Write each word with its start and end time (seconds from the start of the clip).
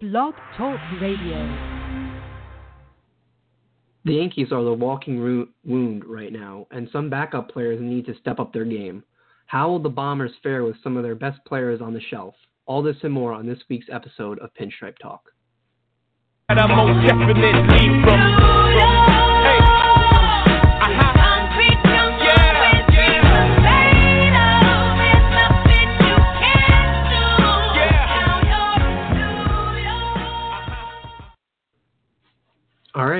Blog 0.00 0.32
Talk 0.56 0.80
Radio. 0.98 1.36
The 4.06 4.14
Yankees 4.14 4.50
are 4.50 4.64
the 4.64 4.72
walking 4.72 5.18
ru- 5.18 5.50
wound 5.62 6.06
right 6.06 6.32
now, 6.32 6.66
and 6.70 6.88
some 6.90 7.10
backup 7.10 7.50
players 7.50 7.78
need 7.82 8.06
to 8.06 8.14
step 8.18 8.40
up 8.40 8.50
their 8.50 8.64
game. 8.64 9.04
How 9.44 9.68
will 9.68 9.78
the 9.78 9.90
Bombers 9.90 10.32
fare 10.42 10.64
with 10.64 10.76
some 10.82 10.96
of 10.96 11.02
their 11.02 11.14
best 11.14 11.44
players 11.44 11.82
on 11.82 11.92
the 11.92 12.00
shelf? 12.00 12.34
All 12.64 12.82
this 12.82 12.96
and 13.02 13.12
more 13.12 13.34
on 13.34 13.46
this 13.46 13.58
week's 13.68 13.88
episode 13.92 14.38
of 14.38 14.54
Pinstripe 14.54 14.96
Talk. 15.02 15.20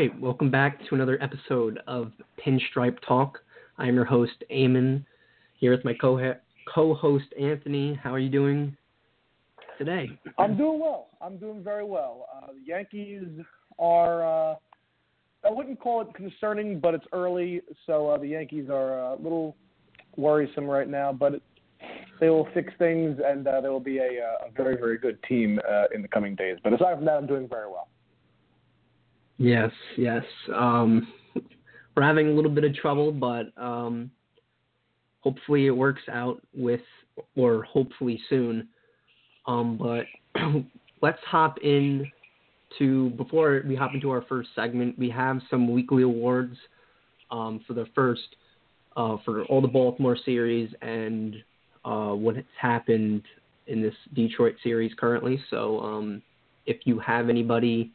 Right, 0.01 0.19
welcome 0.19 0.51
back 0.51 0.79
to 0.89 0.95
another 0.95 1.23
episode 1.23 1.79
of 1.87 2.11
Pinstripe 2.43 2.97
Talk. 3.07 3.39
I 3.77 3.87
am 3.87 3.95
your 3.95 4.07
host, 4.07 4.33
Eamon, 4.51 5.05
here 5.59 5.73
with 5.73 5.85
my 5.85 5.93
co 5.93 6.35
co-host 6.75 7.27
Anthony. 7.39 8.01
How 8.03 8.15
are 8.15 8.19
you 8.19 8.31
doing 8.31 8.75
today? 9.77 10.09
I'm 10.39 10.57
doing 10.57 10.81
well. 10.81 11.09
I'm 11.21 11.37
doing 11.37 11.63
very 11.63 11.85
well. 11.85 12.27
Uh, 12.35 12.47
the 12.47 12.67
Yankees 12.67 13.27
are. 13.79 14.25
Uh, 14.25 14.55
I 15.45 15.51
wouldn't 15.51 15.79
call 15.79 16.01
it 16.01 16.15
concerning, 16.15 16.81
but 16.81 16.95
it's 16.95 17.07
early, 17.13 17.61
so 17.87 18.09
uh, 18.09 18.17
the 18.17 18.29
Yankees 18.29 18.71
are 18.71 19.13
a 19.13 19.17
little 19.17 19.55
worrisome 20.17 20.65
right 20.65 20.89
now. 20.89 21.13
But 21.13 21.35
it, 21.35 21.43
they 22.21 22.31
will 22.31 22.49
fix 22.55 22.73
things, 22.79 23.19
and 23.23 23.47
uh, 23.47 23.61
there 23.61 23.71
will 23.71 23.81
be 23.81 23.99
a, 23.99 24.03
uh, 24.03 24.49
a 24.49 24.51
very, 24.57 24.77
very 24.77 24.97
good 24.97 25.23
team 25.25 25.61
uh, 25.71 25.85
in 25.95 26.01
the 26.01 26.09
coming 26.09 26.35
days. 26.37 26.57
But 26.65 26.73
aside 26.73 26.97
from 26.97 27.05
that, 27.05 27.19
I'm 27.19 27.27
doing 27.27 27.47
very 27.47 27.69
well. 27.69 27.89
Yes, 29.41 29.71
yes. 29.97 30.23
Um, 30.55 31.09
we're 31.97 32.03
having 32.03 32.29
a 32.29 32.33
little 32.33 32.51
bit 32.51 32.63
of 32.63 32.75
trouble, 32.75 33.11
but 33.11 33.47
um, 33.57 34.11
hopefully 35.21 35.67
it 35.67 35.71
works 35.71 36.03
out 36.13 36.43
with, 36.55 36.83
or 37.37 37.63
hopefully 37.63 38.21
soon. 38.29 38.69
Um, 39.47 39.79
but 39.79 40.05
let's 41.01 41.19
hop 41.25 41.57
in 41.63 42.07
to 42.79 43.09
before 43.11 43.63
we 43.67 43.75
hop 43.75 43.95
into 43.95 44.11
our 44.11 44.21
first 44.29 44.51
segment. 44.55 44.99
We 44.99 45.09
have 45.09 45.41
some 45.49 45.73
weekly 45.73 46.03
awards 46.03 46.59
um, 47.31 47.65
for 47.67 47.73
the 47.73 47.87
first 47.95 48.37
uh, 48.99 49.17
for 49.25 49.45
all 49.45 49.63
the 49.63 49.69
Baltimore 49.69 50.19
series 50.23 50.71
and 50.83 51.37
uh, 51.87 52.11
what 52.11 52.37
has 52.37 52.45
happened 52.61 53.23
in 53.69 53.81
this 53.81 53.95
Detroit 54.13 54.57
series 54.63 54.93
currently. 54.99 55.43
So 55.49 55.81
um, 55.81 56.23
if 56.67 56.81
you 56.85 56.99
have 56.99 57.31
anybody 57.31 57.91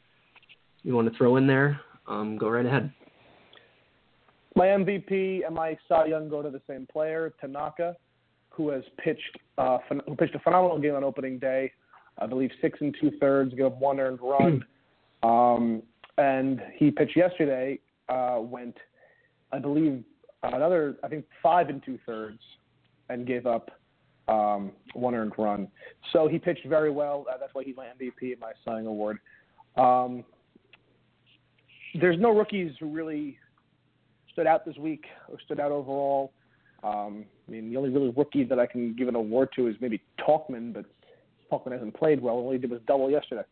you 0.86 0.96
want 0.96 1.12
to 1.12 1.18
throw 1.18 1.36
in 1.38 1.48
there, 1.48 1.82
um, 2.08 2.38
go 2.38 2.48
right 2.48 2.66
ahead. 2.66 2.94
My 4.56 4.68
MVP 4.68 5.46
and 5.46 5.54
my 5.54 5.78
Cy 5.90 6.06
Young 6.06 6.30
go 6.30 6.42
to 6.42 6.50
the 6.50 6.62
same 6.70 6.88
player, 6.90 7.34
Tanaka, 7.42 7.98
who 8.50 8.70
has 8.70 8.84
pitched 9.04 9.38
uh, 9.58 9.80
who 10.08 10.16
pitched 10.16 10.36
a 10.36 10.40
phenomenal 10.40 10.80
game 10.80 10.96
on 10.96 11.04
opening 11.04 11.40
day. 11.40 11.72
I 12.20 12.28
believe 12.28 12.52
six 12.62 12.80
and 12.80 12.96
two 13.02 13.12
thirds, 13.20 13.54
gave 13.54 13.66
up 13.66 13.80
one 13.80 14.00
earned 14.00 14.20
run, 14.22 14.64
um, 15.24 15.84
and 16.18 16.62
he 16.76 16.92
pitched 16.92 17.18
yesterday. 17.18 17.80
Uh, 18.08 18.38
went, 18.40 18.78
I 19.52 19.58
believe, 19.58 20.04
another 20.44 20.96
I 21.04 21.08
think 21.08 21.26
five 21.42 21.70
and 21.70 21.84
two 21.84 22.00
thirds, 22.06 22.40
and 23.10 23.26
gave 23.26 23.48
up 23.48 23.72
um, 24.28 24.72
one 24.94 25.16
earned 25.16 25.34
run. 25.38 25.68
So 26.14 26.28
he 26.28 26.38
pitched 26.38 26.66
very 26.68 26.92
well. 26.92 27.26
Uh, 27.30 27.38
that's 27.40 27.54
why 27.54 27.64
he's 27.64 27.76
my 27.76 27.88
MVP 27.88 28.32
and 28.32 28.40
my 28.40 28.52
Cy 28.64 28.76
Young 28.76 28.86
award. 28.86 29.18
Um, 29.76 30.24
there's 32.00 32.20
no 32.20 32.32
rookies 32.32 32.72
who 32.80 32.88
really 32.88 33.38
stood 34.32 34.48
out 34.48 34.66
this 34.66 34.78
week 34.78 35.06
or 35.30 35.40
stood 35.46 35.60
out 35.60 35.72
overall. 35.72 36.34
Um, 36.84 37.26
I 37.48 37.52
mean, 37.52 37.70
the 37.70 37.78
only 37.78 37.90
really 37.90 38.14
rookie 38.16 38.44
that 38.44 38.60
I 38.60 38.66
can 38.66 38.96
give 38.96 39.08
an 39.08 39.16
award 39.16 39.50
to 39.56 39.68
is 39.68 39.76
maybe 39.80 40.02
Tauchman, 40.20 40.74
but 40.74 40.86
Tauchman 41.52 41.72
hasn't 41.72 41.96
played 41.96 42.22
well. 42.22 42.36
All 42.36 42.52
he 42.52 42.58
did 42.58 42.70
was 42.70 42.82
double 42.88 43.10
yesterday. 43.10 43.44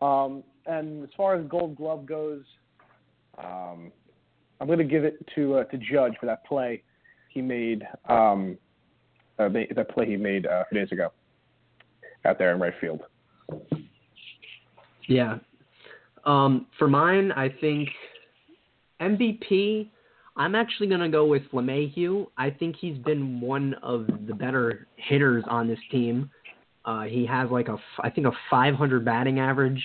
Um, 0.00 0.42
and 0.66 1.02
as 1.02 1.10
far 1.16 1.34
as 1.34 1.46
Gold 1.48 1.76
Glove 1.76 2.06
goes, 2.06 2.42
um, 3.36 3.90
I'm 4.60 4.66
going 4.66 4.78
to 4.78 4.84
give 4.84 5.04
it 5.04 5.26
to 5.34 5.56
uh, 5.56 5.64
to 5.64 5.78
Judge 5.78 6.14
for 6.18 6.26
that 6.26 6.44
play 6.46 6.82
he 7.28 7.42
made. 7.42 7.86
Um, 8.08 8.58
uh, 9.38 9.48
that 9.48 9.88
play 9.90 10.06
he 10.06 10.16
made 10.16 10.46
uh, 10.46 10.62
a 10.62 10.64
few 10.68 10.80
days 10.80 10.90
ago 10.90 11.12
out 12.24 12.38
there 12.38 12.52
in 12.52 12.60
right 12.60 12.72
field. 12.80 13.02
Yeah, 15.06 15.38
um, 16.28 16.66
for 16.78 16.86
mine, 16.88 17.32
I 17.32 17.48
think 17.48 17.88
MVP. 19.00 19.88
I'm 20.36 20.54
actually 20.54 20.86
going 20.86 21.00
to 21.00 21.08
go 21.08 21.26
with 21.26 21.42
LeMahieu. 21.52 22.26
I 22.36 22.50
think 22.50 22.76
he's 22.78 22.98
been 22.98 23.40
one 23.40 23.74
of 23.82 24.06
the 24.26 24.34
better 24.34 24.86
hitters 24.96 25.42
on 25.48 25.66
this 25.66 25.78
team. 25.90 26.30
Uh, 26.84 27.02
he 27.02 27.26
has 27.26 27.50
like 27.50 27.68
a, 27.68 27.76
I 28.00 28.10
think 28.10 28.26
a 28.26 28.32
500 28.50 29.04
batting 29.04 29.40
average, 29.40 29.82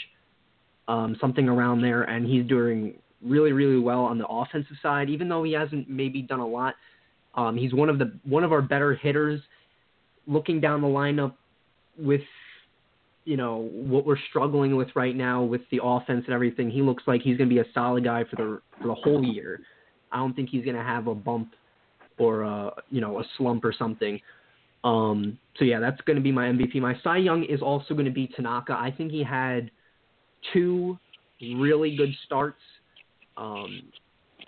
um, 0.87 1.15
something 1.19 1.47
around 1.47 1.81
there, 1.81 2.03
and 2.03 2.27
he's 2.27 2.45
doing 2.45 2.95
really, 3.25 3.53
really 3.53 3.79
well 3.79 4.01
on 4.01 4.17
the 4.17 4.27
offensive 4.27 4.75
side. 4.81 5.09
Even 5.09 5.29
though 5.29 5.43
he 5.43 5.53
hasn't 5.53 5.89
maybe 5.89 6.21
done 6.21 6.41
a 6.41 6.47
lot, 6.47 6.75
um, 7.35 7.57
he's 7.57 7.73
one 7.73 7.89
of 7.89 7.97
the 7.97 8.13
one 8.25 8.43
of 8.43 8.51
our 8.51 8.61
better 8.61 8.93
hitters. 8.93 9.41
Looking 10.27 10.61
down 10.61 10.81
the 10.81 10.87
lineup 10.87 11.33
with 11.97 12.21
you 13.25 13.37
know 13.37 13.69
what 13.71 14.05
we're 14.05 14.17
struggling 14.29 14.75
with 14.75 14.89
right 14.95 15.15
now 15.15 15.43
with 15.43 15.61
the 15.71 15.79
offense 15.81 16.23
and 16.25 16.33
everything, 16.33 16.69
he 16.69 16.81
looks 16.81 17.03
like 17.07 17.21
he's 17.21 17.37
going 17.37 17.49
to 17.49 17.53
be 17.55 17.61
a 17.61 17.71
solid 17.73 18.03
guy 18.03 18.23
for 18.29 18.35
the 18.35 18.61
for 18.81 18.87
the 18.87 18.95
whole 18.95 19.23
year. 19.23 19.61
I 20.11 20.17
don't 20.17 20.33
think 20.33 20.49
he's 20.49 20.63
going 20.63 20.75
to 20.75 20.83
have 20.83 21.07
a 21.07 21.15
bump 21.15 21.53
or 22.17 22.41
a 22.43 22.71
you 22.89 23.01
know 23.01 23.19
a 23.19 23.23
slump 23.37 23.63
or 23.65 23.73
something. 23.77 24.19
Um, 24.83 25.37
so 25.57 25.65
yeah, 25.65 25.79
that's 25.79 26.01
going 26.01 26.17
to 26.17 26.21
be 26.21 26.31
my 26.31 26.47
MVP. 26.47 26.75
My 26.75 26.95
Cy 27.03 27.17
Young 27.17 27.43
is 27.45 27.61
also 27.61 27.93
going 27.93 28.05
to 28.05 28.11
be 28.11 28.27
Tanaka. 28.35 28.73
I 28.73 28.93
think 28.95 29.11
he 29.11 29.23
had 29.23 29.71
two 30.51 30.97
really 31.41 31.95
good 31.95 32.13
starts 32.25 32.59
um, 33.37 33.83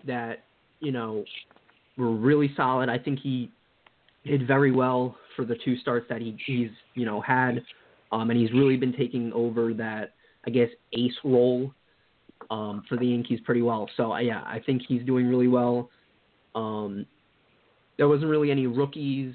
that 0.06 0.44
you 0.80 0.92
know 0.92 1.24
were 1.97 2.13
really 2.13 2.52
solid. 2.56 2.90
I 2.90 2.97
think 2.97 3.19
he 3.19 3.50
did 4.25 4.47
very 4.47 4.72
well 4.72 5.16
for 5.36 5.46
the 5.46 5.56
two 5.63 5.78
starts 5.78 6.07
that 6.09 6.22
he 6.22 6.38
he's 6.46 6.69
you 6.94 7.06
know 7.06 7.22
had 7.22 7.63
um, 8.15 8.29
and 8.29 8.39
he's 8.39 8.51
really 8.53 8.77
been 8.77 8.93
taking 8.93 9.33
over 9.33 9.73
that, 9.73 10.13
I 10.47 10.49
guess, 10.49 10.69
ace 10.93 11.13
role 11.25 11.73
um, 12.49 12.83
for 12.87 12.95
the 12.95 13.07
Yankees 13.07 13.41
pretty 13.43 13.61
well. 13.61 13.89
So 13.97 14.13
uh, 14.13 14.19
yeah, 14.19 14.41
I 14.45 14.61
think 14.65 14.83
he's 14.87 15.03
doing 15.03 15.27
really 15.27 15.49
well. 15.49 15.89
Um, 16.55 17.05
there 17.97 18.07
wasn't 18.07 18.29
really 18.29 18.51
any 18.51 18.67
rookies, 18.67 19.33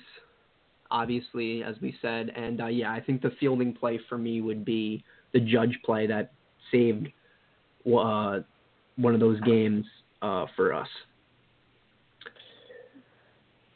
obviously, 0.91 1.63
as 1.63 1.77
we 1.83 1.95
said, 2.01 2.31
and 2.35 2.63
uh, 2.63 2.67
yeah, 2.69 2.91
I 2.91 3.01
think 3.01 3.21
the 3.21 3.33
fielding 3.39 3.75
play 3.75 4.01
for 4.09 4.17
me 4.17 4.41
would 4.41 4.65
be 4.65 5.05
the 5.35 5.41
Judge 5.41 5.79
play 5.85 6.07
that 6.07 6.33
saved 6.73 7.09
uh, 7.87 8.39
one 8.97 9.13
of 9.13 9.21
those 9.21 9.41
games 9.41 9.85
uh, 10.23 10.47
for 10.57 10.73
us. 10.73 10.89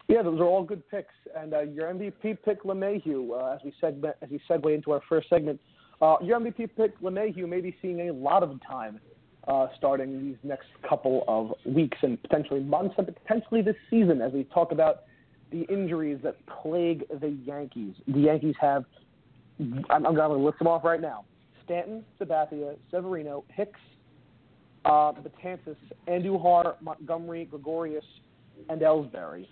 Yeah, 0.08 0.22
those 0.22 0.38
are 0.40 0.44
all 0.44 0.62
good 0.62 0.88
picks. 0.90 1.14
And 1.36 1.54
uh, 1.54 1.62
your 1.62 1.92
MVP 1.92 2.38
pick, 2.44 2.62
LeMahieu, 2.64 3.30
uh, 3.30 3.54
as 3.54 3.60
we 3.64 3.72
seg- 3.82 4.04
as 4.22 4.30
we 4.30 4.40
segue 4.48 4.74
into 4.74 4.92
our 4.92 5.00
first 5.08 5.28
segment, 5.28 5.60
uh, 6.02 6.16
your 6.22 6.38
MVP 6.38 6.70
pick, 6.76 7.00
LeMahieu, 7.00 7.48
may 7.48 7.60
be 7.60 7.74
seeing 7.80 8.08
a 8.08 8.12
lot 8.12 8.42
of 8.42 8.60
time 8.66 9.00
uh, 9.48 9.68
starting 9.76 10.22
these 10.22 10.36
next 10.42 10.68
couple 10.88 11.24
of 11.26 11.52
weeks 11.72 11.98
and 12.02 12.20
potentially 12.22 12.60
months 12.60 12.94
and 12.98 13.06
potentially 13.06 13.62
this 13.62 13.76
season 13.90 14.20
as 14.20 14.32
we 14.32 14.44
talk 14.44 14.72
about 14.72 15.04
the 15.50 15.62
injuries 15.62 16.18
that 16.22 16.36
plague 16.46 17.04
the 17.20 17.28
Yankees. 17.44 17.94
The 18.08 18.20
Yankees 18.20 18.56
have, 18.60 18.84
I'm, 19.58 20.06
I'm 20.06 20.14
going 20.14 20.38
to 20.38 20.44
list 20.44 20.58
them 20.58 20.68
off 20.68 20.84
right 20.84 21.00
now 21.00 21.24
Stanton, 21.64 22.04
Sabathia, 22.20 22.76
Severino, 22.90 23.44
Hicks, 23.48 23.80
uh, 24.84 25.12
Betances, 25.12 25.76
Andujar, 26.08 26.74
Montgomery, 26.82 27.46
Gregorius, 27.46 28.04
and 28.68 28.80
Ellsbury 28.82 29.46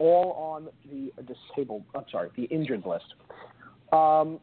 all 0.00 0.32
on 0.32 0.68
the 0.90 1.12
disabled. 1.22 1.84
I'm 1.94 2.04
sorry, 2.10 2.30
the 2.36 2.44
injured 2.44 2.84
list. 2.84 3.14
Um, 3.92 4.40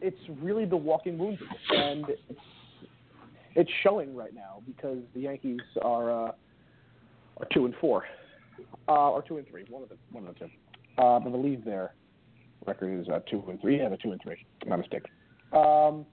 it's 0.00 0.16
really 0.40 0.64
the 0.64 0.76
walking 0.76 1.18
wounded, 1.18 1.46
and 1.70 2.06
it's 2.08 2.40
it's 3.56 3.70
showing 3.82 4.14
right 4.14 4.34
now 4.34 4.62
because 4.66 4.98
the 5.14 5.20
Yankees 5.20 5.60
are 5.82 6.10
uh, 6.10 6.32
are 7.38 7.46
two 7.52 7.66
and 7.66 7.74
four, 7.80 8.04
uh, 8.88 9.10
or 9.10 9.22
two 9.22 9.38
and 9.38 9.48
three, 9.48 9.64
one 9.68 9.82
of 9.82 9.88
the 9.88 9.96
one 10.12 10.26
of 10.26 10.34
the 10.34 10.40
two. 10.40 10.50
Uh, 10.98 11.16
I 11.16 11.18
believe 11.18 11.64
their 11.64 11.94
record 12.66 13.00
is 13.00 13.08
uh, 13.08 13.20
two 13.30 13.42
and 13.48 13.60
three. 13.60 13.78
Yeah, 13.78 13.88
the 13.88 13.96
two 13.96 14.12
and 14.12 14.22
three. 14.22 14.46
My 14.66 14.76
mistake. 14.76 15.04
Um, 15.52 16.06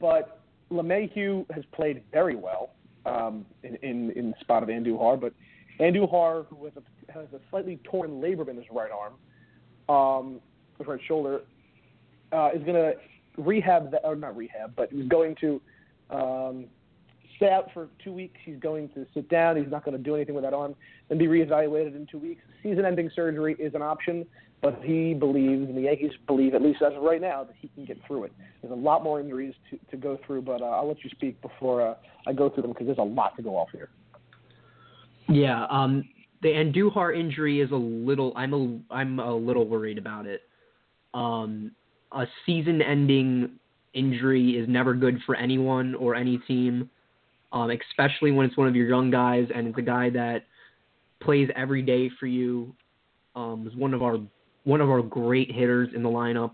but 0.00 0.40
LeMahieu 0.70 1.46
has 1.52 1.64
played 1.72 2.02
very 2.12 2.36
well 2.36 2.70
um, 3.06 3.46
in, 3.62 3.76
in 3.76 4.10
in 4.10 4.30
the 4.30 4.36
spot 4.40 4.62
of 4.62 4.68
Andujar, 4.68 5.18
but 5.18 5.32
Andujar, 5.80 6.46
who 6.46 6.64
has 6.64 6.74
a 6.76 7.12
has 7.12 7.26
a 7.32 7.40
slightly 7.50 7.78
torn 7.84 8.20
labrum 8.20 8.48
in 8.48 8.56
his 8.56 8.66
right 8.70 8.90
arm, 8.90 9.14
um, 9.88 10.40
his 10.78 10.86
right 10.86 11.00
shoulder, 11.06 11.40
uh, 12.32 12.50
is 12.54 12.62
going 12.64 12.74
to 12.74 12.94
rehab, 13.38 13.90
that, 13.92 14.02
or 14.04 14.16
not 14.16 14.36
rehab, 14.36 14.74
but 14.76 14.90
he's 14.92 15.08
going 15.08 15.34
to 15.40 15.60
um, 16.10 16.66
stay 17.36 17.50
out 17.50 17.70
for 17.72 17.88
two 18.02 18.12
weeks. 18.12 18.38
He's 18.44 18.58
going 18.58 18.88
to 18.90 19.06
sit 19.14 19.28
down. 19.28 19.56
He's 19.56 19.70
not 19.70 19.84
going 19.84 19.96
to 19.96 20.02
do 20.02 20.14
anything 20.14 20.34
with 20.34 20.44
that 20.44 20.54
arm 20.54 20.74
and 21.10 21.18
be 21.18 21.26
reevaluated 21.26 21.94
in 21.94 22.06
two 22.10 22.18
weeks. 22.18 22.42
Season-ending 22.62 23.10
surgery 23.14 23.56
is 23.58 23.74
an 23.74 23.82
option, 23.82 24.26
but 24.60 24.80
he 24.82 25.14
believes, 25.14 25.68
and 25.68 25.76
the 25.76 25.82
Yankees 25.82 26.10
believe, 26.26 26.54
at 26.54 26.62
least 26.62 26.82
as 26.82 26.94
of 26.94 27.02
right 27.02 27.20
now, 27.20 27.44
that 27.44 27.54
he 27.60 27.68
can 27.68 27.84
get 27.84 27.98
through 28.06 28.24
it. 28.24 28.32
There's 28.60 28.72
a 28.72 28.76
lot 28.76 29.04
more 29.04 29.20
injuries 29.20 29.54
to, 29.70 29.78
to 29.92 29.96
go 29.96 30.18
through, 30.26 30.42
but 30.42 30.60
uh, 30.60 30.66
I'll 30.66 30.88
let 30.88 31.02
you 31.04 31.10
speak 31.10 31.40
before 31.40 31.86
uh, 31.86 31.94
I 32.26 32.32
go 32.32 32.50
through 32.50 32.62
them 32.62 32.72
because 32.72 32.86
there's 32.86 32.98
a 32.98 33.02
lot 33.02 33.36
to 33.36 33.42
go 33.42 33.56
off 33.56 33.68
here. 33.72 33.88
Yeah, 35.28 35.66
um, 35.70 36.04
the 36.42 36.48
Andujar 36.48 37.18
injury 37.18 37.60
is 37.60 37.70
a 37.70 37.76
little. 37.76 38.32
I'm 38.36 38.54
a 38.54 38.94
I'm 38.94 39.18
a 39.20 39.34
little 39.34 39.66
worried 39.66 39.98
about 39.98 40.26
it. 40.26 40.42
Um, 41.14 41.72
a 42.12 42.26
season-ending 42.46 43.50
injury 43.94 44.50
is 44.52 44.68
never 44.68 44.94
good 44.94 45.18
for 45.26 45.34
anyone 45.34 45.94
or 45.94 46.14
any 46.14 46.38
team, 46.38 46.88
um, 47.52 47.70
especially 47.70 48.30
when 48.30 48.46
it's 48.46 48.56
one 48.56 48.68
of 48.68 48.76
your 48.76 48.88
young 48.88 49.10
guys 49.10 49.48
and 49.54 49.68
it's 49.68 49.78
a 49.78 49.82
guy 49.82 50.10
that 50.10 50.44
plays 51.20 51.48
every 51.56 51.82
day 51.82 52.10
for 52.18 52.26
you. 52.26 52.74
Um, 53.34 53.66
is 53.68 53.76
one 53.76 53.94
of 53.94 54.02
our 54.02 54.18
one 54.64 54.80
of 54.80 54.88
our 54.88 55.02
great 55.02 55.50
hitters 55.50 55.90
in 55.94 56.02
the 56.02 56.08
lineup. 56.08 56.52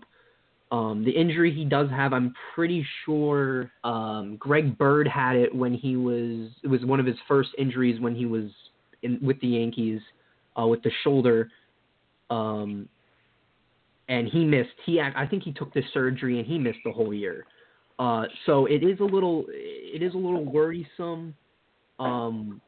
Um, 0.75 1.05
the 1.05 1.11
injury 1.11 1.53
he 1.53 1.63
does 1.63 1.89
have, 1.89 2.11
I'm 2.11 2.33
pretty 2.53 2.85
sure 3.05 3.71
um, 3.85 4.35
Greg 4.37 4.77
Bird 4.77 5.07
had 5.07 5.37
it 5.37 5.55
when 5.55 5.73
he 5.73 5.95
was. 5.95 6.49
It 6.63 6.67
was 6.67 6.83
one 6.83 6.99
of 6.99 7.05
his 7.05 7.15
first 7.29 7.51
injuries 7.57 8.01
when 8.01 8.13
he 8.13 8.25
was 8.25 8.51
in 9.01 9.17
with 9.21 9.39
the 9.39 9.47
Yankees 9.47 10.01
uh, 10.59 10.67
with 10.67 10.83
the 10.83 10.91
shoulder. 11.05 11.49
Um, 12.29 12.89
and 14.09 14.27
he 14.27 14.43
missed. 14.43 14.75
He 14.85 14.99
I 14.99 15.25
think 15.25 15.43
he 15.43 15.53
took 15.53 15.73
this 15.73 15.85
surgery 15.93 16.39
and 16.39 16.45
he 16.45 16.59
missed 16.59 16.79
the 16.83 16.91
whole 16.91 17.13
year. 17.13 17.45
Uh, 17.97 18.25
so 18.45 18.65
it 18.65 18.83
is 18.83 18.99
a 18.99 19.05
little 19.05 19.45
it 19.47 20.03
is 20.03 20.13
a 20.13 20.17
little 20.17 20.43
worrisome. 20.43 21.33
Um, 21.99 22.59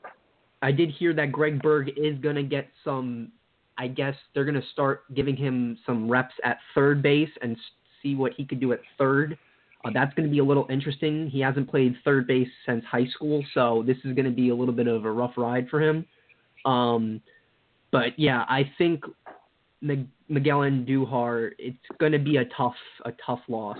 I 0.61 0.71
did 0.71 0.91
hear 0.91 1.13
that 1.13 1.33
Greg 1.33 1.61
Bird 1.61 1.91
is 1.97 2.17
gonna 2.19 2.43
get 2.43 2.69
some. 2.85 3.33
I 3.77 3.89
guess 3.89 4.15
they're 4.33 4.45
gonna 4.45 4.61
start 4.71 5.13
giving 5.13 5.35
him 5.35 5.77
some 5.85 6.09
reps 6.09 6.33
at 6.45 6.57
third 6.73 7.03
base 7.03 7.29
and 7.41 7.57
see 8.01 8.15
what 8.15 8.33
he 8.35 8.45
could 8.45 8.59
do 8.59 8.73
at 8.73 8.79
third. 8.97 9.37
Uh, 9.85 9.91
that's 9.93 10.13
going 10.15 10.27
to 10.27 10.31
be 10.31 10.39
a 10.39 10.43
little 10.43 10.65
interesting. 10.69 11.29
He 11.29 11.39
hasn't 11.39 11.69
played 11.69 11.95
third 12.03 12.27
base 12.27 12.49
since 12.65 12.83
high 12.85 13.07
school, 13.07 13.43
so 13.53 13.83
this 13.85 13.97
is 14.03 14.15
going 14.15 14.25
to 14.25 14.31
be 14.31 14.49
a 14.49 14.55
little 14.55 14.73
bit 14.73 14.87
of 14.87 15.05
a 15.05 15.11
rough 15.11 15.33
ride 15.37 15.69
for 15.69 15.81
him. 15.81 16.05
Um, 16.65 17.21
but 17.91 18.17
yeah, 18.17 18.43
I 18.49 18.69
think 18.77 19.03
Miguel 19.81 20.59
Andujar, 20.59 21.51
it's 21.57 21.77
going 21.99 22.11
to 22.11 22.19
be 22.19 22.37
a 22.37 22.45
tough 22.45 22.75
a 23.05 23.11
tough 23.25 23.41
loss 23.47 23.77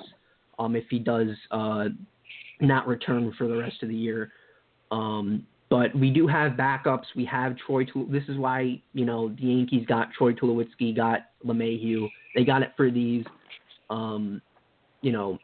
um, 0.60 0.76
if 0.76 0.86
he 0.90 1.00
does 1.00 1.30
uh, 1.52 1.86
not 2.62 2.88
return 2.88 3.34
for 3.38 3.48
the 3.48 3.58
rest 3.58 3.84
of 3.84 3.90
the 3.90 3.96
year. 3.96 4.32
Um, 4.92 5.46
but 5.70 5.94
we 5.96 6.12
do 6.12 6.28
have 6.28 6.54
backups. 6.54 7.06
We 7.16 7.26
have 7.26 7.58
Troy. 7.58 7.86
This 8.10 8.24
is 8.30 8.38
why 8.38 8.82
you 8.94 9.06
know 9.06 9.30
the 9.30 9.44
Yankees 9.44 9.86
got 9.88 10.12
Troy 10.14 10.34
Tulowitzki, 10.34 10.96
got 10.96 11.22
LeMahieu. 11.46 12.08
They 12.36 12.46
got 12.46 12.62
it 12.62 12.72
for 12.78 12.90
these, 12.90 13.26
um, 13.90 14.42
you 15.02 15.12
know, 15.12 15.38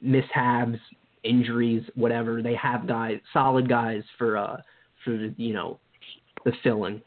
mishaps, 0.00 0.78
injuries, 1.24 1.82
whatever. 1.94 2.42
They 2.42 2.54
have 2.56 2.86
guys, 2.86 3.18
solid 3.32 3.68
guys 3.68 4.02
for 4.18 4.36
uh, 4.36 4.56
for 5.04 5.14
you 5.36 5.54
know 5.54 5.78
the 6.44 6.52
filling. 6.62 7.02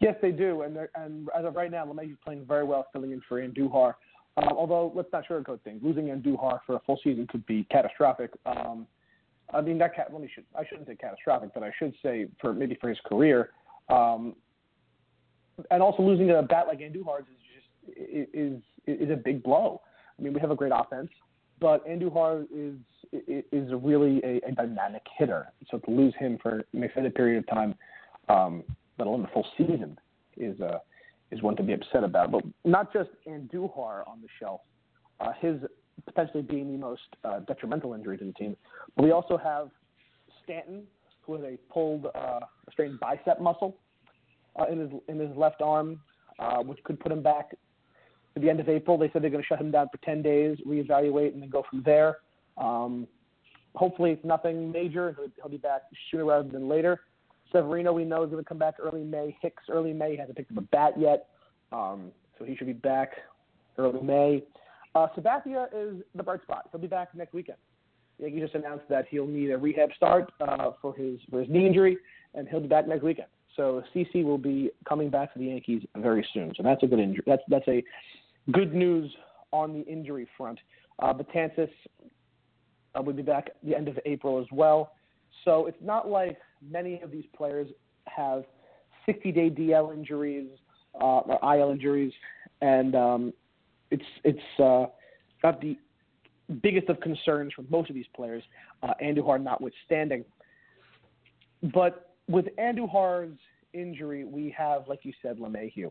Yes, 0.00 0.16
they 0.20 0.32
do, 0.32 0.62
and 0.62 0.76
and 0.94 1.28
as 1.38 1.44
of 1.44 1.54
right 1.54 1.70
now, 1.70 1.86
LeMahieu's 1.86 2.18
playing 2.24 2.44
very 2.46 2.64
well, 2.64 2.86
filling 2.92 3.12
in 3.12 3.22
for 3.28 3.40
Andujar. 3.40 3.94
Um, 4.36 4.48
although 4.56 4.90
let's 4.94 5.12
not 5.12 5.24
sugarcoat 5.28 5.60
things. 5.60 5.80
Losing 5.82 6.06
Andujar 6.06 6.60
for 6.66 6.76
a 6.76 6.80
full 6.86 6.98
season 7.04 7.26
could 7.26 7.44
be 7.46 7.64
catastrophic. 7.70 8.30
Um, 8.46 8.86
I 9.52 9.60
mean, 9.60 9.78
that 9.78 9.94
cat. 9.94 10.08
Let 10.10 10.22
me 10.22 10.30
should 10.34 10.44
I 10.58 10.64
shouldn't 10.66 10.88
say 10.88 10.96
catastrophic, 10.96 11.50
but 11.54 11.62
I 11.62 11.70
should 11.78 11.94
say 12.02 12.26
for 12.40 12.52
maybe 12.54 12.76
for 12.80 12.88
his 12.88 12.98
career. 13.06 13.50
Um, 13.90 14.34
and 15.70 15.82
also 15.82 16.02
losing 16.02 16.30
a 16.30 16.42
bat 16.42 16.66
like 16.66 16.78
Andujar 16.78 17.20
is 17.20 17.26
just 17.26 17.42
is 17.96 18.60
is 18.86 19.10
a 19.10 19.16
big 19.16 19.42
blow. 19.42 19.80
I 20.18 20.22
mean, 20.22 20.32
we 20.32 20.40
have 20.40 20.50
a 20.50 20.56
great 20.56 20.72
offense, 20.74 21.10
but 21.60 21.86
Andujar 21.86 22.46
is 22.54 22.76
is 23.12 23.72
really 23.82 24.20
a, 24.24 24.40
a 24.48 24.52
dynamic 24.52 25.02
hitter. 25.18 25.48
So 25.70 25.78
to 25.78 25.90
lose 25.90 26.14
him 26.18 26.38
for 26.42 26.62
an 26.72 26.82
extended 26.82 27.14
period 27.14 27.38
of 27.38 27.46
time. 27.48 27.74
Um, 28.28 28.64
let 28.98 29.08
alone 29.08 29.22
the 29.22 29.28
full 29.28 29.46
season, 29.56 29.98
is 30.36 30.60
uh, 30.60 30.78
is 31.30 31.42
one 31.42 31.56
to 31.56 31.62
be 31.62 31.72
upset 31.72 32.04
about. 32.04 32.30
But 32.30 32.44
not 32.64 32.92
just 32.92 33.10
Andujar 33.26 34.06
on 34.06 34.20
the 34.20 34.28
shelf, 34.38 34.60
uh, 35.20 35.32
his 35.40 35.56
potentially 36.06 36.42
being 36.42 36.72
the 36.72 36.78
most 36.78 37.02
uh, 37.24 37.40
detrimental 37.40 37.94
injury 37.94 38.18
to 38.18 38.24
the 38.24 38.32
team. 38.32 38.56
But 38.96 39.04
we 39.04 39.12
also 39.12 39.36
have 39.36 39.70
Stanton, 40.44 40.84
who 41.22 41.34
has 41.34 41.42
a 41.44 41.58
pulled, 41.72 42.06
uh, 42.14 42.40
strained 42.70 42.98
bicep 43.00 43.40
muscle 43.40 43.76
uh, 44.56 44.66
in 44.70 44.78
his 44.78 44.90
in 45.08 45.18
his 45.18 45.36
left 45.36 45.62
arm, 45.62 46.00
uh, 46.38 46.58
which 46.58 46.78
could 46.84 47.00
put 47.00 47.12
him 47.12 47.22
back 47.22 47.54
to 48.34 48.40
the 48.40 48.48
end 48.48 48.60
of 48.60 48.68
April. 48.68 48.98
They 48.98 49.10
said 49.12 49.22
they're 49.22 49.30
going 49.30 49.42
to 49.42 49.46
shut 49.46 49.60
him 49.60 49.70
down 49.70 49.88
for 49.90 49.98
10 50.04 50.22
days, 50.22 50.58
reevaluate, 50.66 51.32
and 51.32 51.42
then 51.42 51.50
go 51.50 51.64
from 51.68 51.82
there. 51.84 52.18
Um, 52.56 53.06
hopefully, 53.74 54.10
it's 54.10 54.24
nothing 54.24 54.70
major. 54.70 55.14
He'll, 55.18 55.28
he'll 55.36 55.50
be 55.50 55.58
back 55.58 55.82
sooner 56.10 56.26
rather 56.26 56.48
than 56.48 56.68
later. 56.68 57.00
Severino, 57.52 57.92
we 57.92 58.04
know, 58.04 58.22
is 58.22 58.30
going 58.30 58.42
to 58.42 58.48
come 58.48 58.58
back 58.58 58.74
early 58.80 59.04
May. 59.04 59.36
Hicks, 59.42 59.64
early 59.70 59.92
May, 59.92 60.16
hasn't 60.16 60.36
picked 60.36 60.52
up 60.52 60.58
a 60.58 60.62
bat 60.62 60.94
yet, 60.98 61.28
um, 61.70 62.10
so 62.38 62.44
he 62.44 62.56
should 62.56 62.66
be 62.66 62.72
back 62.72 63.10
early 63.78 64.00
May. 64.00 64.42
Uh, 64.94 65.06
Sabathia 65.16 65.66
is 65.74 66.02
the 66.14 66.22
bright 66.22 66.42
spot. 66.42 66.68
He'll 66.70 66.80
be 66.80 66.86
back 66.86 67.14
next 67.14 67.32
weekend. 67.32 67.58
He 68.18 68.38
just 68.38 68.54
announced 68.54 68.84
that 68.88 69.06
he'll 69.10 69.26
need 69.26 69.50
a 69.50 69.58
rehab 69.58 69.90
start 69.96 70.30
uh, 70.40 70.72
for 70.80 70.94
his 70.94 71.18
for 71.30 71.40
his 71.40 71.48
knee 71.48 71.66
injury, 71.66 71.96
and 72.34 72.46
he'll 72.48 72.60
be 72.60 72.68
back 72.68 72.86
next 72.86 73.02
weekend. 73.02 73.28
So 73.56 73.82
CC 73.94 74.24
will 74.24 74.38
be 74.38 74.70
coming 74.88 75.10
back 75.10 75.32
to 75.32 75.38
the 75.38 75.46
Yankees 75.46 75.82
very 75.96 76.26
soon. 76.32 76.52
So 76.56 76.62
that's 76.62 76.82
a 76.82 76.86
good 76.86 77.00
injury. 77.00 77.24
That's 77.26 77.42
that's 77.48 77.66
a 77.68 77.82
good 78.50 78.74
news 78.74 79.14
on 79.52 79.72
the 79.72 79.80
injury 79.82 80.26
front. 80.36 80.58
Uh, 80.98 81.12
Betances 81.12 81.70
uh, 82.94 83.02
will 83.02 83.12
be 83.12 83.22
back 83.22 83.48
at 83.48 83.56
the 83.66 83.74
end 83.74 83.88
of 83.88 83.98
April 84.04 84.40
as 84.40 84.46
well. 84.50 84.92
So 85.44 85.66
it's 85.66 85.78
not 85.82 86.08
like 86.08 86.38
many 86.68 87.00
of 87.00 87.10
these 87.10 87.24
players 87.36 87.68
have 88.06 88.44
60-day 89.08 89.50
DL 89.50 89.92
injuries 89.94 90.48
uh, 91.00 91.20
or 91.20 91.56
IL 91.56 91.70
injuries, 91.70 92.12
and 92.60 92.94
um, 92.94 93.32
it's 93.90 94.04
it's 94.24 94.60
uh, 94.60 94.86
not 95.42 95.60
the 95.60 95.76
biggest 96.62 96.88
of 96.88 97.00
concerns 97.00 97.52
for 97.54 97.64
most 97.70 97.88
of 97.88 97.94
these 97.94 98.06
players, 98.14 98.42
uh, 98.82 98.92
Andujar 99.02 99.42
notwithstanding. 99.42 100.24
But 101.74 102.10
with 102.28 102.46
Andujar's 102.58 103.38
injury, 103.72 104.24
we 104.24 104.54
have, 104.56 104.88
like 104.88 105.00
you 105.04 105.12
said, 105.22 105.38
LeMahieu. 105.38 105.90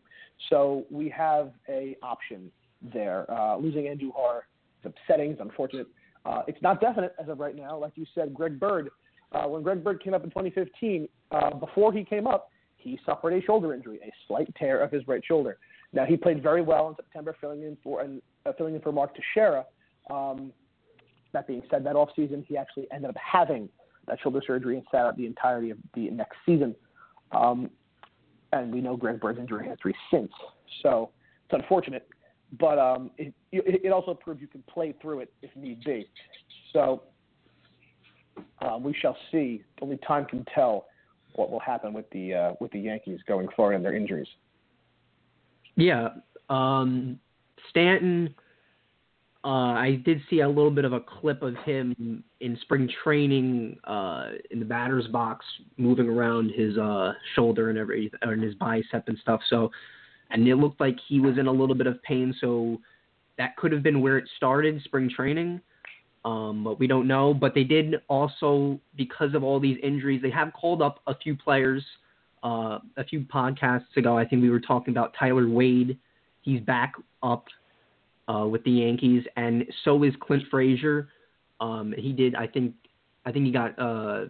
So 0.49 0.85
we 0.89 1.09
have 1.09 1.51
a 1.69 1.97
option 2.01 2.51
there. 2.93 3.29
Uh, 3.31 3.57
losing 3.57 3.83
Andujar 3.85 4.41
is 4.83 4.91
upsetting, 4.93 5.31
it's 5.31 5.41
unfortunate. 5.41 5.87
Uh, 6.25 6.43
it's 6.47 6.61
not 6.61 6.79
definite 6.81 7.15
as 7.21 7.29
of 7.29 7.39
right 7.39 7.55
now. 7.55 7.77
Like 7.77 7.93
you 7.95 8.05
said, 8.13 8.33
Greg 8.33 8.59
Bird 8.59 8.89
uh, 9.31 9.43
when 9.43 9.63
Greg 9.63 9.83
Bird 9.83 10.03
came 10.03 10.13
up 10.13 10.23
in 10.23 10.29
2015, 10.29 11.07
uh, 11.31 11.53
before 11.55 11.93
he 11.93 12.03
came 12.03 12.27
up, 12.27 12.49
he 12.77 12.99
suffered 13.05 13.33
a 13.33 13.41
shoulder 13.41 13.73
injury, 13.73 13.99
a 14.03 14.11
slight 14.27 14.53
tear 14.55 14.81
of 14.81 14.91
his 14.91 15.07
right 15.07 15.23
shoulder. 15.25 15.57
Now 15.93 16.05
he 16.05 16.17
played 16.17 16.41
very 16.41 16.61
well 16.61 16.89
in 16.89 16.95
September, 16.95 17.35
filling 17.39 17.63
in 17.63 17.77
for 17.83 18.01
and 18.01 18.21
uh, 18.45 18.53
filling 18.57 18.75
in 18.75 18.81
for 18.81 18.91
Mark 18.91 19.15
Teixeira. 19.15 19.65
Um, 20.09 20.51
that 21.33 21.47
being 21.47 21.61
said, 21.69 21.85
that 21.85 21.95
offseason 21.95 22.45
he 22.45 22.57
actually 22.57 22.87
ended 22.91 23.09
up 23.09 23.15
having 23.15 23.69
that 24.07 24.19
shoulder 24.21 24.41
surgery 24.45 24.77
and 24.77 24.85
sat 24.91 25.01
out 25.01 25.15
the 25.15 25.25
entirety 25.25 25.69
of 25.69 25.77
the 25.93 26.09
next 26.09 26.37
season. 26.45 26.75
Um, 27.31 27.69
and 28.53 28.73
we 28.73 28.81
know 28.81 28.97
Greg 28.97 29.19
Bird's 29.19 29.39
injury 29.39 29.67
history 29.67 29.95
since, 30.11 30.31
so 30.83 31.11
it's 31.45 31.53
unfortunate. 31.61 32.07
But 32.59 32.79
um, 32.79 33.11
it, 33.17 33.33
it 33.53 33.91
also 33.93 34.13
proves 34.13 34.41
you 34.41 34.47
can 34.47 34.63
play 34.63 34.93
through 35.01 35.21
it 35.21 35.31
if 35.41 35.55
need 35.55 35.81
be. 35.85 36.09
So 36.73 37.03
uh, 38.61 38.77
we 38.77 38.93
shall 38.93 39.15
see. 39.31 39.63
Only 39.81 39.97
time 40.05 40.25
can 40.25 40.45
tell 40.53 40.85
what 41.33 41.49
will 41.49 41.59
happen 41.59 41.93
with 41.93 42.09
the 42.11 42.33
uh, 42.33 42.53
with 42.59 42.71
the 42.71 42.79
Yankees 42.79 43.19
going 43.27 43.47
forward 43.55 43.75
and 43.75 43.85
their 43.85 43.95
injuries. 43.95 44.27
Yeah, 45.75 46.09
um, 46.49 47.19
Stanton. 47.69 48.35
Uh, 49.43 49.73
I 49.73 49.99
did 50.05 50.21
see 50.29 50.41
a 50.41 50.47
little 50.47 50.69
bit 50.69 50.85
of 50.85 50.93
a 50.93 50.99
clip 50.99 51.41
of 51.41 51.55
him 51.65 52.23
in 52.41 52.57
spring 52.61 52.87
training 53.03 53.77
uh, 53.85 54.29
in 54.51 54.59
the 54.59 54.65
batter's 54.65 55.07
box, 55.07 55.45
moving 55.77 56.07
around 56.07 56.51
his 56.51 56.77
uh, 56.77 57.13
shoulder 57.35 57.69
and 57.69 57.77
every 57.77 58.11
or 58.23 58.35
his 58.35 58.53
bicep 58.55 59.07
and 59.07 59.17
stuff. 59.19 59.41
So, 59.49 59.71
and 60.29 60.47
it 60.47 60.55
looked 60.55 60.79
like 60.79 60.97
he 61.07 61.19
was 61.19 61.39
in 61.39 61.47
a 61.47 61.51
little 61.51 61.75
bit 61.75 61.87
of 61.87 62.01
pain. 62.03 62.35
So, 62.39 62.79
that 63.37 63.55
could 63.55 63.71
have 63.71 63.81
been 63.81 64.01
where 64.01 64.19
it 64.19 64.29
started, 64.37 64.81
spring 64.83 65.09
training 65.09 65.61
um, 66.23 66.63
but 66.63 66.79
we 66.79 66.87
don't 66.87 67.07
know. 67.07 67.33
But 67.33 67.53
they 67.55 67.63
did 67.63 67.95
also, 68.07 68.79
because 68.95 69.33
of 69.33 69.43
all 69.43 69.59
these 69.59 69.77
injuries, 69.81 70.21
they 70.21 70.29
have 70.31 70.53
called 70.53 70.81
up 70.81 70.99
a 71.07 71.15
few 71.15 71.35
players. 71.35 71.83
Uh, 72.43 72.79
a 72.97 73.03
few 73.03 73.19
podcasts 73.19 73.95
ago, 73.95 74.17
I 74.17 74.25
think 74.25 74.41
we 74.41 74.49
were 74.49 74.59
talking 74.59 74.91
about 74.91 75.13
Tyler 75.17 75.47
Wade. 75.47 75.99
He's 76.41 76.59
back 76.61 76.93
up. 77.21 77.45
Uh, 78.31 78.45
with 78.45 78.63
the 78.63 78.71
Yankees, 78.71 79.23
and 79.35 79.65
so 79.83 80.03
is 80.03 80.13
Clint 80.21 80.43
Frazier. 80.49 81.09
Um, 81.59 81.93
he 81.97 82.11
did, 82.13 82.35
I 82.35 82.47
think, 82.47 82.73
I 83.25 83.31
think 83.31 83.45
he 83.45 83.51
got. 83.51 83.77
Uh, 83.77 84.25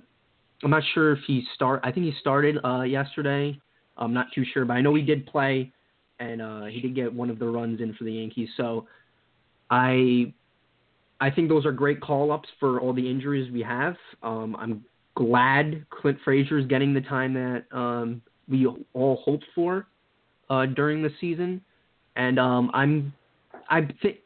I'm 0.64 0.70
not 0.70 0.84
sure 0.94 1.14
if 1.14 1.20
he 1.28 1.44
start. 1.56 1.82
I 1.84 1.92
think 1.92 2.06
he 2.06 2.14
started 2.20 2.58
uh, 2.64 2.82
yesterday. 2.82 3.60
I'm 3.98 4.14
not 4.14 4.28
too 4.34 4.44
sure, 4.54 4.66
but 4.66 4.74
I 4.74 4.82
know 4.82 4.96
he 4.96 5.02
did 5.02 5.26
play, 5.26 5.72
and 6.20 6.42
uh, 6.42 6.66
he 6.66 6.80
did 6.82 6.96
get 6.96 7.14
one 7.14 7.30
of 7.30 7.40
the 7.40 7.48
runs 7.48 7.82
in 7.82 7.94
for 7.94 8.04
the 8.04 8.14
Yankees. 8.14 8.50
So, 8.58 8.88
I, 9.70 10.34
I 11.20 11.30
think 11.30 11.50
those 11.50 11.66
are 11.66 11.72
great 11.72 12.02
call 12.02 12.32
ups 12.32 12.50
for 12.60 12.80
all 12.80 12.94
the 12.94 13.10
injuries 13.10 13.52
we 13.52 13.62
have. 13.62 13.96
Um, 14.22 14.56
I'm 14.60 14.84
glad 15.16 15.86
Clint 15.90 16.18
Frazier 16.24 16.58
is 16.58 16.66
getting 16.68 16.94
the 16.94 17.02
time 17.02 17.34
that 17.34 17.64
um, 17.72 18.22
we 18.50 18.68
all 18.94 19.22
hoped 19.24 19.46
for 19.56 19.88
uh, 20.50 20.66
during 20.66 21.02
the 21.02 21.12
season, 21.20 21.62
and 22.16 22.40
um, 22.40 22.72
I'm, 22.74 23.14
I 23.72 23.88
think, 24.02 24.18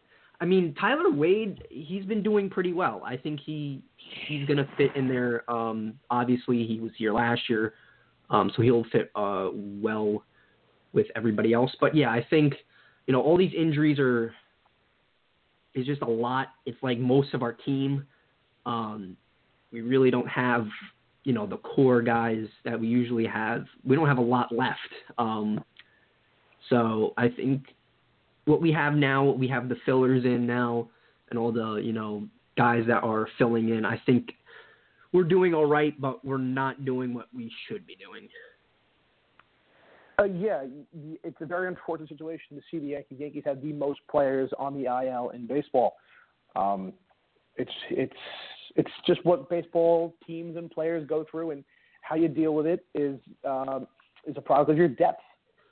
I 0.41 0.45
mean 0.45 0.75
Tyler 0.79 1.11
Wade, 1.11 1.63
he's 1.69 2.03
been 2.03 2.23
doing 2.23 2.49
pretty 2.49 2.73
well. 2.73 3.01
I 3.05 3.15
think 3.15 3.39
he 3.39 3.81
he's 4.27 4.45
gonna 4.47 4.67
fit 4.75 4.93
in 4.95 5.07
there. 5.07 5.49
Um, 5.49 5.93
obviously, 6.09 6.65
he 6.65 6.79
was 6.79 6.91
here 6.97 7.13
last 7.13 7.41
year, 7.47 7.73
um, 8.29 8.51
so 8.55 8.61
he'll 8.61 8.85
fit 8.91 9.11
uh, 9.15 9.49
well 9.53 10.23
with 10.91 11.07
everybody 11.15 11.53
else. 11.53 11.71
But 11.79 11.95
yeah, 11.95 12.09
I 12.09 12.25
think 12.29 12.55
you 13.07 13.13
know 13.13 13.21
all 13.21 13.37
these 13.37 13.53
injuries 13.57 13.99
are 13.99 14.33
is 15.75 15.85
just 15.85 16.01
a 16.01 16.09
lot. 16.09 16.47
It's 16.65 16.81
like 16.81 16.97
most 16.97 17.33
of 17.33 17.43
our 17.43 17.53
team. 17.53 18.05
Um, 18.65 19.15
we 19.71 19.81
really 19.81 20.09
don't 20.09 20.27
have 20.27 20.67
you 21.23 21.33
know 21.33 21.45
the 21.45 21.57
core 21.57 22.01
guys 22.01 22.47
that 22.65 22.79
we 22.79 22.87
usually 22.87 23.25
have. 23.25 23.65
We 23.85 23.95
don't 23.95 24.07
have 24.07 24.17
a 24.17 24.21
lot 24.21 24.51
left. 24.51 24.79
Um, 25.17 25.63
so 26.69 27.13
I 27.17 27.29
think 27.29 27.63
what 28.45 28.61
we 28.61 28.71
have 28.71 28.93
now, 28.93 29.31
we 29.31 29.47
have 29.47 29.69
the 29.69 29.75
fillers 29.85 30.23
in 30.23 30.45
now, 30.45 30.89
and 31.29 31.39
all 31.39 31.51
the 31.51 31.75
you 31.75 31.93
know 31.93 32.27
guys 32.57 32.83
that 32.87 33.03
are 33.03 33.27
filling 33.37 33.69
in. 33.69 33.85
I 33.85 34.01
think 34.05 34.31
we're 35.11 35.23
doing 35.23 35.53
all 35.53 35.65
right, 35.65 35.99
but 35.99 36.23
we're 36.23 36.37
not 36.37 36.85
doing 36.85 37.13
what 37.13 37.27
we 37.33 37.51
should 37.67 37.85
be 37.85 37.95
doing. 37.95 38.29
Uh, 40.17 40.23
yeah, 40.23 40.63
it's 41.23 41.41
a 41.41 41.45
very 41.45 41.67
unfortunate 41.67 42.09
situation 42.09 42.55
to 42.55 42.61
see 42.71 42.79
the 42.79 42.87
Yankees. 42.87 43.17
Yankees 43.19 43.43
have 43.45 43.61
the 43.61 43.73
most 43.73 43.99
players 44.09 44.49
on 44.57 44.73
the 44.73 44.85
IL 44.85 45.31
in 45.31 45.45
baseball. 45.45 45.95
Um, 46.55 46.93
it's 47.57 47.71
it's 47.89 48.13
it's 48.75 48.91
just 49.05 49.23
what 49.25 49.49
baseball 49.49 50.13
teams 50.25 50.57
and 50.57 50.69
players 50.69 51.05
go 51.07 51.25
through, 51.29 51.51
and 51.51 51.63
how 52.01 52.15
you 52.15 52.27
deal 52.27 52.53
with 52.53 52.65
it 52.65 52.85
is 52.93 53.19
um, 53.43 53.87
is 54.25 54.35
a 54.37 54.41
product 54.41 54.69
of 54.71 54.77
your 54.77 54.87
depth. 54.87 55.21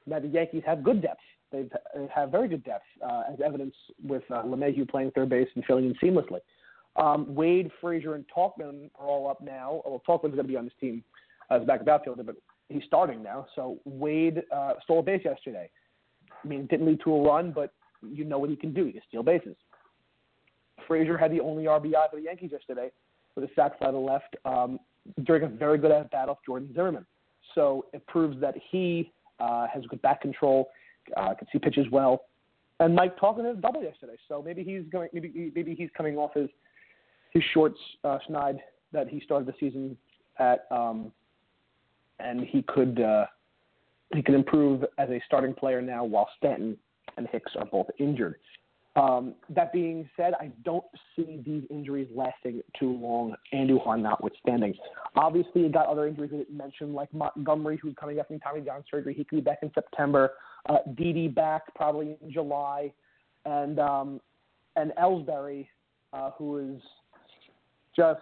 Now 0.05 0.19
the 0.19 0.27
Yankees 0.27 0.63
have 0.65 0.83
good 0.83 1.01
depth. 1.01 1.21
They 1.53 1.69
have 2.13 2.31
very 2.31 2.47
good 2.47 2.63
depth, 2.63 2.83
uh, 3.05 3.23
as 3.31 3.39
evidenced 3.39 3.77
with 4.03 4.23
uh, 4.31 4.41
LeMahieu 4.41 4.89
playing 4.89 5.11
third 5.11 5.29
base 5.29 5.47
and 5.55 5.63
filling 5.65 5.85
in 5.85 5.93
seamlessly. 5.95 6.39
Um, 6.95 7.33
Wade, 7.33 7.71
Frazier, 7.79 8.15
and 8.15 8.25
Tauchman 8.35 8.89
are 8.99 9.07
all 9.07 9.29
up 9.29 9.39
now. 9.39 9.81
Well, 9.85 10.01
Tauchman's 10.07 10.35
going 10.35 10.47
to 10.47 10.51
be 10.51 10.57
on 10.57 10.65
this 10.65 10.73
team 10.81 11.03
as 11.51 11.61
a 11.61 11.65
backup 11.65 11.87
outfielder, 11.87 12.23
but 12.23 12.35
he's 12.69 12.83
starting 12.87 13.21
now. 13.21 13.45
So 13.55 13.77
Wade 13.85 14.41
uh, 14.53 14.73
stole 14.83 14.99
a 14.99 15.03
base 15.03 15.21
yesterday. 15.23 15.69
I 16.43 16.47
mean, 16.47 16.61
it 16.61 16.69
didn't 16.69 16.87
lead 16.87 17.01
to 17.03 17.13
a 17.13 17.21
run, 17.21 17.51
but 17.51 17.71
you 18.01 18.25
know 18.25 18.39
what 18.39 18.49
he 18.49 18.55
can 18.55 18.73
do. 18.73 18.85
He 18.85 18.93
can 18.93 19.01
steal 19.07 19.23
bases. 19.23 19.55
Frazier 20.87 21.17
had 21.17 21.31
the 21.31 21.39
only 21.39 21.65
RBI 21.65 22.09
for 22.09 22.17
the 22.17 22.23
Yankees 22.23 22.49
yesterday 22.51 22.91
with 23.35 23.45
a 23.45 23.53
sac 23.55 23.77
fly 23.77 23.91
to 23.91 23.97
left 23.97 24.35
um, 24.45 24.79
during 25.23 25.43
a 25.43 25.47
very 25.47 25.77
good 25.77 25.91
at 25.91 26.09
bat 26.11 26.29
off 26.29 26.39
Jordan 26.45 26.69
Zimmermann. 26.73 27.05
So 27.55 27.85
it 27.93 28.05
proves 28.07 28.39
that 28.41 28.55
he 28.71 29.11
uh, 29.39 29.67
has 29.73 29.83
good 29.85 30.01
back 30.01 30.21
control, 30.21 30.69
uh, 31.17 31.33
can 31.33 31.47
see 31.51 31.59
pitches 31.59 31.87
well. 31.91 32.25
And 32.79 32.95
Mike 32.95 33.17
Tauchman 33.17 33.45
had 33.45 33.57
a 33.57 33.61
double 33.61 33.83
yesterday, 33.83 34.17
so 34.27 34.41
maybe 34.41 34.63
he's 34.63 34.83
going. 34.91 35.09
Maybe 35.13 35.51
maybe 35.55 35.75
he's 35.75 35.89
coming 35.95 36.17
off 36.17 36.31
his 36.33 36.49
his 37.31 37.43
shorts 37.53 37.79
uh, 38.03 38.17
schneid 38.27 38.59
that 38.91 39.07
he 39.07 39.19
started 39.21 39.47
the 39.47 39.53
season 39.59 39.97
at, 40.39 40.65
um, 40.71 41.11
and 42.19 42.41
he 42.41 42.61
could 42.63 42.99
uh, 42.99 43.25
he 44.13 44.21
could 44.21 44.35
improve 44.35 44.83
as 44.97 45.09
a 45.09 45.21
starting 45.25 45.53
player 45.53 45.81
now 45.81 46.03
while 46.03 46.29
Stanton 46.37 46.77
and 47.17 47.27
Hicks 47.31 47.51
are 47.57 47.65
both 47.65 47.87
injured. 47.99 48.35
Um, 48.95 49.33
that 49.49 49.73
being 49.73 50.07
said, 50.15 50.33
I 50.39 50.51
don't 50.63 50.85
see 51.15 51.41
these 51.43 51.63
injuries 51.71 52.07
lasting 52.13 52.61
too 52.79 52.91
long, 52.91 53.35
Andujar 53.51 53.99
notwithstanding. 53.99 54.75
Obviously, 55.15 55.61
you 55.61 55.69
got 55.69 55.87
other 55.87 56.07
injuries 56.07 56.29
that 56.31 56.53
mentioned, 56.53 56.93
like 56.93 57.11
Montgomery, 57.11 57.79
who's 57.81 57.95
coming 57.99 58.17
back 58.17 58.27
from 58.27 58.39
Tommy 58.39 58.61
John 58.61 58.83
surgery. 58.89 59.15
He 59.15 59.23
could 59.23 59.37
be 59.37 59.41
back 59.41 59.59
in 59.63 59.71
September. 59.73 60.33
Uh, 60.69 60.77
back 61.29 61.73
probably 61.75 62.17
in 62.21 62.31
July, 62.31 62.93
and 63.45 63.79
um, 63.79 64.21
and 64.75 64.91
Ellsbury, 65.01 65.67
uh, 66.13 66.31
who 66.37 66.75
is 66.75 66.81
just 67.95 68.21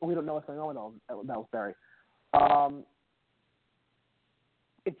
we 0.00 0.14
don't 0.14 0.24
know 0.24 0.34
what's 0.34 0.46
going 0.46 0.58
on 0.58 0.94
with 1.10 1.26
Ellsbury. 1.26 1.74
Um, 2.32 2.84
it's 4.86 4.96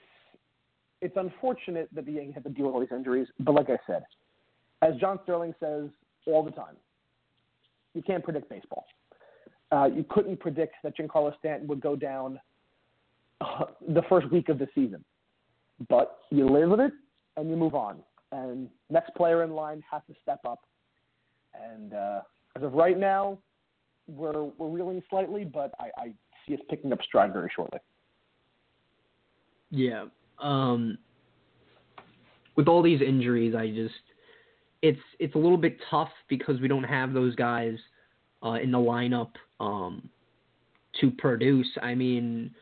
it's 1.00 1.16
unfortunate 1.16 1.88
that 1.94 2.06
the 2.06 2.12
Yankees 2.12 2.34
have 2.34 2.44
to 2.44 2.50
deal 2.50 2.66
with 2.66 2.74
all 2.74 2.80
these 2.80 2.88
injuries, 2.92 3.28
but 3.40 3.54
like 3.54 3.70
I 3.70 3.78
said, 3.86 4.02
as 4.82 4.96
John 4.96 5.18
Sterling 5.24 5.54
says 5.60 5.88
all 6.26 6.42
the 6.42 6.50
time, 6.50 6.76
you 7.94 8.02
can't 8.02 8.22
predict 8.22 8.48
baseball. 8.48 8.86
Uh, 9.70 9.88
you 9.92 10.04
couldn't 10.08 10.40
predict 10.40 10.74
that 10.82 10.96
Giancarlo 10.96 11.36
Stanton 11.38 11.66
would 11.68 11.80
go 11.80 11.96
down 11.96 12.40
uh, 13.40 13.66
the 13.88 14.02
first 14.08 14.30
week 14.30 14.48
of 14.48 14.58
the 14.58 14.68
season, 14.74 15.04
but 15.88 16.18
you 16.30 16.48
live 16.48 16.70
with 16.70 16.80
it 16.80 16.92
and 17.36 17.50
you 17.50 17.56
move 17.56 17.74
on. 17.74 17.98
And 18.32 18.68
next 18.90 19.14
player 19.14 19.42
in 19.42 19.52
line 19.52 19.82
has 19.90 20.02
to 20.08 20.14
step 20.22 20.40
up. 20.46 20.60
And 21.54 21.94
uh, 21.94 22.20
as 22.56 22.62
of 22.62 22.72
right 22.74 22.98
now, 22.98 23.38
we're 24.06 24.44
we're 24.44 24.68
reeling 24.68 25.02
slightly, 25.10 25.44
but 25.44 25.72
I, 25.78 25.90
I 25.98 26.12
see 26.46 26.54
us 26.54 26.60
picking 26.70 26.92
up 26.92 27.00
stride 27.02 27.32
very 27.32 27.50
shortly. 27.54 27.78
Yeah. 29.70 30.06
Um, 30.38 30.98
with 32.56 32.68
all 32.68 32.82
these 32.82 33.00
injuries, 33.02 33.54
I 33.54 33.68
just 33.68 33.94
it's 34.82 35.00
it's 35.18 35.34
a 35.34 35.38
little 35.38 35.56
bit 35.56 35.78
tough 35.90 36.10
because 36.28 36.60
we 36.60 36.68
don't 36.68 36.84
have 36.84 37.12
those 37.12 37.34
guys 37.34 37.76
uh, 38.44 38.52
in 38.52 38.70
the 38.70 38.78
lineup 38.78 39.30
um, 39.60 40.08
to 41.00 41.10
produce. 41.10 41.68
I 41.82 41.94
mean, 41.94 42.54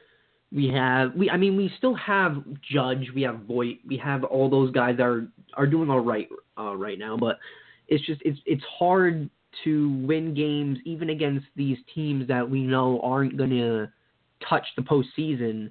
we 0.53 0.69
have 0.69 1.15
we 1.15 1.31
I 1.31 1.37
mean 1.37 1.57
we 1.57 1.71
still 1.79 1.95
have 1.95 2.43
Judge, 2.73 3.11
we 3.15 3.23
have 3.23 3.41
Voit, 3.41 3.79
we 3.87 3.97
have 3.99 4.25
all 4.25 4.49
those 4.49 4.71
guys 4.71 4.97
that 4.97 5.05
are 5.05 5.29
are 5.55 5.67
doing 5.67 5.91
all 5.91 6.01
right 6.01 6.29
uh, 6.59 6.75
right 6.75 6.99
now, 6.99 7.17
but 7.17 7.39
it's 7.89 8.05
just 8.07 8.21
it's 8.25 8.39
it's 8.47 8.65
hard 8.79 9.29
to 9.65 9.91
win 10.07 10.35
games 10.35 10.79
even 10.85 11.11
against 11.11 11.47
these 11.57 11.79
teams 11.95 12.29
that 12.29 12.49
we 12.49 12.63
know 12.63 13.01
aren't 13.03 13.37
going 13.37 13.51
to 13.51 13.89
touch 14.47 14.67
the 14.77 14.83
postseason. 14.83 15.71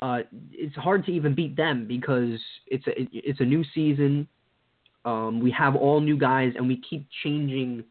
Uh, 0.00 0.18
it's 0.52 0.76
hard 0.76 1.04
to 1.06 1.12
even 1.12 1.34
beat 1.34 1.56
them 1.56 1.86
because 1.86 2.38
it's 2.66 2.86
a 2.86 2.92
it's 3.12 3.40
a 3.40 3.44
new 3.44 3.64
season. 3.74 4.28
Um, 5.04 5.40
we 5.40 5.50
have 5.50 5.76
all 5.76 6.00
new 6.00 6.16
guys, 6.16 6.52
and 6.56 6.66
we 6.66 6.80
keep 6.88 7.06
changing 7.22 7.84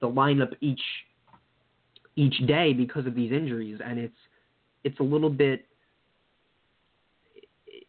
the 0.00 0.08
lineup 0.08 0.54
each 0.60 0.82
each 2.16 2.36
day 2.46 2.72
because 2.72 3.06
of 3.06 3.14
these 3.14 3.32
injuries, 3.32 3.80
and 3.84 3.98
it's 3.98 4.16
it's 4.84 4.98
a 5.00 5.02
little 5.02 5.30
bit 5.30 5.66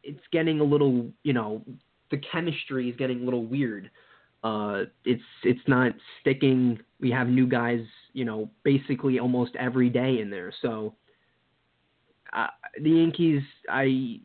it's 0.04 0.22
getting 0.32 0.60
a 0.60 0.64
little 0.64 1.10
you 1.24 1.34
know 1.34 1.62
the 2.12 2.18
chemistry 2.32 2.90
is 2.90 2.96
getting 2.98 3.22
a 3.22 3.24
little 3.24 3.46
weird. 3.46 3.90
Uh, 4.44 4.84
it's 5.06 5.24
it's 5.44 5.62
not 5.68 5.94
sticking. 6.20 6.80
We 7.00 7.12
have 7.12 7.28
new 7.28 7.48
guys, 7.48 7.82
you 8.14 8.26
know, 8.26 8.50
basically 8.64 9.20
almost 9.20 9.56
every 9.56 9.90
day 9.90 10.20
in 10.20 10.30
there. 10.30 10.52
So 10.62 10.96
uh, 12.34 12.48
the 12.82 12.90
Yankees, 12.90 13.42
I 13.70 14.20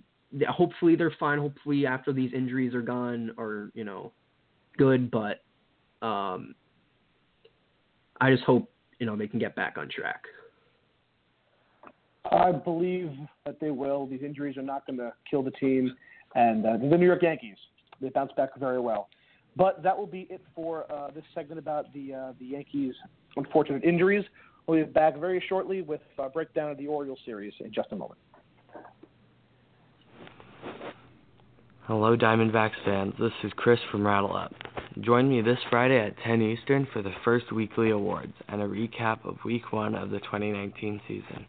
hopefully 0.49 0.97
they're 0.97 1.15
fine. 1.19 1.39
Hopefully 1.39 1.87
after 1.87 2.13
these 2.13 2.33
injuries 2.33 2.75
are 2.75 2.83
gone, 2.83 3.33
or 3.37 3.71
you 3.75 3.85
know, 3.85 4.13
good, 4.77 5.11
but 5.11 5.43
um, 6.07 6.55
I 8.21 8.31
just 8.31 8.45
hope 8.45 8.71
you 8.99 9.07
know 9.07 9.17
they 9.17 9.29
can 9.29 9.39
get 9.39 9.55
back 9.57 9.77
on 9.79 9.89
track. 9.89 10.23
I 12.31 12.53
believe 12.53 13.13
that 13.45 13.61
they 13.61 13.71
will. 13.71 14.07
These 14.07 14.23
injuries 14.23 14.57
are 14.57 14.63
not 14.63 14.87
going 14.87 14.99
to 14.99 15.13
kill 15.31 15.43
the 15.43 15.53
team, 15.53 15.95
and 16.35 16.67
uh, 16.67 16.77
the 16.77 16.97
New 16.97 17.07
York 17.07 17.23
Yankees 17.23 17.57
they 18.01 18.09
bounce 18.11 18.33
back 18.37 18.51
very 18.59 18.81
well. 18.81 19.09
But 19.57 19.83
that 19.83 19.97
will 19.97 20.07
be 20.07 20.27
it 20.29 20.43
for 20.55 20.91
uh, 20.93 21.11
this 21.13 21.25
segment 21.35 21.59
about 21.59 21.93
the 21.95 22.15
uh, 22.15 22.33
the 22.39 22.47
Yankees' 22.47 22.95
unfortunate 23.37 23.85
injuries. 23.85 24.25
We'll 24.67 24.85
be 24.85 24.91
back 24.91 25.17
very 25.19 25.43
shortly 25.49 25.83
with 25.83 26.01
a 26.19 26.29
breakdown 26.29 26.71
of 26.71 26.79
the 26.79 26.89
Orioles 26.89 27.21
series 27.25 27.53
in 27.61 27.73
just 27.73 27.89
a 27.93 27.97
moment. 27.97 28.19
Hello, 31.87 32.17
Diamondbacks 32.17 32.73
fans. 32.85 33.15
This 33.19 33.31
is 33.45 33.53
Chris 33.55 33.79
from 33.93 34.05
Rattle 34.05 34.37
Up. 34.37 34.53
Join 35.03 35.29
me 35.29 35.43
this 35.43 35.59
Friday 35.69 35.99
at 35.99 36.17
10 36.25 36.41
Eastern 36.41 36.89
for 36.91 37.03
the 37.03 37.13
first 37.23 37.53
weekly 37.53 37.91
awards 37.91 38.33
and 38.49 38.63
a 38.63 38.67
recap 38.67 39.27
of 39.27 39.37
Week 39.45 39.71
1 39.71 39.95
of 39.95 40.09
the 40.09 40.21
2019 40.21 41.03
season, 41.07 41.45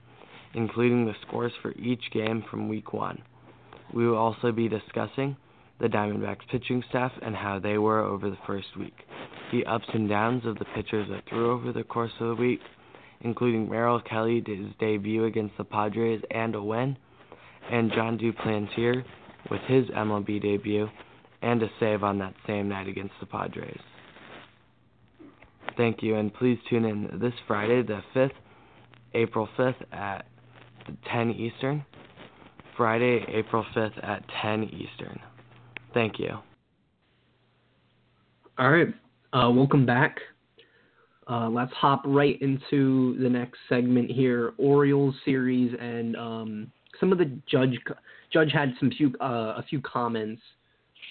including 0.53 1.05
the 1.05 1.15
scores 1.25 1.53
for 1.61 1.71
each 1.77 2.11
game 2.11 2.43
from 2.51 2.67
Week 2.67 2.91
1. 2.91 3.21
We 3.93 4.05
will 4.05 4.17
also 4.17 4.51
be 4.51 4.67
discussing 4.67 5.37
the 5.79 5.87
Diamondbacks 5.87 6.45
pitching 6.51 6.83
staff 6.89 7.13
and 7.21 7.37
how 7.37 7.57
they 7.57 7.77
were 7.77 8.01
over 8.01 8.29
the 8.29 8.37
first 8.45 8.67
week, 8.77 8.97
the 9.53 9.65
ups 9.65 9.87
and 9.93 10.09
downs 10.09 10.45
of 10.45 10.59
the 10.59 10.65
pitchers 10.75 11.07
that 11.09 11.23
threw 11.29 11.49
over 11.49 11.71
the 11.71 11.85
course 11.85 12.11
of 12.19 12.27
the 12.27 12.41
week, 12.41 12.59
including 13.21 13.69
Merrill 13.69 14.01
Kelly 14.01 14.43
his 14.45 14.75
debut 14.77 15.23
against 15.23 15.55
the 15.57 15.63
Padres 15.63 16.21
and 16.31 16.53
a 16.53 16.61
win, 16.61 16.97
and 17.71 17.93
Jon 17.93 18.17
Duplantier 18.17 19.05
with 19.49 19.61
his 19.69 19.87
MLB 19.87 20.41
debut 20.41 20.89
and 21.41 21.61
a 21.63 21.67
save 21.79 22.03
on 22.03 22.17
that 22.19 22.33
same 22.45 22.67
night 22.69 22.87
against 22.87 23.13
the 23.19 23.25
Padres. 23.25 23.79
Thank 25.75 26.01
you, 26.01 26.15
and 26.15 26.33
please 26.33 26.57
tune 26.69 26.85
in 26.85 27.19
this 27.19 27.33
Friday, 27.47 27.83
the 27.83 28.01
5th, 28.15 28.31
April 29.13 29.47
5th 29.57 29.81
at 29.91 30.25
10 31.11 31.31
Eastern. 31.31 31.85
Friday, 32.75 33.25
April 33.27 33.65
5th 33.75 34.03
at 34.03 34.23
10 34.41 34.63
Eastern. 34.65 35.19
Thank 35.93 36.19
you. 36.19 36.37
All 38.57 38.71
right. 38.71 38.87
Uh, 39.33 39.51
welcome 39.51 39.85
back. 39.85 40.19
Uh, 41.29 41.49
let's 41.49 41.73
hop 41.73 42.01
right 42.05 42.41
into 42.41 43.17
the 43.21 43.29
next 43.29 43.59
segment 43.67 44.09
here 44.09 44.53
Orioles 44.57 45.13
series 45.25 45.75
and 45.79 46.15
um, 46.15 46.71
some 46.99 47.11
of 47.11 47.17
the 47.17 47.25
judge 47.51 47.77
judge 48.31 48.51
had 48.51 48.73
some 48.79 48.89
few 48.91 49.13
uh, 49.19 49.55
a 49.57 49.65
few 49.69 49.81
comments 49.81 50.41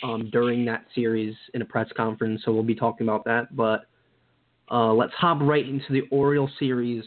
um, 0.02 0.30
during 0.30 0.64
that 0.66 0.84
series 0.94 1.34
in 1.54 1.62
a 1.62 1.64
press 1.64 1.88
conference, 1.96 2.42
so 2.44 2.52
we'll 2.52 2.62
be 2.62 2.74
talking 2.74 3.06
about 3.06 3.24
that. 3.24 3.54
But 3.54 3.86
uh, 4.70 4.92
let's 4.92 5.12
hop 5.14 5.38
right 5.40 5.66
into 5.66 5.92
the 5.92 6.02
Orioles 6.10 6.50
series 6.58 7.04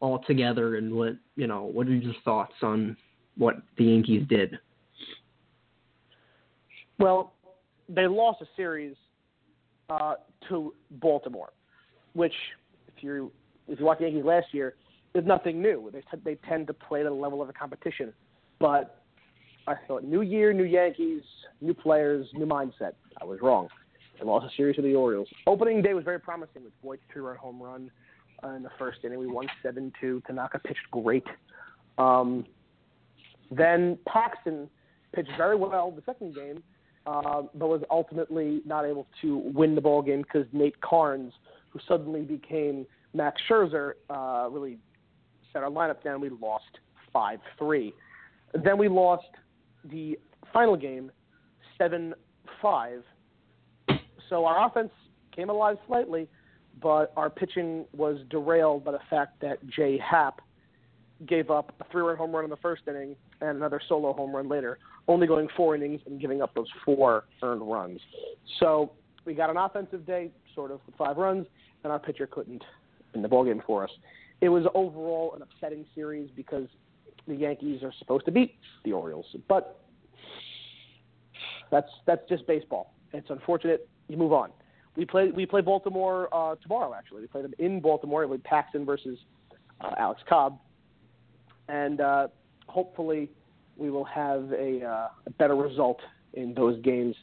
altogether 0.00 0.76
and 0.76 0.94
what 0.94 1.14
you 1.36 1.46
know. 1.46 1.64
What 1.64 1.86
are 1.86 1.94
your 1.94 2.14
thoughts 2.24 2.54
on 2.62 2.96
what 3.36 3.56
the 3.78 3.84
Yankees 3.84 4.24
did? 4.28 4.58
Well, 6.98 7.32
they 7.88 8.06
lost 8.06 8.42
a 8.42 8.46
series 8.56 8.96
uh, 9.90 10.14
to 10.48 10.74
Baltimore, 10.92 11.52
which 12.14 12.34
if 12.88 13.02
you 13.02 13.30
if 13.68 13.78
you 13.78 13.84
watch 13.84 13.98
the 13.98 14.04
Yankees 14.04 14.24
last 14.24 14.46
year, 14.52 14.74
is 15.14 15.24
nothing 15.26 15.60
new. 15.60 15.90
They 15.92 16.00
t- 16.00 16.22
they 16.24 16.34
tend 16.48 16.66
to 16.68 16.74
play 16.74 17.00
at 17.00 17.06
a 17.06 17.14
level 17.14 17.40
of 17.40 17.48
the 17.48 17.54
competition, 17.54 18.12
but 18.58 19.02
I 19.66 19.74
thought 19.86 20.04
new 20.04 20.22
year, 20.22 20.52
new 20.52 20.64
Yankees, 20.64 21.22
new 21.60 21.74
players, 21.74 22.26
new 22.34 22.46
mindset. 22.46 22.92
I 23.20 23.24
was 23.24 23.40
wrong. 23.40 23.68
They 24.18 24.24
lost 24.24 24.46
a 24.46 24.56
series 24.56 24.76
to 24.76 24.82
the 24.82 24.94
Orioles. 24.94 25.28
Opening 25.46 25.82
day 25.82 25.92
was 25.92 26.04
very 26.04 26.20
promising 26.20 26.64
with 26.64 26.72
Voit's 26.82 27.02
two-run 27.12 27.36
home 27.36 27.62
run 27.62 27.90
uh, 28.44 28.50
in 28.50 28.62
the 28.62 28.70
first 28.78 28.98
inning. 29.04 29.18
We 29.18 29.26
won 29.26 29.46
seven-two. 29.62 30.22
Tanaka 30.26 30.60
pitched 30.60 30.90
great. 30.90 31.26
Um, 31.98 32.46
then 33.50 33.98
Paxton 34.06 34.68
pitched 35.12 35.30
very 35.36 35.56
well 35.56 35.90
the 35.90 36.02
second 36.06 36.34
game, 36.34 36.62
uh, 37.06 37.42
but 37.54 37.68
was 37.68 37.82
ultimately 37.90 38.62
not 38.64 38.84
able 38.84 39.06
to 39.22 39.38
win 39.38 39.74
the 39.74 39.80
ball 39.80 40.02
game 40.02 40.22
because 40.22 40.46
Nate 40.52 40.80
Karns, 40.80 41.32
who 41.70 41.78
suddenly 41.88 42.22
became 42.22 42.86
Max 43.14 43.40
Scherzer, 43.48 43.92
uh, 44.10 44.48
really 44.50 44.78
set 45.52 45.62
our 45.62 45.70
lineup 45.70 46.02
down. 46.02 46.20
We 46.20 46.30
lost 46.30 46.64
five 47.12 47.40
three. 47.58 47.92
Then 48.64 48.78
we 48.78 48.88
lost 48.88 49.26
the 49.90 50.18
final 50.52 50.76
game 50.76 51.10
seven 51.78 52.14
five. 52.62 53.02
So 54.28 54.44
our 54.44 54.66
offense 54.66 54.90
came 55.34 55.50
alive 55.50 55.76
slightly, 55.86 56.28
but 56.82 57.12
our 57.16 57.30
pitching 57.30 57.84
was 57.92 58.18
derailed 58.30 58.84
by 58.84 58.92
the 58.92 59.00
fact 59.08 59.40
that 59.40 59.64
Jay 59.68 59.98
Happ 59.98 60.40
gave 61.26 61.50
up 61.50 61.72
a 61.80 61.84
three-run 61.90 62.16
home 62.16 62.34
run 62.34 62.44
in 62.44 62.50
the 62.50 62.56
first 62.56 62.82
inning 62.88 63.16
and 63.40 63.56
another 63.56 63.80
solo 63.88 64.12
home 64.12 64.34
run 64.34 64.48
later, 64.48 64.78
only 65.08 65.26
going 65.26 65.48
four 65.56 65.74
innings 65.74 66.00
and 66.06 66.20
giving 66.20 66.42
up 66.42 66.54
those 66.54 66.68
four 66.84 67.24
earned 67.42 67.62
runs. 67.62 68.00
So 68.60 68.92
we 69.24 69.34
got 69.34 69.48
an 69.48 69.56
offensive 69.56 70.06
day, 70.06 70.30
sort 70.54 70.70
of, 70.70 70.80
with 70.86 70.96
five 70.96 71.16
runs, 71.16 71.46
and 71.84 71.92
our 71.92 71.98
pitcher 71.98 72.26
couldn't 72.26 72.62
in 73.14 73.22
the 73.22 73.28
ballgame 73.28 73.64
for 73.64 73.84
us. 73.84 73.90
It 74.40 74.48
was 74.48 74.64
overall 74.74 75.34
an 75.34 75.42
upsetting 75.42 75.86
series 75.94 76.28
because 76.34 76.66
the 77.26 77.34
Yankees 77.34 77.82
are 77.82 77.92
supposed 77.98 78.24
to 78.26 78.32
beat 78.32 78.56
the 78.84 78.92
Orioles, 78.92 79.26
but 79.48 79.80
that's 81.70 81.90
that's 82.06 82.22
just 82.28 82.46
baseball. 82.46 82.94
It's 83.12 83.30
unfortunate. 83.30 83.88
You 84.08 84.16
move 84.16 84.32
on. 84.32 84.50
We 84.96 85.04
play 85.04 85.30
we 85.30 85.46
play 85.46 85.60
Baltimore 85.60 86.28
uh, 86.32 86.56
tomorrow. 86.56 86.94
Actually, 86.94 87.22
we 87.22 87.26
play 87.26 87.42
them 87.42 87.54
in 87.58 87.80
Baltimore. 87.80 88.26
We 88.26 88.38
Paxton 88.38 88.84
versus 88.84 89.18
uh, 89.80 89.92
Alex 89.98 90.20
Cobb, 90.28 90.58
and 91.68 92.00
uh, 92.00 92.28
hopefully 92.66 93.30
we 93.76 93.90
will 93.90 94.04
have 94.04 94.50
a, 94.52 94.82
uh, 94.82 95.08
a 95.26 95.30
better 95.38 95.54
result 95.54 96.00
in 96.34 96.54
those 96.54 96.80
games 96.82 97.14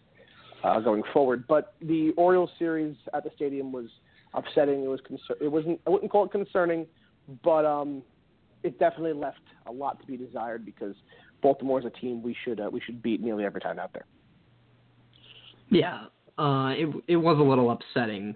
uh, 0.64 0.80
going 0.80 1.04
forward. 1.12 1.46
But 1.48 1.74
the 1.82 2.12
Orioles 2.16 2.52
series 2.60 2.96
at 3.14 3.24
the 3.24 3.32
stadium 3.36 3.72
was 3.72 3.88
upsetting. 4.34 4.84
It 4.84 4.88
was 4.88 5.00
concer- 5.08 5.42
it 5.42 5.48
wasn't 5.52 5.80
I 5.88 5.90
wouldn't 5.90 6.12
call 6.12 6.26
it 6.26 6.32
concerning, 6.32 6.86
but 7.44 7.66
um, 7.66 8.04
it 8.64 8.80
definitely 8.80 9.14
left 9.14 9.42
a 9.68 9.72
lot 9.72 10.00
to 10.00 10.08
be 10.08 10.18
desired 10.18 10.66
because 10.66 10.96
Baltimore 11.42 11.80
is 11.80 11.86
a 11.86 11.90
team 11.90 12.24
we 12.24 12.36
should 12.44 12.60
uh, 12.60 12.70
we 12.72 12.80
should 12.80 13.04
beat 13.04 13.22
nearly 13.22 13.46
every 13.46 13.62
time 13.62 13.80
out 13.80 13.94
there. 13.94 14.06
Yeah, 15.70 16.06
uh, 16.38 16.74
it 16.76 16.90
it 17.08 17.18
was 17.18 17.38
a 17.40 17.44
little 17.44 17.72
upsetting. 17.72 18.36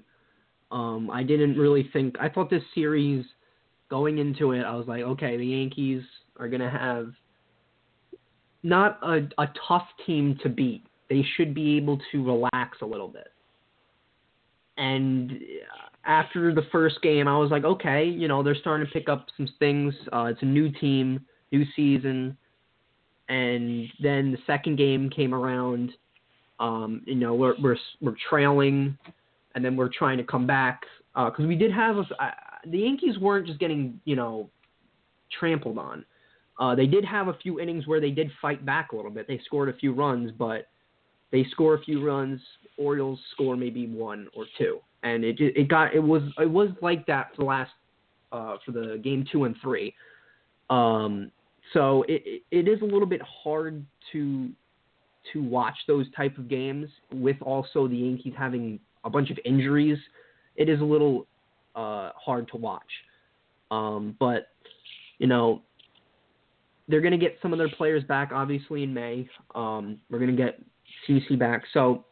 Um, 0.71 1.09
I 1.09 1.23
didn't 1.23 1.57
really 1.57 1.89
think. 1.93 2.15
I 2.19 2.29
thought 2.29 2.49
this 2.49 2.63
series 2.75 3.25
going 3.89 4.17
into 4.17 4.51
it, 4.51 4.63
I 4.63 4.75
was 4.75 4.87
like, 4.87 5.01
okay, 5.01 5.37
the 5.37 5.45
Yankees 5.45 6.03
are 6.37 6.49
gonna 6.49 6.69
have 6.69 7.13
not 8.63 8.99
a 9.01 9.27
a 9.41 9.47
tough 9.67 9.87
team 10.05 10.37
to 10.43 10.49
beat. 10.49 10.83
They 11.09 11.25
should 11.35 11.53
be 11.53 11.77
able 11.77 11.99
to 12.11 12.23
relax 12.23 12.79
a 12.81 12.85
little 12.85 13.07
bit. 13.07 13.29
And 14.75 15.39
after 16.05 16.53
the 16.53 16.63
first 16.71 17.01
game, 17.01 17.27
I 17.27 17.37
was 17.37 17.51
like, 17.51 17.63
okay, 17.63 18.05
you 18.05 18.27
know, 18.27 18.41
they're 18.41 18.55
starting 18.55 18.85
to 18.85 18.91
pick 18.91 19.09
up 19.09 19.27
some 19.35 19.47
things. 19.59 19.93
Uh, 20.13 20.25
it's 20.25 20.41
a 20.41 20.45
new 20.45 20.71
team, 20.71 21.25
new 21.51 21.65
season. 21.75 22.37
And 23.29 23.87
then 24.01 24.31
the 24.31 24.37
second 24.47 24.77
game 24.77 25.09
came 25.09 25.33
around. 25.33 25.91
Um, 26.59 27.01
you 27.05 27.15
know, 27.15 27.35
we're 27.35 27.55
we're 27.61 27.77
we're 28.01 28.15
trailing, 28.29 28.97
and 29.53 29.63
then 29.63 29.75
we're 29.75 29.89
trying 29.89 30.17
to 30.17 30.23
come 30.23 30.47
back 30.47 30.81
because 31.13 31.45
uh, 31.45 31.47
we 31.47 31.55
did 31.55 31.71
have 31.71 31.97
a, 31.97 32.01
uh, 32.23 32.31
the 32.65 32.79
Yankees 32.79 33.17
weren't 33.19 33.47
just 33.47 33.59
getting 33.59 33.99
you 34.05 34.15
know 34.15 34.49
trampled 35.39 35.77
on. 35.77 36.05
Uh, 36.59 36.73
they 36.73 36.87
did 36.87 37.05
have 37.05 37.27
a 37.27 37.33
few 37.33 37.59
innings 37.59 37.85
where 37.85 38.01
they 38.01 38.09
did 38.09 38.31
fight 38.41 38.65
back 38.65 38.91
a 38.91 38.95
little 38.95 39.11
bit. 39.11 39.27
They 39.27 39.39
scored 39.45 39.69
a 39.69 39.73
few 39.73 39.93
runs, 39.93 40.31
but 40.31 40.67
they 41.31 41.45
score 41.51 41.75
a 41.75 41.81
few 41.81 42.03
runs. 42.05 42.39
Orioles 42.77 43.19
score 43.33 43.55
maybe 43.55 43.87
one 43.87 44.27
or 44.35 44.45
two, 44.57 44.79
and 45.03 45.23
it 45.23 45.37
it 45.39 45.67
got 45.67 45.93
it 45.93 45.99
was 45.99 46.23
it 46.39 46.49
was 46.49 46.69
like 46.81 47.05
that 47.07 47.29
for 47.35 47.43
the 47.43 47.45
last 47.45 47.71
uh, 48.31 48.57
for 48.65 48.71
the 48.71 48.99
game 49.03 49.25
two 49.31 49.45
and 49.45 49.55
three. 49.61 49.93
Um, 50.69 51.31
so 51.73 52.03
it 52.07 52.43
it 52.51 52.67
is 52.67 52.81
a 52.81 52.85
little 52.85 53.05
bit 53.05 53.21
hard 53.21 53.85
to 54.11 54.49
to 55.33 55.43
watch 55.43 55.75
those 55.87 56.05
type 56.15 56.37
of 56.37 56.47
games 56.47 56.89
with 57.13 57.37
also 57.41 57.87
the 57.87 57.95
Yankees 57.95 58.33
having 58.37 58.79
a 59.03 59.09
bunch 59.09 59.29
of 59.29 59.37
injuries. 59.45 59.97
It 60.55 60.69
is 60.69 60.79
a 60.79 60.83
little 60.83 61.27
uh, 61.75 62.11
hard 62.15 62.47
to 62.49 62.57
watch, 62.57 62.81
um, 63.71 64.15
but 64.19 64.49
you 65.19 65.27
know 65.27 65.61
they're 66.87 67.01
going 67.01 67.11
to 67.11 67.17
get 67.17 67.37
some 67.41 67.51
of 67.51 67.59
their 67.59 67.69
players 67.69 68.03
back 68.05 68.31
obviously 68.33 68.83
in 68.83 68.93
May. 68.93 69.27
Um, 69.55 69.99
we're 70.09 70.19
going 70.19 70.35
to 70.35 70.41
get 70.41 70.61
CC 71.07 71.37
back, 71.37 71.63
so 71.73 72.05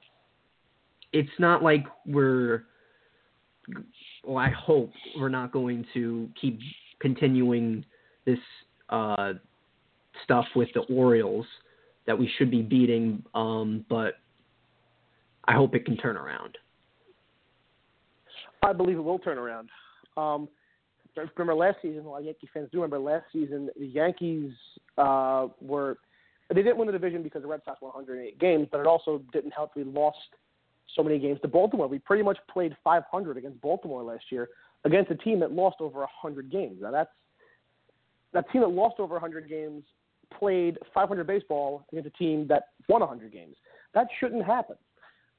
it's 1.14 1.30
not 1.40 1.64
like 1.64 1.86
we're. 2.06 2.66
Well, 4.24 4.38
I 4.38 4.50
hope 4.50 4.92
we're 5.18 5.30
not 5.30 5.52
going 5.52 5.86
to 5.94 6.30
keep 6.40 6.60
continuing 7.00 7.86
this 8.26 8.40
uh, 8.90 9.34
stuff 10.24 10.46
with 10.56 10.70
the 10.74 10.82
Orioles 10.82 11.46
that 12.08 12.18
we 12.18 12.30
should 12.38 12.52
be 12.52 12.62
beating, 12.62 13.24
um, 13.34 13.86
but 13.90 14.16
I 15.46 15.54
hope 15.54 15.76
it 15.76 15.86
can 15.86 15.98
turn 15.98 16.18
around. 16.18 16.58
I 18.64 18.74
believe 18.74 18.98
it 18.98 19.04
will 19.04 19.20
turn 19.20 19.38
around. 19.38 19.70
Um, 20.18 20.48
remember 21.38 21.56
last 21.56 21.78
season, 21.82 22.06
a 22.06 22.10
lot 22.10 22.20
of 22.20 22.26
Yankee 22.26 22.50
fans 22.54 22.70
do 22.72 22.82
remember 22.82 23.00
last 23.00 23.26
season, 23.32 23.70
the 23.80 23.88
Yankees 23.88 24.52
uh, 24.98 25.48
were 25.62 25.98
they 26.50 26.62
didn't 26.62 26.78
win 26.78 26.86
the 26.86 26.92
division 26.92 27.24
because 27.24 27.42
the 27.42 27.48
Red 27.48 27.62
Sox 27.66 27.82
won 27.82 27.92
108 27.94 28.40
games, 28.40 28.68
but 28.72 28.80
it 28.80 28.86
also 28.86 29.22
didn't 29.34 29.52
help 29.52 29.72
we 29.76 29.84
lost 29.84 30.18
so 30.96 31.04
many 31.04 31.20
games 31.20 31.40
to 31.42 31.48
Baltimore. 31.48 31.88
We 31.88 32.00
pretty 32.00 32.24
much 32.24 32.38
played 32.52 32.76
500 32.84 33.38
against 33.38 33.62
Baltimore 33.62 34.04
last 34.04 34.26
year 34.32 34.50
against 34.84 35.12
a 35.12 35.16
team 35.16 35.40
that 35.40 35.52
lost 35.52 35.78
over 35.80 36.00
100 36.00 36.52
games. 36.52 36.78
Now 36.82 36.92
that's 36.92 37.10
that 38.34 38.50
team 38.52 38.62
that 38.62 38.68
lost 38.70 39.00
over 39.00 39.14
100 39.14 39.50
games 39.50 39.84
played 40.38 40.78
500 40.94 41.26
baseball 41.26 41.86
against 41.92 42.08
a 42.08 42.18
team 42.18 42.48
that 42.48 42.70
won 42.90 43.02
100 43.02 43.32
games. 43.32 43.56
That 43.94 44.08
shouldn't 44.20 44.46
happen. 44.46 44.76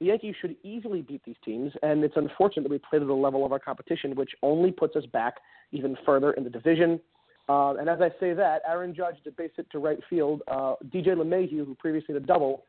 The 0.01 0.07
Yankees 0.07 0.35
should 0.41 0.57
easily 0.63 1.01
beat 1.03 1.23
these 1.25 1.37
teams, 1.45 1.73
and 1.83 2.05
it's 2.05 2.17
unfortunate 2.17 2.65
that 2.65 2.71
we 2.71 2.79
played 2.79 3.03
at 3.03 3.09
the 3.09 3.15
level 3.15 3.47
of 3.47 3.53
our 3.53 3.59
competition, 3.59 4.15
which 4.15 4.31
only 4.43 4.71
puts 4.71 4.95
us 4.95 5.07
back 5.07 5.35
even 5.73 5.97
further 6.05 6.33
in 6.33 6.45
the 6.45 6.51
division. 6.51 7.01
Uh, 7.49 7.75
and 7.77 7.89
as 7.89 8.01
I 8.01 8.11
say 8.21 8.35
that, 8.35 8.63
Aaron 8.69 8.95
Judge 8.95 9.17
to 9.25 9.31
base 9.31 9.53
it 9.57 9.67
to 9.71 9.79
right 9.79 9.99
field. 10.11 10.43
Uh, 10.49 10.75
DJ 10.89 11.09
LeMahieu, 11.09 11.65
who 11.65 11.75
previously 11.79 12.15
a 12.17 12.21
double, 12.21 12.65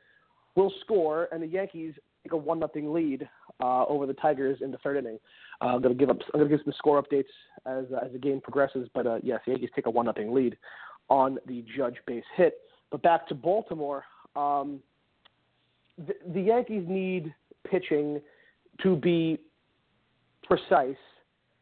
will 0.55 0.71
score, 0.81 1.27
and 1.31 1.41
the 1.41 1.47
Yankees 1.47 1.93
take 2.27 2.33
a 2.33 2.37
one 2.37 2.59
nothing 2.59 2.93
lead 2.93 3.27
uh, 3.61 3.85
over 3.85 4.05
the 4.05 4.13
Tigers 4.13 4.59
in 4.61 4.71
the 4.71 4.77
third 4.79 4.97
inning. 4.97 5.19
Uh, 5.61 5.65
I'm 5.65 5.81
to 5.81 5.93
give 5.93 6.09
up. 6.09 6.19
I'm 6.33 6.39
to 6.41 6.47
give 6.47 6.59
some 6.63 6.73
score 6.77 7.01
updates 7.01 7.25
as 7.65 7.85
uh, 7.93 8.05
as 8.05 8.11
the 8.11 8.19
game 8.19 8.41
progresses. 8.41 8.87
But 8.93 9.07
uh, 9.07 9.17
yes, 9.23 9.39
the 9.45 9.53
Yankees 9.53 9.69
take 9.75 9.85
a 9.85 9.89
one 9.89 10.05
nothing 10.05 10.33
lead 10.33 10.57
on 11.09 11.37
the 11.47 11.63
Judge 11.75 11.95
base 12.05 12.23
hit. 12.35 12.59
But 12.91 13.01
back 13.01 13.27
to 13.29 13.35
Baltimore, 13.35 14.03
um, 14.35 14.79
the, 15.97 16.13
the 16.33 16.41
Yankees 16.41 16.85
need 16.87 17.33
pitching 17.69 18.21
to 18.83 18.95
be 18.95 19.39
precise 20.43 20.95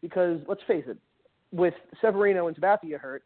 because 0.02 0.40
let's 0.48 0.62
face 0.68 0.84
it, 0.88 0.98
with 1.52 1.74
Severino 2.02 2.48
and 2.48 2.56
Sabathia 2.58 3.00
hurt, 3.00 3.24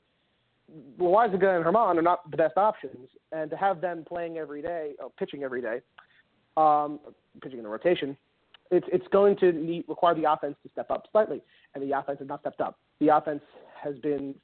Loaisiga 1.00 1.56
and 1.56 1.66
Germán 1.66 1.98
are 1.98 2.02
not 2.02 2.30
the 2.30 2.38
best 2.38 2.58
options, 2.58 3.10
and 3.32 3.50
to 3.50 3.58
have 3.58 3.82
them 3.82 4.06
playing 4.08 4.38
every 4.38 4.62
day, 4.62 4.92
uh, 5.04 5.08
pitching 5.18 5.44
every 5.44 5.62
day, 5.62 5.80
um, 6.58 7.00
pitching 7.42 7.60
in 7.60 7.66
a 7.66 7.70
rotation, 7.70 8.18
it's 8.72 8.88
it's 8.92 9.08
going 9.08 9.36
to 9.38 9.52
need, 9.52 9.86
require 9.88 10.16
the 10.16 10.32
offense 10.32 10.56
to 10.64 10.70
step 10.72 10.92
up 10.92 11.08
slightly, 11.12 11.42
and 11.74 11.84
the 11.84 11.98
offense 11.98 12.20
has 12.20 12.28
not 12.28 12.42
stepped 12.42 12.62
up. 12.62 12.78
The 13.00 13.16
offense 13.16 13.42
has 13.82 13.98
been, 14.00 14.36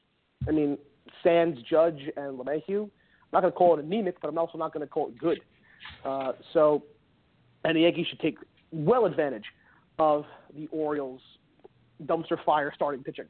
I 0.48 0.52
mean, 0.52 0.78
Sands, 1.24 1.60
Judge, 1.70 2.00
and 2.18 2.40
LeMahieu. 2.40 2.84
I'm 2.84 2.90
not 3.34 3.42
going 3.42 3.52
to 3.52 3.58
call 3.58 3.78
it 3.78 3.84
anemic, 3.84 4.20
but 4.22 4.30
I'm 4.30 4.38
also 4.38 4.58
not 4.58 4.74
going 4.74 4.86
to 4.86 4.92
call 4.92 5.08
it 5.08 5.18
good. 5.18 5.42
Uh, 6.04 6.34
so, 6.54 6.84
and 7.64 7.76
the 7.76 7.82
Yankees 7.82 8.08
should 8.10 8.20
take 8.20 8.38
well 8.72 9.06
advantage 9.06 9.46
of 10.00 10.26
the 10.56 10.68
Orioles' 10.68 11.22
dumpster 12.04 12.44
fire 12.46 12.72
starting 12.76 13.04
pitching, 13.04 13.26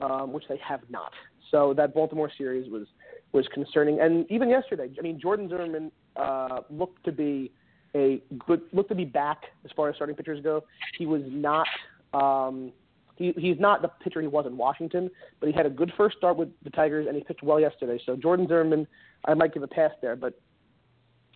um, 0.00 0.32
which 0.32 0.44
they 0.48 0.58
have 0.66 0.80
not. 0.88 1.12
So 1.50 1.74
that 1.74 1.94
Baltimore 1.94 2.30
series 2.36 2.70
was 2.70 2.86
was 3.32 3.46
concerning, 3.52 4.00
and 4.00 4.30
even 4.30 4.48
yesterday, 4.48 4.88
I 4.98 5.02
mean, 5.02 5.20
Jordan 5.20 5.48
Zimmermann 5.50 5.92
uh, 6.16 6.60
looked 6.70 7.04
to 7.04 7.12
be 7.12 7.52
a 7.94 8.22
good 8.46 8.62
looked 8.72 8.90
to 8.90 8.94
be 8.94 9.04
back 9.04 9.44
as 9.64 9.70
far 9.74 9.88
as 9.88 9.96
starting 9.96 10.16
pitchers 10.16 10.42
go. 10.42 10.64
He 10.96 11.06
was 11.06 11.22
not. 11.26 11.66
Um, 12.12 12.72
he, 13.16 13.32
he's 13.36 13.58
not 13.58 13.82
the 13.82 13.88
pitcher 13.88 14.20
he 14.20 14.28
was 14.28 14.46
in 14.46 14.56
Washington, 14.56 15.10
but 15.40 15.48
he 15.48 15.52
had 15.52 15.66
a 15.66 15.70
good 15.70 15.92
first 15.96 16.16
start 16.16 16.36
with 16.36 16.48
the 16.62 16.70
Tigers, 16.70 17.06
and 17.08 17.16
he 17.16 17.24
pitched 17.24 17.42
well 17.42 17.58
yesterday. 17.58 18.00
So 18.06 18.14
Jordan 18.14 18.46
Zimmermann, 18.46 18.86
I 19.24 19.34
might 19.34 19.52
give 19.52 19.64
a 19.64 19.68
pass 19.68 19.90
there, 20.00 20.14
but 20.14 20.38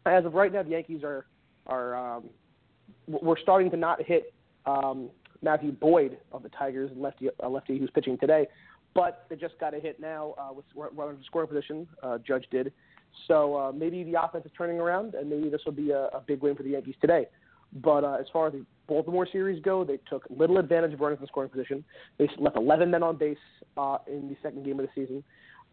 as 0.06 0.24
of 0.24 0.34
right 0.34 0.52
now, 0.52 0.62
the 0.62 0.70
Yankees 0.70 1.02
are 1.02 1.26
are 1.66 2.16
um, 2.16 2.24
we're 3.06 3.38
starting 3.38 3.70
to 3.70 3.76
not 3.76 4.02
hit 4.02 4.32
um, 4.66 5.10
Matthew 5.42 5.72
Boyd 5.72 6.18
of 6.30 6.42
the 6.42 6.48
Tigers, 6.50 6.90
lefty 6.96 7.28
uh, 7.42 7.48
lefty 7.48 7.78
who's 7.78 7.90
pitching 7.90 8.18
today, 8.18 8.46
but 8.94 9.26
they 9.28 9.36
just 9.36 9.58
got 9.58 9.74
a 9.74 9.80
hit 9.80 10.00
now 10.00 10.34
uh, 10.38 10.52
with 10.52 10.64
running 10.74 11.16
in 11.16 11.24
scoring 11.24 11.48
position. 11.48 11.86
Uh, 12.02 12.18
Judge 12.18 12.46
did, 12.50 12.72
so 13.28 13.56
uh, 13.56 13.72
maybe 13.72 14.04
the 14.04 14.22
offense 14.22 14.44
is 14.44 14.52
turning 14.56 14.78
around, 14.78 15.14
and 15.14 15.28
maybe 15.28 15.48
this 15.48 15.60
will 15.64 15.72
be 15.72 15.90
a, 15.90 16.06
a 16.06 16.22
big 16.26 16.40
win 16.42 16.54
for 16.54 16.62
the 16.62 16.70
Yankees 16.70 16.94
today. 17.00 17.26
But 17.74 18.04
uh, 18.04 18.16
as 18.20 18.26
far 18.32 18.48
as 18.48 18.52
the 18.52 18.64
Baltimore 18.86 19.26
series 19.30 19.62
go, 19.62 19.84
they 19.84 19.98
took 20.08 20.24
little 20.28 20.58
advantage 20.58 20.92
of 20.92 21.00
runners 21.00 21.18
in 21.20 21.26
scoring 21.26 21.48
position. 21.48 21.84
They 22.18 22.28
left 22.38 22.56
11 22.56 22.90
men 22.90 23.02
on 23.02 23.16
base 23.16 23.38
uh, 23.76 23.98
in 24.06 24.28
the 24.28 24.36
second 24.42 24.64
game 24.64 24.78
of 24.78 24.86
the 24.86 24.92
season. 24.94 25.24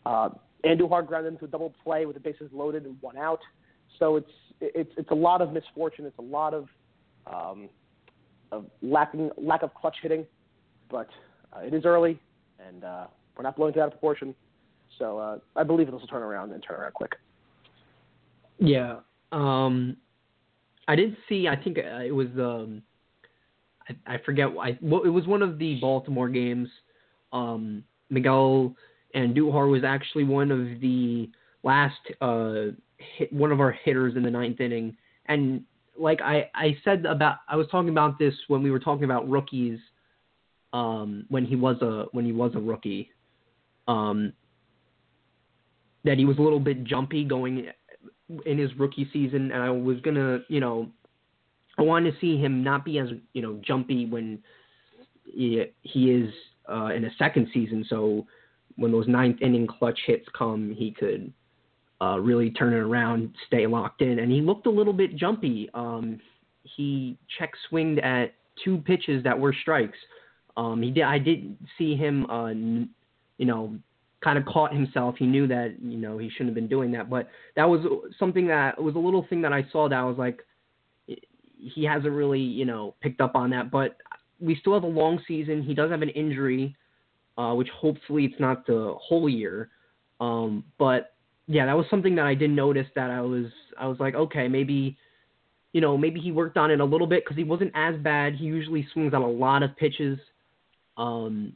Uh, 0.06 0.30
Andujar 0.66 1.06
grounded 1.06 1.34
into 1.34 1.46
a 1.46 1.48
double 1.48 1.74
play 1.84 2.06
with 2.06 2.16
the 2.16 2.20
bases 2.20 2.50
loaded 2.54 2.86
and 2.86 2.98
one 3.02 3.18
out. 3.18 3.40
So 3.98 4.16
it's 4.16 4.32
it's 4.62 4.92
it's 4.98 5.12
a 5.12 5.16
lot 5.16 5.42
of 5.42 5.52
misfortune. 5.52 6.06
It's 6.06 6.18
a 6.20 6.22
lot 6.22 6.54
of 6.54 6.68
um, 7.28 7.70
of 8.52 8.66
lacking 8.82 9.30
lack 9.38 9.64
of 9.64 9.74
clutch 9.74 9.98
hitting, 10.02 10.26
but 10.90 11.08
uh, 11.54 11.60
it 11.60 11.74
is 11.74 11.86
early, 11.86 12.20
and 12.66 12.84
uh, 12.84 13.08
we're 13.36 13.44
not 13.44 13.56
blowing 13.56 13.74
it 13.74 13.80
out 13.80 13.88
of 13.88 13.92
proportion. 13.92 14.36
So 14.98 15.18
uh, 15.18 15.40
I 15.56 15.64
believe 15.64 15.88
this 15.88 15.94
will 15.94 16.08
turn 16.08 16.24
around 16.24 16.52
and 16.52 16.64
turn 16.64 16.80
around 16.80 16.94
quick. 16.94 17.14
Yeah. 18.60 18.98
Um, 19.32 19.98
I 20.88 20.96
didn't 20.96 21.18
see. 21.28 21.48
I 21.48 21.56
think 21.56 21.78
uh, 21.78 22.04
it 22.04 22.14
was. 22.14 22.28
Um, 22.38 22.82
I, 23.88 24.16
I 24.16 24.18
forget. 24.26 24.48
I, 24.60 24.78
well, 24.82 25.04
it 25.04 25.10
was 25.10 25.28
one 25.28 25.42
of 25.42 25.58
the 25.58 25.80
Baltimore 25.80 26.30
games. 26.30 26.70
Um, 27.32 27.84
Miguel 28.10 28.76
Andujar 29.16 29.70
was 29.70 29.84
actually 29.84 30.24
one 30.24 30.52
of 30.52 30.82
the 30.82 31.30
last 31.64 32.00
uh, 32.22 32.74
hit, 32.98 33.32
one 33.32 33.52
of 33.52 33.60
our 33.60 33.72
hitters 33.72 34.16
in 34.16 34.24
the 34.24 34.32
ninth 34.32 34.60
inning. 34.60 34.98
And 35.28 35.64
like 35.98 36.22
I, 36.22 36.50
I 36.56 36.78
said 36.84 37.06
about, 37.06 37.38
I 37.48 37.56
was 37.56 37.68
talking 37.70 37.90
about 37.90 38.18
this 38.18 38.34
when 38.48 38.64
we 38.64 38.72
were 38.72 38.80
talking 38.80 39.06
about 39.06 39.30
rookies. 39.30 39.80
Um, 40.72 41.26
when 41.30 41.46
he 41.46 41.56
was 41.56 41.82
a 41.82 42.06
when 42.12 42.26
he 42.26 42.32
was 42.32 42.52
a 42.54 42.60
rookie, 42.60 43.10
um, 43.88 44.34
that 46.04 46.20
he 46.20 46.26
was 46.26 46.38
a 46.38 46.42
little 46.42 46.60
bit 46.60 46.84
jumpy 46.84 47.24
going 47.24 47.70
in 48.46 48.58
his 48.58 48.72
rookie 48.78 49.10
season, 49.12 49.52
and 49.52 49.62
I 49.62 49.70
was 49.70 50.00
gonna, 50.02 50.40
you 50.48 50.60
know, 50.60 50.90
I 51.78 51.82
wanted 51.82 52.14
to 52.14 52.20
see 52.20 52.38
him 52.38 52.64
not 52.64 52.86
be 52.86 53.00
as 53.00 53.10
you 53.34 53.42
know 53.42 53.60
jumpy 53.66 54.06
when 54.06 54.40
he, 55.24 55.66
he 55.82 56.12
is 56.12 56.34
uh, 56.70 56.88
in 56.88 57.06
a 57.06 57.10
second 57.18 57.48
season. 57.54 57.86
So 57.90 58.26
when 58.76 58.92
those 58.92 59.08
ninth 59.08 59.42
inning 59.42 59.68
clutch 59.68 60.00
hits 60.06 60.26
come, 60.38 60.74
he 60.78 60.92
could 60.92 61.32
uh, 62.02 62.18
really 62.20 62.52
turn 62.52 62.74
it 62.74 62.78
around, 62.78 63.34
stay 63.48 63.68
locked 63.68 64.02
in, 64.02 64.20
and 64.20 64.32
he 64.32 64.42
looked 64.42 64.68
a 64.68 64.72
little 64.72 64.94
bit 64.94 65.16
jumpy. 65.16 65.70
Um, 65.74 66.20
he 66.64 67.18
check 67.38 67.52
swinged 67.68 68.00
at 68.00 68.36
two 68.64 68.78
pitches 68.80 69.24
that 69.24 69.38
were 69.38 69.54
strikes. 69.62 69.98
Um, 70.58 70.82
he 70.82 70.92
did. 70.92 71.04
I 71.04 71.20
did 71.20 71.58
see 71.78 71.96
him, 71.96 72.30
uh, 72.30 72.50
you 72.50 73.46
know, 73.46 73.78
kind 74.24 74.38
of 74.38 74.46
caught 74.46 74.74
himself. 74.74 75.16
He 75.18 75.26
knew 75.26 75.48
that 75.48 75.76
you 75.82 75.98
know 75.98 76.18
he 76.18 76.30
shouldn't 76.30 76.50
have 76.50 76.56
been 76.56 76.68
doing 76.68 76.92
that, 76.92 77.10
but 77.10 77.30
that 77.56 77.68
was 77.68 77.82
something 78.18 78.48
that 78.48 78.82
was 78.82 78.96
a 78.96 79.00
little 79.00 79.26
thing 79.30 79.42
that 79.42 79.54
I 79.54 79.66
saw 79.72 79.88
that 79.90 79.96
I 79.96 80.04
was 80.04 80.18
like, 80.18 80.46
he 81.58 81.84
hasn't 81.84 82.14
really 82.14 82.42
you 82.42 82.66
know 82.66 82.96
picked 83.02 83.22
up 83.22 83.36
on 83.36 83.50
that. 83.52 83.72
But 83.72 83.98
we 84.40 84.56
still 84.56 84.74
have 84.74 84.84
a 84.84 84.88
long 84.88 85.22
season. 85.28 85.64
He 85.64 85.74
does 85.74 85.92
have 85.92 86.02
an 86.02 86.10
injury, 86.10 86.76
uh, 87.38 87.54
which 87.54 87.70
hopefully 87.70 88.26
it's 88.26 88.40
not 88.40 88.66
the 88.66 88.96
whole 89.00 89.30
year. 89.30 89.70
Um, 90.20 90.64
but 90.78 91.14
yeah, 91.48 91.66
that 91.66 91.76
was 91.76 91.86
something 91.90 92.16
that 92.16 92.26
I 92.26 92.36
did 92.36 92.52
notice 92.52 92.88
that 92.96 93.10
I 93.10 93.22
was 93.22 93.46
I 93.80 93.88
was 93.88 94.00
like, 94.00 94.16
okay, 94.16 94.48
maybe 94.48 94.98
you 95.72 95.82
know 95.82 95.98
maybe 95.98 96.20
he 96.20 96.32
worked 96.32 96.58
on 96.58 96.72
it 96.72 96.80
a 96.80 96.86
little 96.86 97.08
bit 97.08 97.24
because 97.24 97.38
he 97.38 97.44
wasn't 97.44 97.72
as 97.74 97.96
bad. 97.98 98.36
He 98.36 98.46
usually 98.46 98.88
swings 98.94 99.14
on 99.14 99.22
a 99.22 99.30
lot 99.30 99.64
of 99.64 99.76
pitches. 99.78 100.20
Um, 100.98 101.54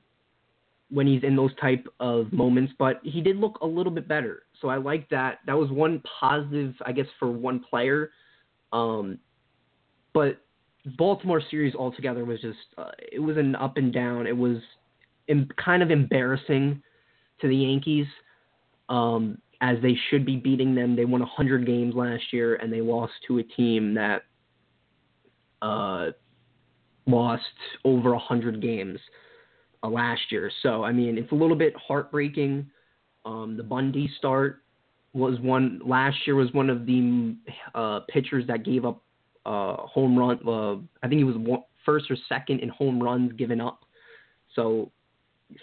when 0.93 1.07
he's 1.07 1.23
in 1.23 1.35
those 1.35 1.53
type 1.59 1.87
of 1.99 2.31
moments, 2.31 2.71
but 2.77 2.99
he 3.03 3.19
did 3.19 3.37
look 3.37 3.57
a 3.61 3.65
little 3.65 3.91
bit 3.91 4.07
better. 4.07 4.43
So 4.61 4.67
I 4.67 4.77
like 4.77 5.09
that. 5.09 5.39
That 5.47 5.57
was 5.57 5.71
one 5.71 6.03
positive, 6.19 6.75
I 6.85 6.91
guess, 6.91 7.07
for 7.17 7.31
one 7.31 7.61
player. 7.67 8.11
Um, 8.71 9.17
but 10.13 10.37
Baltimore 10.97 11.41
series 11.49 11.73
altogether 11.73 12.25
was 12.25 12.39
just 12.41 12.59
uh, 12.77 12.91
it 13.11 13.19
was 13.19 13.37
an 13.37 13.55
up 13.55 13.77
and 13.77 13.91
down. 13.91 14.27
It 14.27 14.37
was 14.37 14.57
Im- 15.27 15.49
kind 15.63 15.81
of 15.81 15.89
embarrassing 15.89 16.83
to 17.41 17.47
the 17.47 17.55
Yankees, 17.55 18.05
um, 18.89 19.39
as 19.61 19.77
they 19.81 19.97
should 20.09 20.27
be 20.27 20.35
beating 20.35 20.75
them. 20.75 20.95
They 20.95 21.05
won 21.05 21.21
100 21.21 21.65
games 21.65 21.95
last 21.95 22.31
year, 22.31 22.55
and 22.55 22.71
they 22.71 22.81
lost 22.81 23.13
to 23.27 23.39
a 23.39 23.43
team 23.43 23.95
that 23.95 24.23
uh, 25.63 26.11
lost 27.07 27.41
over 27.83 28.11
100 28.11 28.61
games 28.61 28.99
last 29.87 30.21
year. 30.31 30.51
So 30.61 30.83
I 30.83 30.91
mean, 30.91 31.17
it's 31.17 31.31
a 31.31 31.35
little 31.35 31.55
bit 31.55 31.73
heartbreaking. 31.75 32.69
Um, 33.25 33.55
the 33.57 33.63
Bundy 33.63 34.09
start 34.17 34.63
was 35.13 35.39
one 35.39 35.79
last 35.85 36.17
year 36.25 36.35
was 36.35 36.51
one 36.53 36.69
of 36.69 36.85
the 36.85 37.35
uh, 37.75 38.01
pitchers 38.09 38.45
that 38.47 38.65
gave 38.65 38.85
up 38.85 39.01
uh, 39.45 39.77
home 39.77 40.17
run. 40.17 40.39
Uh, 40.47 40.75
I 41.03 41.07
think 41.07 41.19
he 41.19 41.23
was 41.23 41.37
one, 41.37 41.63
first 41.85 42.09
or 42.09 42.17
second 42.27 42.59
in 42.61 42.69
home 42.69 43.01
runs 43.01 43.31
given 43.33 43.61
up. 43.61 43.81
So 44.55 44.91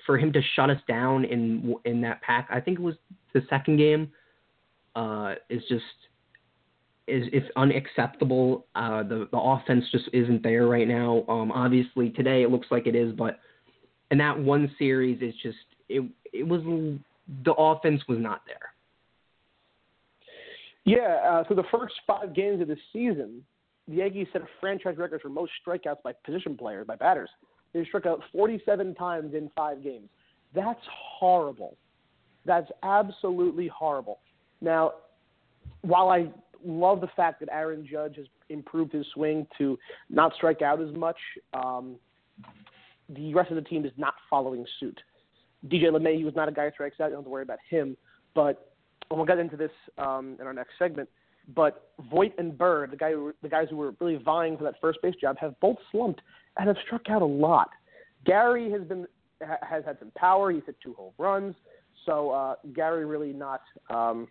for 0.07 0.19
him 0.19 0.33
to 0.33 0.41
shut 0.55 0.71
us 0.71 0.81
down 0.87 1.25
in 1.25 1.75
in 1.85 2.01
that 2.03 2.23
pack, 2.23 2.49
I 2.51 2.61
think 2.61 2.79
it 2.79 2.83
was 2.83 2.97
the 3.35 3.43
second 3.49 3.77
game, 3.77 4.13
uh, 4.95 5.35
is 5.49 5.63
just 5.69 5.85
is 7.09 7.27
it's 7.33 7.49
unacceptable. 7.57 8.67
Uh, 8.75 9.03
the 9.03 9.29
the 9.31 9.39
offense 9.39 9.85
just 9.91 10.09
isn't 10.13 10.43
there 10.43 10.67
right 10.67 10.87
now. 10.87 11.25
Um, 11.29 11.51
obviously 11.53 12.11
today 12.11 12.43
it 12.43 12.51
looks 12.51 12.69
like 12.71 12.87
it 12.87 12.95
is, 12.95 13.13
but 13.13 13.41
and 14.11 14.21
that 14.21 14.39
one 14.39 14.71
series 14.79 15.21
is 15.23 15.35
just 15.43 15.59
it 15.89 16.03
it 16.33 16.47
was 16.47 16.63
the 17.45 17.53
offense 17.55 18.03
was 18.09 18.19
not 18.19 18.43
there. 18.47 18.73
Yeah, 20.85 21.21
uh, 21.29 21.45
so 21.49 21.55
the 21.55 21.65
first 21.71 21.95
five 22.07 22.35
games 22.35 22.61
of 22.61 22.69
the 22.69 22.77
season, 22.93 23.45
the 23.87 23.97
Yankees 23.97 24.27
set 24.33 24.43
a 24.43 24.47
franchise 24.61 24.97
record 24.97 25.21
for 25.21 25.29
most 25.29 25.53
strikeouts 25.65 26.03
by 26.03 26.13
position 26.25 26.57
players, 26.57 26.87
by 26.87 26.97
batters. 26.97 27.29
They 27.73 27.85
struck 27.85 28.07
out 28.07 28.23
47 28.33 28.95
times 28.95 29.35
in 29.35 29.51
five 29.55 29.83
games. 29.83 30.09
That's 30.55 30.81
horrible. 30.91 31.77
That's 32.45 32.71
absolutely 32.83 33.69
horrible. 33.69 34.19
Now, 34.61 34.95
while 35.83 36.09
I 36.09 36.29
love 36.65 37.01
the 37.01 37.11
fact 37.15 37.41
that 37.41 37.49
Aaron 37.53 37.87
Judge 37.89 38.17
has 38.17 38.27
improved 38.49 38.93
his 38.93 39.07
swing 39.15 39.47
to 39.59 39.79
not 40.09 40.35
strike 40.35 40.63
out 40.63 40.81
as 40.81 40.95
much, 40.97 41.17
um, 41.55 41.97
the 43.15 43.35
rest 43.35 43.51
of 43.51 43.57
the 43.57 43.63
team 43.63 43.85
is 43.85 43.93
not 43.97 44.15
following 44.29 44.65
suit. 44.79 45.01
DJ 45.67 45.85
LeMahieu 45.85 46.25
was 46.25 46.35
not 46.35 46.49
a 46.49 46.53
guy 46.53 46.67
who 46.67 46.71
strikes 46.73 47.01
out. 47.01 47.07
You 47.07 47.11
don't 47.11 47.19
have 47.21 47.25
to 47.25 47.31
worry 47.31 47.43
about 47.43 47.59
him. 47.69 47.97
But 48.35 48.71
we'll 49.11 49.25
get 49.25 49.39
into 49.39 49.57
this 49.57 49.71
um, 49.99 50.37
in 50.41 50.47
our 50.47 50.53
next 50.55 50.73
segment. 50.79 51.09
But 51.55 51.91
Voit 52.11 52.33
and 52.39 52.57
Bird, 52.57 52.93
the 52.93 52.97
guy 52.97 53.13
the 53.43 53.49
guys 53.49 53.67
who 53.71 53.77
were 53.77 53.95
really 54.01 54.17
vying 54.17 54.57
for 54.57 54.65
that 54.65 54.75
first 54.81 55.01
base 55.03 55.15
job, 55.21 55.37
have 55.39 55.59
both 55.61 55.77
slumped 55.91 56.21
and 56.57 56.69
have 56.69 56.77
struck 56.87 57.03
out 57.11 57.23
a 57.23 57.27
lot. 57.27 57.71
Gary 58.25 58.71
has 58.71 58.83
been 58.83 59.07
has 59.41 59.85
had 59.85 59.99
some 59.99 60.13
power. 60.17 60.53
He's 60.53 60.63
hit 60.67 60.77
two 60.83 60.95
home 60.95 61.13
runs. 61.19 61.55
So 62.07 62.31
uh, 62.31 62.55
Gary 62.75 63.05
really 63.05 63.33
not 63.33 63.63
um, 63.89 64.29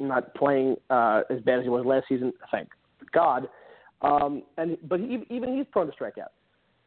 not 0.00 0.34
playing 0.34 0.76
uh, 0.88 1.22
as 1.30 1.40
bad 1.42 1.58
as 1.60 1.64
he 1.64 1.68
was 1.68 1.84
last 1.86 2.06
season. 2.08 2.32
Thank 2.50 2.70
God. 3.12 3.48
Um, 4.02 4.42
and 4.56 4.78
but 4.88 4.98
he, 5.00 5.24
even 5.30 5.56
he's 5.56 5.66
prone 5.70 5.86
to 5.86 5.92
strike 5.92 6.18
out. 6.18 6.32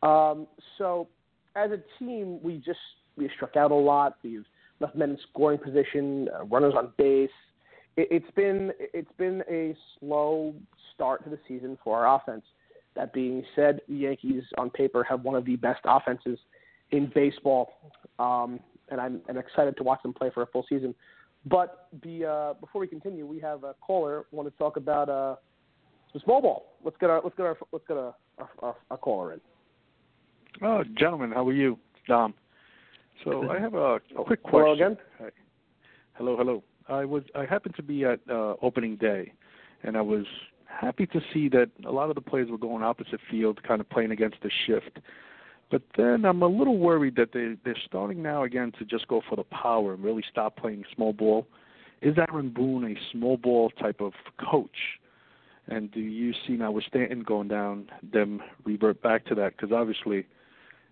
Um, 0.04 0.48
so 0.78 1.08
as 1.56 1.72
a 1.72 1.80
team, 1.98 2.42
we 2.44 2.58
just 2.58 2.80
we 3.16 3.30
struck 3.36 3.56
out 3.56 3.72
a 3.72 3.76
lot. 3.76 4.18
We've 4.24 4.46
left 4.80 4.96
men 4.96 5.12
in 5.12 5.18
scoring 5.32 5.60
position, 5.60 6.30
uh, 6.38 6.44
runners 6.46 6.74
on 6.78 6.92
base. 6.98 7.30
It, 7.96 8.08
it's 8.12 8.32
been 8.36 8.72
it's 8.80 9.12
been 9.18 9.44
a 9.50 9.76
slow 10.00 10.54
start 10.94 11.24
to 11.24 11.30
the 11.30 11.39
season 11.48 11.78
for 11.84 12.06
our 12.06 12.18
offense. 12.18 12.44
That 12.96 13.13
being 13.13 13.44
said, 13.56 13.82
the 13.88 13.96
Yankees 13.96 14.44
on 14.58 14.70
paper 14.70 15.04
have 15.04 15.24
one 15.24 15.36
of 15.36 15.46
the 15.46 15.56
best 15.56 15.82
offenses 15.86 16.38
in 16.92 17.12
baseball, 17.16 17.74
um, 18.20 18.60
and 18.89 19.02
I'm, 19.02 19.22
I'm 19.28 19.38
excited 19.38 19.76
to 19.78 19.84
watch 19.84 20.04
them 20.04 20.13
play 20.13 20.30
for 20.32 20.44
a 20.44 20.48
full 20.48 20.63
season. 20.70 20.94
But 21.46 21.88
be, 22.02 22.24
uh, 22.24 22.54
before 22.54 22.82
we 22.82 22.88
continue, 22.88 23.26
we 23.26 23.39
have 23.39 23.63
a 23.63 23.74
caller 23.82 24.26
want 24.32 24.48
to 24.48 24.58
talk 24.58 24.78
about 24.78 25.10
uh, 25.10 25.36
some 26.12 26.22
small 26.24 26.42
ball. 26.42 26.74
Let's 26.84 26.98
get 27.00 27.10
our 27.10 27.22
let's 27.24 27.36
get 27.36 27.46
our 27.48 27.58
let's 27.72 27.86
get 27.88 27.98
a, 27.98 28.98
caller 28.98 29.34
in. 29.34 29.42
Oh, 30.62 30.84
gentlemen, 30.98 31.32
how 31.32 31.48
are 31.48 31.54
you, 31.54 31.78
Dom? 32.08 32.34
So 33.24 33.50
I 33.50 33.60
have 33.60 33.74
a 33.74 34.00
quick 34.26 34.44
question. 34.44 34.62
Hello 34.62 34.74
again. 34.74 34.98
Hi. 35.20 35.30
Hello, 36.13 36.38
hello. 36.38 36.63
I 36.88 37.06
was 37.06 37.24
I 37.36 37.46
happened 37.46 37.76
to 37.76 37.84
be 37.84 38.06
at 38.06 38.20
uh, 38.30 38.56
opening 38.62 38.98
day, 38.98 39.32
and 39.84 39.98
I 39.98 40.02
was 40.02 40.26
happy 40.66 41.06
to 41.08 41.22
see 41.34 41.50
that 41.50 41.70
a 41.86 41.92
lot 41.92 42.10
of 42.10 42.16
the 42.16 42.22
players 42.22 42.50
were 42.50 42.58
going 42.58 42.84
opposite 42.84 43.20
field, 43.32 43.62
kind 43.63 43.80
of 43.82 43.89
playing 43.89 44.12
against 44.12 44.38
the 44.44 44.52
shift. 44.66 45.00
But 45.72 45.82
then 45.98 46.26
I'm 46.26 46.42
a 46.42 46.48
little 46.48 46.78
worried 46.78 47.16
that 47.16 47.32
they 47.34 47.56
they're 47.63 47.78
starting 47.86 48.22
now 48.22 48.44
again 48.44 48.72
to 48.80 48.86
just 48.86 49.08
go 49.08 49.22
for 49.28 49.36
the 49.36 49.44
power 49.46 49.94
and 49.94 50.04
really 50.04 50.24
stop 50.30 50.58
playing 50.58 50.84
small 50.96 51.13
ball. 51.13 51.48
Is 52.02 52.16
Aaron 52.18 52.50
Boone 52.50 52.84
a 52.86 52.96
small 53.12 53.38
ball 53.38 53.70
type 53.70 54.02
of 54.02 54.13
coach? 54.52 55.00
And 55.68 55.89
do 55.92 56.02
you 56.02 56.34
see 56.46 56.54
now 56.54 56.72
with 56.72 56.84
Stanton 56.84 57.24
going 57.24 57.48
down, 57.48 57.89
them 58.12 58.42
revert 58.66 59.02
back 59.02 59.26
to 59.28 59.36
that? 59.36 59.56
Because 59.56 59.72
obviously, 59.72 60.26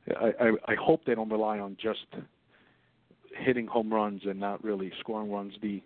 I, 0.10 0.34
I 0.40 0.52
I 0.68 0.76
hope 0.76 1.06
they 1.06 1.16
don't 1.16 1.30
rely 1.30 1.60
on 1.60 1.78
just 1.82 2.06
hitting 3.38 3.68
home 3.68 3.94
runs 3.94 4.22
and 4.26 4.40
not 4.40 4.64
really 4.64 4.92
scoring 5.00 5.32
runs 5.32 5.54
the 5.62 5.82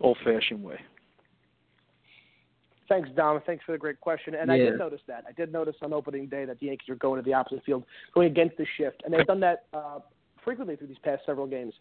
old-fashioned 0.00 0.62
way. 0.62 0.80
Thanks, 2.88 3.08
Dom. 3.14 3.40
Thanks 3.46 3.64
for 3.64 3.72
the 3.72 3.78
great 3.78 4.00
question. 4.00 4.34
And 4.34 4.50
I 4.50 4.56
did 4.56 4.76
notice 4.76 5.00
that. 5.06 5.24
I 5.28 5.32
did 5.32 5.52
notice 5.52 5.76
on 5.80 5.92
opening 5.92 6.26
day 6.26 6.44
that 6.44 6.58
the 6.58 6.66
Yankees 6.66 6.88
are 6.88 6.96
going 6.96 7.22
to 7.22 7.24
the 7.24 7.32
opposite 7.32 7.62
field, 7.64 7.84
going 8.14 8.28
against 8.28 8.56
the 8.56 8.66
shift, 8.76 9.02
and 9.04 9.14
they've 9.14 9.26
done 9.26 9.38
that 9.40 9.66
uh, 9.72 10.00
frequently 10.44 10.74
through 10.74 10.88
these 10.88 10.98
past 11.04 11.22
several 11.24 11.46
games. 11.46 11.72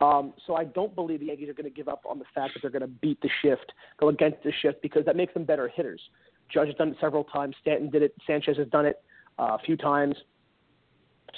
Um, 0.00 0.32
so 0.46 0.54
I 0.54 0.64
don't 0.64 0.94
believe 0.94 1.18
the 1.20 1.26
Yankees 1.26 1.48
are 1.48 1.54
going 1.54 1.68
to 1.68 1.74
give 1.74 1.88
up 1.88 2.04
on 2.08 2.20
the 2.20 2.24
fact 2.34 2.54
that 2.54 2.60
they're 2.62 2.70
going 2.70 2.82
to 2.82 2.86
beat 2.86 3.20
the 3.20 3.30
shift, 3.42 3.72
go 3.98 4.08
against 4.10 4.44
the 4.44 4.52
shift, 4.62 4.80
because 4.80 5.04
that 5.06 5.16
makes 5.16 5.34
them 5.34 5.44
better 5.44 5.66
hitters. 5.66 6.00
Judge 6.52 6.68
has 6.68 6.76
done 6.76 6.90
it 6.90 6.96
several 7.00 7.24
times. 7.24 7.56
Stanton 7.60 7.90
did 7.90 8.02
it. 8.02 8.14
Sanchez 8.24 8.56
has 8.56 8.68
done 8.68 8.86
it 8.86 9.02
uh, 9.40 9.56
a 9.56 9.58
few 9.66 9.76
times. 9.76 10.14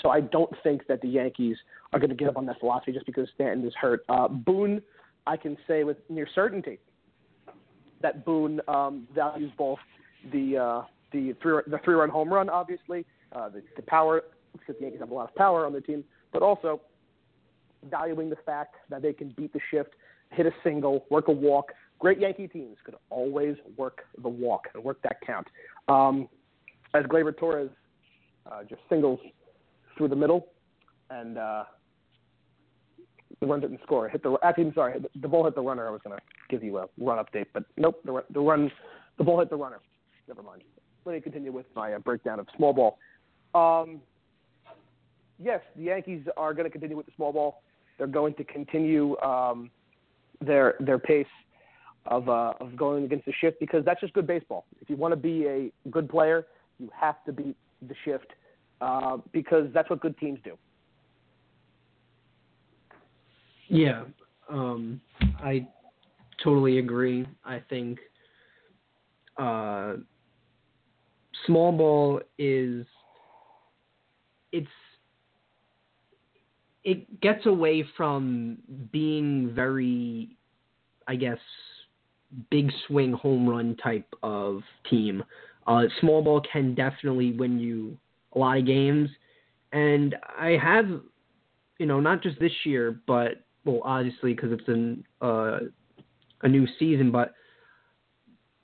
So 0.03 0.11
I 0.11 0.21
don't 0.21 0.53
think 0.63 0.87
that 0.89 1.01
the 1.01 1.09
Yankees 1.09 1.57
are 1.93 1.99
going 1.99 2.11
to 2.11 2.17
give 2.17 2.29
up 2.29 2.37
on 2.37 2.47
that 2.47 2.61
philosophy 2.61 2.93
just 2.93 3.07
because 3.07 3.29
Stanton 3.35 3.67
is 3.67 3.75
hurt. 3.81 4.05
Uh, 4.09 4.29
Boone, 4.29 4.83
I 5.27 5.37
can 5.37 5.57
say 5.67 5.85
with 5.85 5.97
near 6.09 6.29
certainty 6.35 6.79
that 8.03 8.25
Boone 8.25 8.61
um, 8.69 9.07
values 9.15 9.51
both 9.57 9.79
the 10.33 10.57
uh, 10.57 10.83
the 11.13 11.35
three 11.41 11.61
the 11.67 11.79
three 11.85 11.95
run 11.95 12.11
home 12.11 12.33
run, 12.33 12.51
obviously, 12.51 13.05
uh, 13.33 13.49
the, 13.49 13.63
the 13.77 13.83
power 13.83 14.23
because 14.53 14.75
the 14.79 14.83
Yankees 14.83 15.01
have 15.01 15.11
a 15.11 15.15
lot 15.15 15.29
of 15.29 15.35
power 15.35 15.67
on 15.67 15.73
their 15.73 15.81
team, 15.81 16.05
but 16.33 16.43
also 16.43 16.81
valuing 17.91 18.31
the 18.31 18.37
fact 18.45 18.75
that 18.91 19.03
they 19.03 19.13
can 19.13 19.29
beat 19.37 19.53
the 19.53 19.61
shift, 19.71 19.91
hit 20.31 20.47
a 20.47 20.53
single, 20.65 21.05
work 21.11 21.29
a 21.29 21.33
walk. 21.33 21.73
Great 21.99 22.19
Yankee 22.19 22.49
teams 22.49 22.77
could 22.85 22.95
always 23.11 23.57
work 23.77 24.03
the 24.23 24.29
walk 24.29 24.69
and 24.75 24.83
work 24.83 25.01
that 25.03 25.17
count. 25.27 25.47
Um, 25.89 26.29
as 26.95 27.05
Gleyber 27.05 27.37
Torres 27.37 27.71
uh, 28.51 28.63
just 28.69 28.81
singles 28.89 29.21
through 29.97 30.09
the 30.09 30.17
middle, 30.17 30.47
and 31.11 31.39
uh, 31.39 31.65
the 33.41 33.47
run 33.47 33.61
didn't 33.61 33.81
score. 33.83 34.09
Hit 34.09 34.23
the 34.23 34.37
actually, 34.43 34.67
I'm 34.67 34.75
sorry, 34.75 35.01
the, 35.21 35.29
ball 35.29 35.45
hit 35.45 35.55
the 35.55 35.63
runner. 35.63 35.87
I 35.87 35.91
was 35.91 36.01
going 36.05 36.17
to 36.17 36.23
give 36.49 36.63
you 36.63 36.79
a 36.79 36.87
run 36.99 37.25
update, 37.25 37.47
but 37.53 37.65
nope, 37.77 38.01
the, 38.05 38.23
the 38.33 38.41
run, 38.41 38.71
the 39.19 39.25
ball 39.25 39.39
hit 39.39 39.51
the 39.51 39.57
runner. 39.57 39.81
Never 40.29 40.43
mind. 40.43 40.63
Let 41.05 41.15
me 41.15 41.21
continue 41.21 41.53
with 41.53 41.67
my 41.75 41.95
uh, 41.95 41.99
breakdown 41.99 42.41
of 42.41 42.47
small 42.57 42.73
ball. 42.73 42.99
Um, 43.55 44.01
yes, 45.39 45.61
the 45.77 45.85
Yankees 45.85 46.27
are 46.37 46.53
going 46.53 46.65
to 46.65 46.71
continue 46.71 46.97
with 46.97 47.07
the 47.07 47.13
small 47.17 47.33
ball. 47.33 47.63
They're 47.99 48.07
going 48.07 48.35
to 48.35 48.45
continue 48.45 49.17
um, 49.19 49.71
their 50.41 50.75
their 50.81 50.99
pace 50.99 51.27
of 52.07 52.29
uh, 52.29 52.55
of 52.61 52.77
going 52.77 53.05
against 53.05 53.27
the 53.27 53.33
shift 53.41 53.59
because 53.61 53.85
that's 53.85 54.01
just 54.01 54.13
good 54.13 54.27
baseball. 54.27 54.67
If 54.81 54.91
you 54.91 54.97
want 54.97 55.13
to 55.13 55.17
be 55.17 55.47
a 55.47 55.91
good 55.91 56.09
player, 56.09 56.47
you 56.79 56.91
have 56.99 57.25
to 57.25 57.33
beat 57.33 57.57
the 57.87 57.95
shift 58.05 58.33
uh, 58.81 59.19
because 59.33 59.67
that's 59.73 59.89
what 59.91 60.01
good 60.01 60.17
teams 60.19 60.39
do. 60.45 60.57
Yeah, 63.69 64.05
um, 64.49 65.01
I 65.39 65.67
totally 66.43 66.79
agree. 66.79 67.27
I 67.45 67.61
think 67.69 67.99
uh, 69.39 69.95
small 71.47 71.73
ball 71.73 72.21
is 72.39 72.87
it's 74.53 74.69
it 76.85 77.21
gets 77.21 77.47
away 77.47 77.85
from 77.97 78.59
being 78.93 79.53
very, 79.53 80.37
I 81.09 81.17
guess, 81.17 81.39
big 82.51 82.71
swing 82.87 83.13
home 83.13 83.49
run 83.49 83.77
type 83.83 84.07
of 84.23 84.63
team. 84.89 85.25
Uh, 85.67 85.83
small 86.01 86.23
ball 86.23 86.41
can 86.53 86.77
definitely 86.77 87.33
win 87.33 87.59
you 87.59 87.99
a 88.35 88.39
lot 88.39 88.59
of 88.59 88.67
games, 88.67 89.09
and 89.73 90.15
I 90.39 90.59
have, 90.63 90.87
you 91.79 91.87
know, 91.87 92.01
not 92.01 92.23
just 92.23 92.39
this 92.39 92.53
year, 92.65 93.01
but 93.07 93.45
well, 93.65 93.81
obviously 93.85 94.35
because 94.35 94.53
it's 94.53 94.69
an 94.69 95.05
uh, 95.21 95.59
a 96.43 96.49
new 96.49 96.67
season, 96.79 97.11
but 97.11 97.35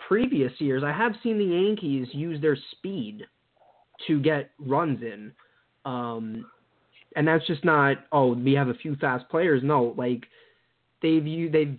previous 0.06 0.52
years 0.58 0.82
I 0.84 0.92
have 0.92 1.12
seen 1.22 1.38
the 1.38 1.44
Yankees 1.44 2.08
use 2.12 2.40
their 2.40 2.56
speed 2.72 3.24
to 4.06 4.20
get 4.20 4.50
runs 4.58 5.02
in, 5.02 5.32
um, 5.84 6.46
and 7.16 7.26
that's 7.26 7.46
just 7.46 7.64
not 7.64 7.98
oh 8.12 8.34
we 8.34 8.52
have 8.54 8.68
a 8.68 8.74
few 8.74 8.96
fast 8.96 9.28
players. 9.28 9.62
No, 9.64 9.94
like 9.96 10.24
they've 11.02 11.26
you 11.26 11.50
they've 11.50 11.78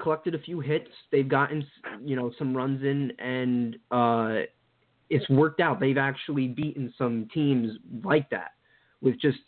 collected 0.00 0.34
a 0.34 0.38
few 0.38 0.60
hits, 0.60 0.90
they've 1.12 1.28
gotten 1.28 1.66
you 2.04 2.16
know 2.16 2.32
some 2.38 2.56
runs 2.56 2.82
in, 2.82 3.12
and 3.18 3.76
uh, 3.90 4.46
it's 5.10 5.28
worked 5.28 5.60
out. 5.60 5.80
They've 5.80 5.98
actually 5.98 6.48
beaten 6.48 6.92
some 6.98 7.28
teams 7.32 7.78
like 8.04 8.28
that 8.30 8.52
with 9.00 9.20
just 9.20 9.38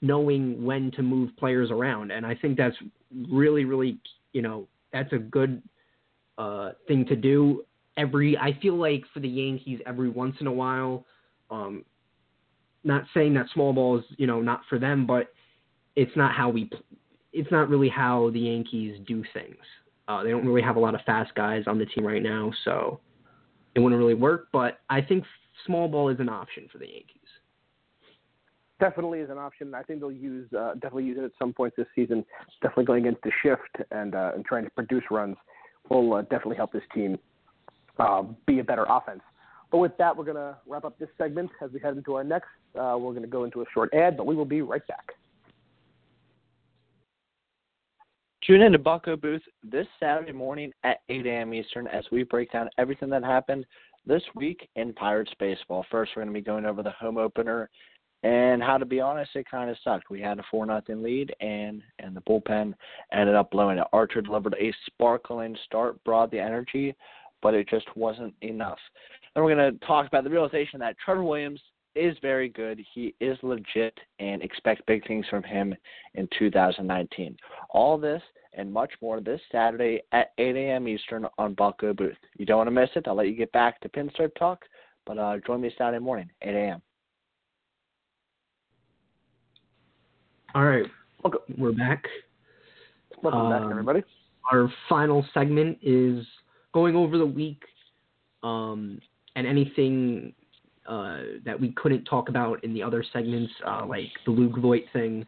knowing 0.00 0.64
when 0.64 0.90
to 0.92 1.02
move 1.02 1.30
players 1.36 1.70
around. 1.70 2.10
And 2.10 2.26
I 2.26 2.34
think 2.34 2.56
that's 2.56 2.76
really, 3.28 3.64
really, 3.64 3.98
you 4.32 4.42
know, 4.42 4.66
that's 4.92 5.12
a 5.12 5.18
good 5.18 5.62
uh, 6.38 6.72
thing 6.88 7.04
to 7.06 7.16
do. 7.16 7.64
Every, 7.96 8.36
I 8.36 8.58
feel 8.60 8.76
like 8.76 9.04
for 9.12 9.20
the 9.20 9.28
Yankees, 9.28 9.80
every 9.86 10.10
once 10.10 10.36
in 10.40 10.46
a 10.46 10.52
while, 10.52 11.06
um, 11.50 11.84
not 12.82 13.04
saying 13.14 13.34
that 13.34 13.46
small 13.54 13.72
ball 13.72 13.98
is, 13.98 14.04
you 14.18 14.26
know, 14.26 14.40
not 14.40 14.62
for 14.68 14.78
them, 14.78 15.06
but 15.06 15.32
it's 15.96 16.14
not 16.16 16.34
how 16.34 16.48
we, 16.48 16.70
it's 17.32 17.50
not 17.50 17.68
really 17.68 17.88
how 17.88 18.30
the 18.30 18.40
Yankees 18.40 18.98
do 19.06 19.22
things. 19.32 19.56
Uh, 20.06 20.22
they 20.22 20.30
don't 20.30 20.46
really 20.46 20.60
have 20.62 20.76
a 20.76 20.80
lot 20.80 20.94
of 20.94 21.00
fast 21.02 21.34
guys 21.34 21.64
on 21.66 21.78
the 21.78 21.86
team 21.86 22.06
right 22.06 22.22
now, 22.22 22.52
so 22.64 23.00
it 23.74 23.80
wouldn't 23.80 23.98
really 23.98 24.14
work. 24.14 24.48
But 24.52 24.80
I 24.90 25.00
think 25.00 25.24
small 25.66 25.88
ball 25.88 26.08
is 26.08 26.20
an 26.20 26.28
option 26.28 26.68
for 26.70 26.78
the 26.78 26.86
Yankees 26.86 27.24
definitely 28.80 29.20
is 29.20 29.30
an 29.30 29.38
option. 29.38 29.74
I 29.74 29.82
think 29.82 30.00
they'll 30.00 30.12
use 30.12 30.52
uh, 30.52 30.74
definitely 30.74 31.04
use 31.04 31.18
it 31.18 31.24
at 31.24 31.30
some 31.38 31.52
point 31.52 31.74
this 31.76 31.86
season. 31.94 32.24
Definitely 32.60 32.84
going 32.84 33.06
against 33.06 33.22
the 33.22 33.30
shift 33.42 33.88
and 33.90 34.14
uh, 34.14 34.32
and 34.34 34.44
trying 34.44 34.64
to 34.64 34.70
produce 34.70 35.04
runs 35.10 35.36
will 35.88 36.14
uh, 36.14 36.22
definitely 36.22 36.56
help 36.56 36.72
this 36.72 36.82
team 36.94 37.18
uh, 37.98 38.22
be 38.46 38.58
a 38.58 38.64
better 38.64 38.86
offense. 38.88 39.20
But 39.70 39.78
with 39.78 39.96
that, 39.98 40.16
we're 40.16 40.24
going 40.24 40.36
to 40.36 40.56
wrap 40.66 40.84
up 40.84 40.98
this 40.98 41.08
segment 41.18 41.50
as 41.60 41.70
we 41.72 41.80
head 41.80 41.96
into 41.96 42.14
our 42.14 42.24
next. 42.24 42.48
Uh, 42.78 42.96
we're 42.98 43.10
going 43.10 43.22
to 43.22 43.28
go 43.28 43.44
into 43.44 43.62
a 43.62 43.64
short 43.72 43.92
ad, 43.92 44.16
but 44.16 44.26
we 44.26 44.34
will 44.34 44.44
be 44.44 44.62
right 44.62 44.86
back. 44.86 45.12
Tune 48.46 48.60
in 48.60 48.72
to 48.72 48.78
Bucco 48.78 49.16
Booth 49.16 49.40
this 49.62 49.86
Saturday 49.98 50.32
morning 50.32 50.70
at 50.82 50.98
8 51.08 51.26
a.m. 51.26 51.54
Eastern 51.54 51.86
as 51.86 52.04
we 52.12 52.24
break 52.24 52.52
down 52.52 52.68
everything 52.76 53.08
that 53.08 53.24
happened 53.24 53.64
this 54.06 54.22
week 54.34 54.68
in 54.76 54.92
Pirates 54.92 55.32
baseball. 55.38 55.86
First, 55.90 56.12
we're 56.14 56.24
going 56.24 56.34
to 56.34 56.38
be 56.38 56.44
going 56.44 56.66
over 56.66 56.82
the 56.82 56.90
home 56.90 57.16
opener 57.16 57.70
And 58.22 58.62
how 58.62 58.76
to 58.76 58.84
be 58.84 59.00
honest, 59.00 59.30
it 59.34 59.46
kind 59.50 59.70
of 59.70 59.78
sucked. 59.82 60.10
We 60.10 60.20
had 60.20 60.38
a 60.38 60.42
four 60.50 60.66
nothing 60.66 61.02
lead, 61.02 61.34
and 61.40 61.82
and 62.00 62.14
the 62.14 62.20
bullpen 62.20 62.74
ended 63.14 63.34
up 63.34 63.50
blowing 63.50 63.78
it. 63.78 63.86
Archer 63.94 64.20
delivered 64.20 64.56
a 64.60 64.74
sparkling 64.86 65.56
start, 65.64 66.02
brought 66.04 66.30
the 66.30 66.40
energy, 66.40 66.94
but 67.40 67.54
it 67.54 67.66
just 67.66 67.86
wasn't 67.96 68.34
enough. 68.42 68.78
Then 69.34 69.42
we're 69.42 69.54
going 69.54 69.72
to 69.72 69.86
talk 69.86 70.06
about 70.06 70.22
the 70.22 70.30
realization 70.30 70.80
that 70.80 70.96
Trevor 71.02 71.24
Williams 71.24 71.62
is 71.94 72.16
very 72.22 72.48
good. 72.48 72.84
He 72.94 73.14
is 73.20 73.38
legit, 73.42 73.98
and 74.18 74.42
expect 74.42 74.86
big 74.86 75.06
things 75.06 75.26
from 75.28 75.42
him 75.42 75.74
in 76.14 76.28
2019. 76.38 77.36
All 77.70 77.98
this 77.98 78.22
and 78.56 78.72
much 78.72 78.92
more 79.02 79.20
this 79.20 79.40
Saturday 79.50 80.00
at 80.12 80.32
8 80.38 80.56
a.m. 80.56 80.86
Eastern 80.88 81.26
on 81.38 81.54
Bucco 81.54 81.92
Booth. 81.92 82.16
You 82.36 82.46
don't 82.46 82.58
want 82.58 82.68
to 82.68 82.70
miss 82.72 82.90
it. 82.94 83.08
I'll 83.08 83.14
let 83.16 83.28
you 83.28 83.34
get 83.34 83.50
back 83.52 83.80
to 83.80 83.88
Pinstripe 83.88 84.34
Talk, 84.38 84.64
but 85.06 85.18
uh, 85.18 85.38
join 85.46 85.60
me 85.60 85.72
Saturday 85.76 86.02
morning, 86.02 86.30
8 86.42 86.54
a.m. 86.54 86.82
All 90.54 90.64
right, 90.64 90.86
Welcome. 91.22 91.40
we're 91.58 91.72
back. 91.72 92.04
Welcome 93.22 93.50
back, 93.50 93.62
Um, 93.62 93.70
everybody. 93.72 94.02
Our 94.52 94.72
final 94.88 95.26
segment 95.34 95.78
is 95.82 96.24
going 96.72 96.94
over 96.94 97.18
the 97.18 97.26
week 97.26 97.62
um, 98.44 99.00
and 99.34 99.46
anything 99.46 100.32
uh, 100.86 101.18
that 101.44 101.58
we 101.58 101.72
couldn't 101.72 102.04
talk 102.04 102.28
about 102.28 102.62
in 102.64 102.74
the 102.74 102.82
other 102.82 103.04
segments, 103.12 103.52
uh, 103.66 103.84
like 103.86 104.10
the 104.24 104.30
Luke 104.30 104.58
Voit 104.58 104.84
thing, 104.92 105.26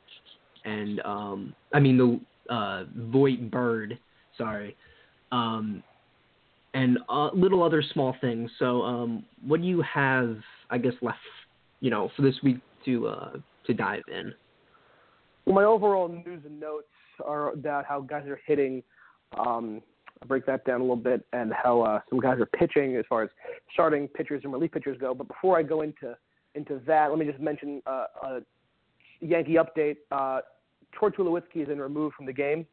and 0.65 1.01
um, 1.01 1.55
I 1.73 1.81
mean 1.81 1.97
the 1.97 2.53
uh, 2.53 2.85
Voit 3.11 3.51
Bird, 3.51 3.99
sorry, 4.37 4.77
um, 5.33 5.83
and 6.75 6.99
uh, 7.09 7.31
little 7.33 7.63
other 7.63 7.83
small 7.93 8.15
things. 8.21 8.51
So, 8.59 8.83
um, 8.83 9.25
what 9.47 9.61
do 9.61 9.67
you 9.67 9.83
have, 9.83 10.37
I 10.71 10.79
guess, 10.79 10.95
left, 11.01 11.19
you 11.81 11.91
know, 11.91 12.11
for 12.17 12.23
this 12.23 12.37
week 12.43 12.59
to 12.85 13.09
uh, 13.09 13.33
to 13.67 13.75
dive 13.75 14.03
in? 14.09 14.33
Well, 15.47 15.55
my 15.55 15.65
overall 15.65 16.09
news 16.09 16.43
and 16.45 16.61
notes 16.61 16.87
are 17.25 17.53
about 17.53 17.87
how 17.87 18.01
guys 18.01 18.27
are 18.27 18.41
hitting. 18.47 18.83
Um, 19.39 19.81
break 20.27 20.47
that 20.47 20.65
down 20.65 20.81
a 20.81 20.83
little 20.83 20.97
bit, 20.97 21.25
and 21.33 21.53
how 21.53 21.83
uh, 21.83 22.01
some 22.09 22.21
guys 22.21 22.39
are 22.41 22.47
pitching 22.47 22.97
as 22.97 23.05
far 23.09 23.23
as 23.23 23.31
starting 23.73 24.09
pitchers 24.09 24.43
and 24.45 24.53
relief 24.53 24.73
pitchers 24.73 24.97
go. 24.99 25.15
But 25.15 25.29
before 25.29 25.59
I 25.59 25.63
go 25.63 25.83
into 25.83 26.17
into 26.55 26.81
that, 26.87 27.11
let 27.11 27.19
me 27.19 27.27
just 27.27 27.41
mention 27.41 27.83
uh, 27.87 28.07
a 28.23 28.41
Yankee 29.21 29.57
update. 29.57 29.97
Uh, 30.11 30.41
Troy 30.93 31.11
Tulowitzki 31.11 31.59
has 31.59 31.69
been 31.69 31.81
removed 31.81 32.15
from 32.15 32.27
the 32.27 32.33
game. 32.33 32.67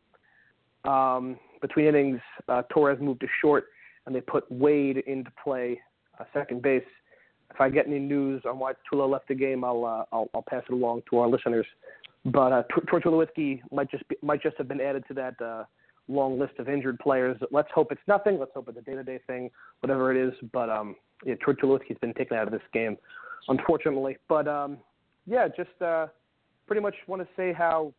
Um, 0.86 1.38
between 1.62 1.88
innings, 1.88 2.20
uh, 2.48 2.64
Torres 2.72 3.00
moved 3.02 3.22
to 3.22 3.28
short, 3.42 3.66
and 4.06 4.16
they 4.16 4.22
put 4.22 4.50
Wade 4.52 4.98
into 5.08 5.32
play, 5.42 5.80
uh, 6.20 6.26
second 6.34 6.62
base. 6.62 6.84
If 7.54 7.62
I 7.62 7.70
get 7.70 7.88
any 7.88 8.00
news 8.00 8.42
on 8.46 8.60
why 8.60 8.74
Tulo 8.92 9.10
left 9.10 9.28
the 9.28 9.36
game, 9.36 9.64
I'll, 9.64 9.86
uh, 9.86 10.06
I'll 10.12 10.30
I'll 10.34 10.46
pass 10.50 10.64
it 10.68 10.74
along 10.74 11.04
to 11.10 11.20
our 11.20 11.28
listeners. 11.28 11.66
But 12.26 12.52
uh, 12.52 12.64
Troy 12.88 13.00
Tulowitzki 13.00 13.62
might 13.72 13.92
just 13.92 14.08
be, 14.08 14.16
might 14.22 14.42
just 14.42 14.58
have 14.58 14.68
been 14.68 14.82
added 14.82 15.04
to 15.10 15.14
that 15.16 15.42
uh, 15.42 15.64
long 16.08 16.40
list 16.40 16.54
of 16.60 16.70
injured 16.70 17.00
players. 17.00 17.38
Let's 17.52 17.70
hope 17.74 17.92
it's 17.92 18.02
nothing. 18.08 18.40
Let's 18.40 18.52
hope 18.54 18.68
it's 18.70 18.78
a 18.78 18.82
day-to-day 18.82 19.20
thing, 19.28 19.50
whatever 19.80 20.12
it 20.16 20.28
is. 20.28 20.34
But 20.52 20.70
um, 20.70 20.96
yeah, 21.26 21.36
Troy 21.36 21.54
Tulowitzki's 21.54 21.98
been 22.02 22.14
taken 22.14 22.38
out 22.38 22.48
of 22.48 22.52
this 22.52 22.62
game, 22.74 22.98
unfortunately. 23.48 24.18
But 24.28 24.48
um, 24.48 24.78
yeah, 25.26 25.48
just 25.48 25.82
uh, 25.82 26.08
pretty 26.68 26.82
much 26.82 26.96
want 27.08 27.22
to 27.22 27.28
say 27.36 27.54
how 27.54 27.94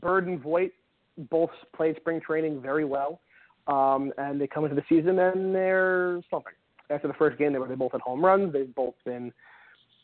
Bird 0.00 0.26
and 0.26 0.40
Voit 0.40 0.72
both 1.30 1.50
played 1.74 1.96
spring 1.96 2.20
training 2.20 2.60
very 2.62 2.84
well, 2.84 3.20
um, 3.66 4.12
and 4.18 4.40
they 4.40 4.46
come 4.46 4.64
into 4.64 4.76
the 4.76 4.84
season 4.88 5.18
and 5.18 5.54
they're 5.54 6.20
slumping. 6.28 6.52
After 6.90 7.08
the 7.08 7.14
first 7.14 7.38
game, 7.38 7.52
they 7.52 7.58
were 7.58 7.68
they 7.68 7.74
both 7.74 7.92
had 7.92 8.00
home 8.00 8.24
runs. 8.24 8.52
They've 8.52 8.74
both 8.74 8.94
been 9.04 9.32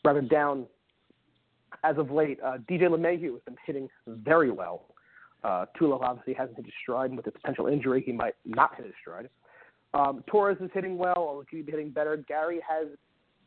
rather 0.03 0.21
down 0.21 0.67
as 1.83 1.97
of 1.97 2.11
late. 2.11 2.39
Uh, 2.43 2.57
DJ 2.69 2.83
LeMahieu 2.83 3.33
has 3.33 3.41
been 3.45 3.57
hitting 3.65 3.89
very 4.07 4.51
well. 4.51 4.85
Uh, 5.43 5.65
Tulo 5.79 6.01
obviously 6.01 6.33
hasn't 6.33 6.57
hit 6.57 6.65
his 6.65 6.73
stride, 6.81 7.11
and 7.11 7.17
with 7.17 7.25
his 7.25 7.33
potential 7.33 7.67
injury, 7.67 8.01
he 8.05 8.11
might 8.11 8.35
not 8.45 8.75
hit 8.75 8.85
his 8.85 8.95
stride. 8.99 9.29
Um, 9.93 10.23
Torres 10.27 10.57
is 10.59 10.69
hitting 10.73 10.97
well, 10.97 11.15
although 11.17 11.43
he 11.49 11.57
could 11.57 11.65
be 11.65 11.71
hitting 11.71 11.91
better. 11.91 12.17
Gary 12.17 12.59
has 12.67 12.87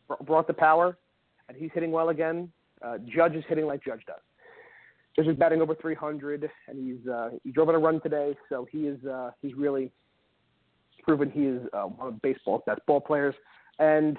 br- 0.06 0.22
brought 0.24 0.46
the 0.46 0.54
power, 0.54 0.96
and 1.48 1.56
he's 1.56 1.70
hitting 1.74 1.90
well 1.90 2.08
again. 2.10 2.50
Uh, 2.82 2.98
Judge 2.98 3.34
is 3.34 3.44
hitting 3.48 3.66
like 3.66 3.84
Judge 3.84 4.02
does. 4.06 4.20
Judge 5.16 5.26
is 5.26 5.36
batting 5.36 5.60
over 5.60 5.74
300, 5.74 6.48
and 6.68 6.78
he's 6.78 7.08
uh, 7.08 7.30
he 7.42 7.50
drove 7.50 7.68
in 7.68 7.74
a 7.74 7.78
run 7.78 8.00
today, 8.00 8.36
so 8.48 8.66
he 8.70 8.86
is 8.86 9.04
uh, 9.04 9.30
he's 9.42 9.54
really 9.54 9.90
proven 11.02 11.30
he 11.30 11.46
is 11.46 11.62
uh, 11.72 11.82
one 11.82 12.08
of 12.08 12.22
baseball's 12.22 12.62
best 12.66 12.80
ball 12.86 13.00
players. 13.00 13.34
And 13.78 14.16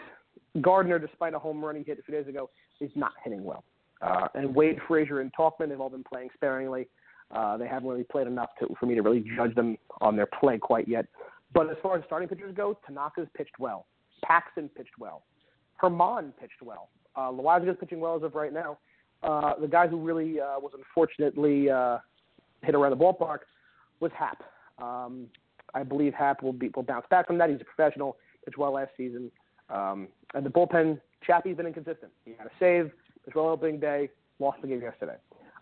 Gardner, 0.62 1.00
despite 1.00 1.34
a 1.34 1.40
home 1.40 1.64
run 1.64 1.76
he 1.76 1.84
hit 1.84 2.00
a 2.00 2.02
few 2.02 2.14
days 2.14 2.28
ago, 2.28 2.50
is 2.82 2.92
not 2.96 3.14
hitting 3.24 3.44
well. 3.44 3.64
Uh, 4.02 4.28
and 4.36 4.54
Wade, 4.56 4.80
Frazier, 4.88 5.22
and 5.22 5.32
Tauchman, 5.34 5.70
they've 5.70 5.80
all 5.80 5.90
been 5.90 6.04
playing 6.04 6.30
sparingly. 6.34 6.88
Uh, 7.32 7.58
they 7.58 7.68
haven't 7.68 7.88
really 7.88 8.04
played 8.04 8.28
enough 8.28 8.50
to, 8.60 8.68
for 8.80 8.86
me 8.86 8.96
to 8.96 9.02
really 9.02 9.24
judge 9.36 9.54
them 9.56 9.78
on 10.02 10.16
their 10.16 10.26
play 10.26 10.58
quite 10.58 10.88
yet. 10.88 11.06
But 11.54 11.70
as 11.70 11.78
far 11.82 11.98
as 11.98 12.04
starting 12.06 12.28
pitchers 12.28 12.54
go, 12.56 12.78
Tanaka's 12.88 13.28
pitched 13.36 13.60
well. 13.60 13.86
Paxton 14.24 14.70
pitched 14.70 14.98
well. 15.00 15.24
Germán 15.82 16.34
pitched 16.40 16.62
well. 16.62 16.90
Uh, 17.16 17.32
Loaisiga's 17.32 17.78
pitching 17.80 18.00
well 18.00 18.16
as 18.16 18.24
of 18.24 18.36
right 18.36 18.54
now. 18.54 18.78
Uh, 19.24 19.54
the 19.60 19.68
guy 19.68 19.88
who 19.88 20.00
really 20.00 20.40
uh, 20.40 20.60
was 20.60 20.72
unfortunately 20.78 21.70
uh, 21.70 21.98
hit 22.64 22.76
around 22.76 22.92
the 22.92 22.98
ballpark 22.98 23.40
was 24.00 24.12
Happ. 24.18 24.44
Um, 24.82 25.28
I 25.74 25.84
believe 25.84 26.14
Happ 26.14 26.42
will 26.42 26.54
be 26.54 26.70
will 26.76 26.84
bounce 26.84 27.06
back 27.10 27.28
from 27.28 27.38
that. 27.40 27.50
He's 27.50 27.62
a 27.62 27.66
professional. 27.66 28.18
Pitched 28.46 28.58
well 28.58 28.74
last 28.74 28.92
season. 28.98 29.32
Um, 29.70 30.08
and 30.34 30.46
the 30.46 30.50
bullpen, 30.50 31.00
Chappie's 31.26 31.58
been 31.58 31.68
inconsistent. 31.68 32.12
He 32.26 32.34
had 32.38 32.48
a 32.48 32.52
save. 32.60 32.92
Pitched 33.26 33.36
well 33.36 33.50
opening 33.50 33.80
day. 33.80 34.10
Lost 34.40 34.62
the 34.62 34.68
game 34.68 34.82
yesterday. 34.82 35.18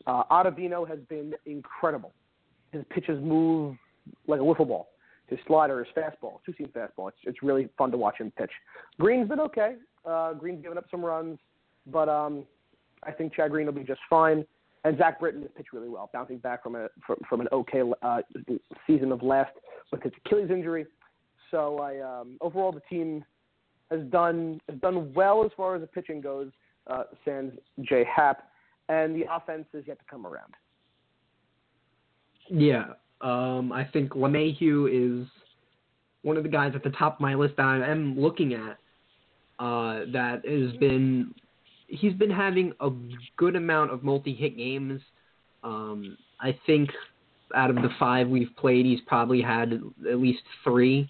Uh, 0.07 0.23
Ottavino 0.31 0.87
has 0.87 0.99
been 1.09 1.33
incredible. 1.45 2.13
His 2.71 2.83
pitches 2.89 3.21
move 3.21 3.75
like 4.25 4.39
a 4.39 4.43
wiffle 4.43 4.67
ball. 4.67 4.87
His 5.27 5.37
slider, 5.45 5.83
his 5.83 5.87
fastball, 5.95 6.39
two 6.45 6.53
seam 6.57 6.69
fastball. 6.69 7.09
It's 7.09 7.17
it's 7.25 7.43
really 7.43 7.67
fun 7.77 7.91
to 7.91 7.97
watch 7.97 8.17
him 8.17 8.31
pitch. 8.37 8.51
Green's 8.97 9.27
been 9.27 9.41
okay. 9.41 9.75
Uh, 10.05 10.33
Green's 10.33 10.63
given 10.63 10.77
up 10.77 10.85
some 10.89 11.03
runs, 11.03 11.37
but 11.85 12.07
um, 12.07 12.45
I 13.03 13.11
think 13.11 13.33
Chad 13.33 13.51
Green 13.51 13.65
will 13.65 13.73
be 13.73 13.83
just 13.83 13.99
fine. 14.09 14.45
And 14.85 14.97
Zach 14.97 15.19
Britton 15.19 15.41
has 15.41 15.51
pitched 15.57 15.73
really 15.73 15.89
well, 15.89 16.09
bouncing 16.13 16.37
back 16.37 16.63
from 16.63 16.75
a 16.75 16.87
from, 17.05 17.17
from 17.27 17.41
an 17.41 17.47
okay 17.51 17.81
uh, 18.01 18.21
season 18.85 19.11
of 19.11 19.21
last 19.21 19.51
with 19.91 20.01
his 20.01 20.13
Achilles 20.25 20.49
injury. 20.49 20.85
So 21.51 21.79
I 21.79 21.99
um, 21.99 22.37
overall 22.39 22.71
the 22.71 22.81
team 22.89 23.25
has 23.91 24.01
done 24.09 24.61
has 24.69 24.79
done 24.79 25.13
well 25.13 25.43
as 25.43 25.51
far 25.57 25.75
as 25.75 25.81
the 25.81 25.87
pitching 25.87 26.21
goes. 26.21 26.51
Uh, 26.87 27.03
sans 27.25 27.51
J 27.81 28.05
Happ, 28.05 28.43
and 28.89 29.15
the 29.15 29.25
offense 29.31 29.65
is 29.73 29.83
yet 29.87 29.99
to 29.99 30.05
come 30.09 30.25
around. 30.25 30.53
Yeah, 32.49 32.93
um, 33.21 33.71
I 33.71 33.83
think 33.85 34.11
LeMahieu 34.11 35.21
is 35.21 35.27
one 36.21 36.37
of 36.37 36.43
the 36.43 36.49
guys 36.49 36.73
at 36.75 36.83
the 36.83 36.91
top 36.91 37.15
of 37.15 37.21
my 37.21 37.35
list 37.35 37.55
that 37.57 37.65
I 37.65 37.89
am 37.89 38.19
looking 38.19 38.53
at. 38.53 38.77
Uh, 39.59 40.05
that 40.13 40.41
has 40.45 40.77
been 40.77 41.33
he's 41.87 42.13
been 42.13 42.29
having 42.29 42.73
a 42.79 42.91
good 43.37 43.55
amount 43.55 43.91
of 43.91 44.03
multi-hit 44.03 44.55
games. 44.55 45.01
Um, 45.63 46.17
I 46.39 46.57
think 46.65 46.89
out 47.55 47.69
of 47.69 47.77
the 47.77 47.89
five 47.97 48.27
we've 48.27 48.55
played, 48.57 48.85
he's 48.85 48.99
probably 49.07 49.41
had 49.41 49.81
at 50.07 50.19
least 50.19 50.43
three. 50.63 51.09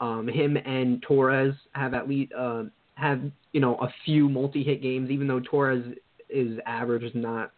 Um, 0.00 0.28
him 0.28 0.56
and 0.56 1.02
Torres 1.02 1.54
have 1.72 1.92
at 1.92 2.08
least 2.08 2.32
uh, 2.32 2.64
have 2.94 3.20
you 3.52 3.60
know 3.60 3.76
a 3.76 3.88
few 4.04 4.28
multi-hit 4.28 4.82
games, 4.82 5.10
even 5.10 5.26
though 5.26 5.40
Torres 5.40 5.84
is 6.28 6.58
average 6.66 7.02
is 7.02 7.12
not 7.14 7.52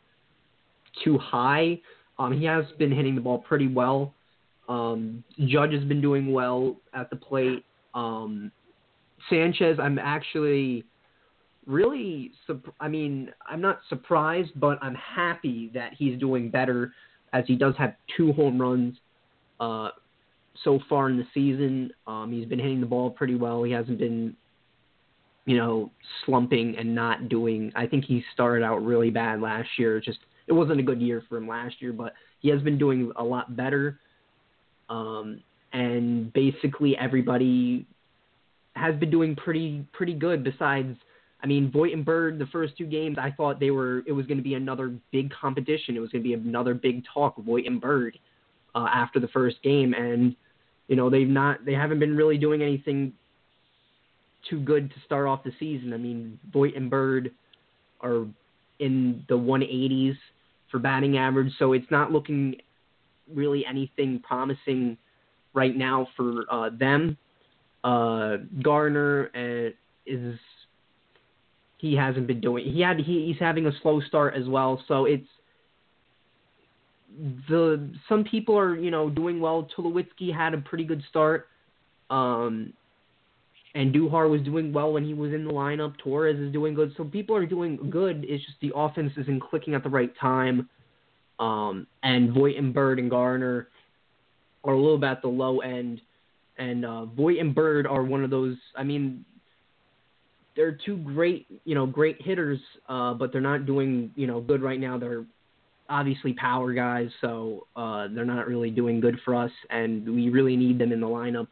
too 1.05 1.19
high. 1.19 1.81
Um, 2.19 2.39
he 2.39 2.45
has 2.47 2.65
been 2.79 2.91
hitting 2.91 3.15
the 3.15 3.21
ball 3.21 3.39
pretty 3.39 3.69
well. 3.69 4.15
Um, 4.69 5.25
Judge 5.47 5.73
has 5.73 5.85
been 5.85 6.01
doing 6.01 6.33
well 6.33 6.77
at 6.93 7.11
the 7.11 7.17
plate. 7.17 7.65
Um, 7.95 8.51
Sanchez, 9.31 9.79
I'm 9.81 9.99
actually 9.99 10.85
really, 11.67 12.33
I 12.81 12.89
mean, 12.89 13.31
I'm 13.47 13.61
not 13.61 13.81
surprised, 13.89 14.51
but 14.57 14.79
I'm 14.83 14.95
happy 14.95 15.71
that 15.75 15.93
he's 15.97 16.19
doing 16.19 16.51
better 16.51 16.93
as 17.33 17.45
he 17.47 17.57
does 17.57 17.75
have 17.79 17.95
two 18.17 18.33
home 18.33 18.61
runs 18.61 18.97
uh, 19.61 19.91
so 20.65 20.81
far 20.89 21.11
in 21.11 21.19
the 21.19 21.27
season. 21.35 21.91
Um, 22.07 22.33
he's 22.33 22.47
been 22.47 22.59
hitting 22.59 22.81
the 22.81 22.87
ball 22.87 23.11
pretty 23.11 23.35
well. 23.35 23.63
He 23.63 23.73
hasn't 23.73 23.99
been, 23.99 24.35
you 25.49 25.57
know, 25.57 25.91
slumping 26.27 26.77
and 26.77 26.95
not 26.95 27.31
doing. 27.31 27.73
I 27.75 27.87
think 27.87 28.05
he 28.05 28.23
started 28.35 28.63
out 28.63 28.85
really 28.85 29.09
bad 29.09 29.41
last 29.41 29.71
year. 29.79 29.99
Just 29.99 30.19
it 30.47 30.53
wasn't 30.53 30.79
a 30.79 30.83
good 30.83 31.01
year 31.01 31.23
for 31.27 31.39
him 31.39 31.49
last 31.49 31.81
year, 31.81 31.91
but 31.91 32.13
he 32.41 32.51
has 32.51 32.61
been 32.61 32.77
doing 32.77 33.11
a 33.17 33.25
lot 33.25 33.57
better. 33.57 33.99
Um, 34.91 35.41
and 35.73 36.31
basically 36.35 36.99
everybody 36.99 37.87
has 38.77 38.95
been 38.97 39.11
doing 39.11 39.35
pretty 39.37 39.87
pretty 39.95 40.13
good. 40.13 40.45
Besides, 40.45 40.95
I 41.43 41.47
mean, 41.47 41.73
Voit 41.73 41.95
and 41.95 42.05
Bird, 42.05 42.39
the 42.39 42.47
first 42.53 42.77
two 42.77 42.87
games, 42.87 43.17
I 43.19 43.31
thought 43.31 43.59
they 43.59 43.71
were 43.71 44.03
it 44.07 44.13
was 44.13 44.27
going 44.27 44.39
to 44.39 44.45
be 44.45 44.53
another 44.53 44.95
big 45.13 45.33
competition. 45.33 45.97
It 45.97 46.01
was 46.01 46.11
going 46.11 46.23
to 46.23 46.29
be 46.29 46.35
another 46.35 46.75
big 46.75 47.05
talk, 47.15 47.37
Bird, 47.37 48.19
uh, 48.75 48.87
after 48.93 49.19
the 49.19 49.29
first 49.29 49.63
game, 49.63 49.95
and 49.95 50.37
you 50.89 50.97
know 50.97 51.09
they've 51.09 51.27
not 51.27 51.65
they 51.65 51.73
haven't 51.73 52.01
been 52.01 52.15
really 52.15 52.37
doing 52.37 52.61
anything 52.61 53.15
too 54.49 54.61
good 54.61 54.91
to 54.91 54.97
start 55.05 55.27
off 55.27 55.45
the 55.45 55.53
season. 55.59 55.93
I 55.93 55.97
mean, 55.97 56.39
Voit 56.53 56.75
and 56.75 56.91
Bird 56.91 57.31
are 58.01 58.27
in 58.79 59.25
the 59.29 59.35
180s 59.35 60.17
for 60.71 60.79
batting 60.79 61.17
average, 61.17 61.53
so 61.59 61.73
it's 61.73 61.91
not 61.91 62.13
looking 62.13 62.57
really 63.33 63.65
anything 63.67 64.21
promising 64.21 64.97
right 65.55 65.77
now 65.77 66.09
for 66.17 66.45
uh, 66.51 66.71
them. 66.71 67.17
Uh, 67.85 68.39
Gardner 68.63 69.31
uh, 69.35 69.71
is 70.07 70.39
he 71.79 71.95
hasn't 71.95 72.27
been 72.27 72.41
doing. 72.41 72.65
He 72.65 72.81
had 72.81 72.99
he, 72.99 73.27
he's 73.27 73.39
having 73.39 73.67
a 73.67 73.73
slow 73.83 74.01
start 74.01 74.35
as 74.35 74.47
well, 74.47 74.83
so 74.89 75.05
it's 75.05 75.27
the 77.49 77.91
some 78.09 78.25
people 78.25 78.59
are 78.59 78.77
you 78.77 78.91
know 78.91 79.09
doing 79.09 79.41
well. 79.41 79.69
Tulowitzki 79.77 80.35
had 80.35 80.55
a 80.55 80.59
pretty 80.59 80.85
good 80.85 81.03
start. 81.09 81.49
Um, 82.11 82.73
Andujar 83.77 84.29
was 84.29 84.43
doing 84.43 84.73
well 84.73 84.93
when 84.93 85.05
he 85.05 85.15
was 85.15 85.33
in 85.33 85.45
the 85.45 85.53
lineup. 85.53 85.97
Torres 85.99 86.39
is 86.39 86.53
doing 86.53 86.75
good. 86.75 86.93
So 86.97 87.05
people 87.05 87.37
are 87.37 87.47
doing 87.47 87.91
good. 87.91 88.25
It's 88.29 88.45
just 88.45 88.59
the 88.61 88.73
offense 88.75 89.13
isn't 89.17 89.43
clicking 89.43 89.75
at 89.75 89.83
the 89.83 89.89
right 89.89 90.13
time. 90.21 90.69
Um, 91.39 91.87
and 92.03 92.33
Voit 92.33 92.57
and 92.57 92.75
Bird 92.75 92.99
and 92.99 93.11
Gardner 93.11 93.69
are 94.65 94.73
a 94.73 94.81
little 94.81 94.99
bit 94.99 95.11
at 95.11 95.23
the 95.23 95.29
low 95.29 95.61
end. 95.61 96.01
And 96.57 96.85
uh, 96.85 97.07
and 97.17 97.55
Bird 97.55 97.87
are 97.87 98.03
one 98.03 98.25
of 98.25 98.31
those. 98.31 98.57
I 98.77 98.83
mean, 98.83 99.25
they're 100.57 100.77
two 100.85 100.97
great, 100.97 101.47
you 101.65 101.77
know, 101.77 101.87
great 101.87 102.21
hitters, 102.21 102.59
uh, 102.89 103.15
but 103.15 103.33
they're 103.33 103.41
not 103.41 103.65
doing, 103.65 104.11
you 104.17 104.27
know, 104.27 104.41
good 104.41 104.61
right 104.61 104.81
now. 104.81 104.99
They're 104.99 105.25
obviously 105.89 106.33
power 106.33 106.73
guys, 106.73 107.11
so 107.21 107.69
uh, 107.77 108.09
they're 108.13 108.25
not 108.25 108.49
really 108.49 108.71
doing 108.71 108.99
good 108.99 109.21
for 109.25 109.37
us, 109.37 109.53
and 109.71 110.05
we 110.05 110.31
really 110.31 110.57
need 110.57 110.79
them 110.79 110.91
in 110.91 111.01
the 111.01 111.07
lineup 111.07 111.47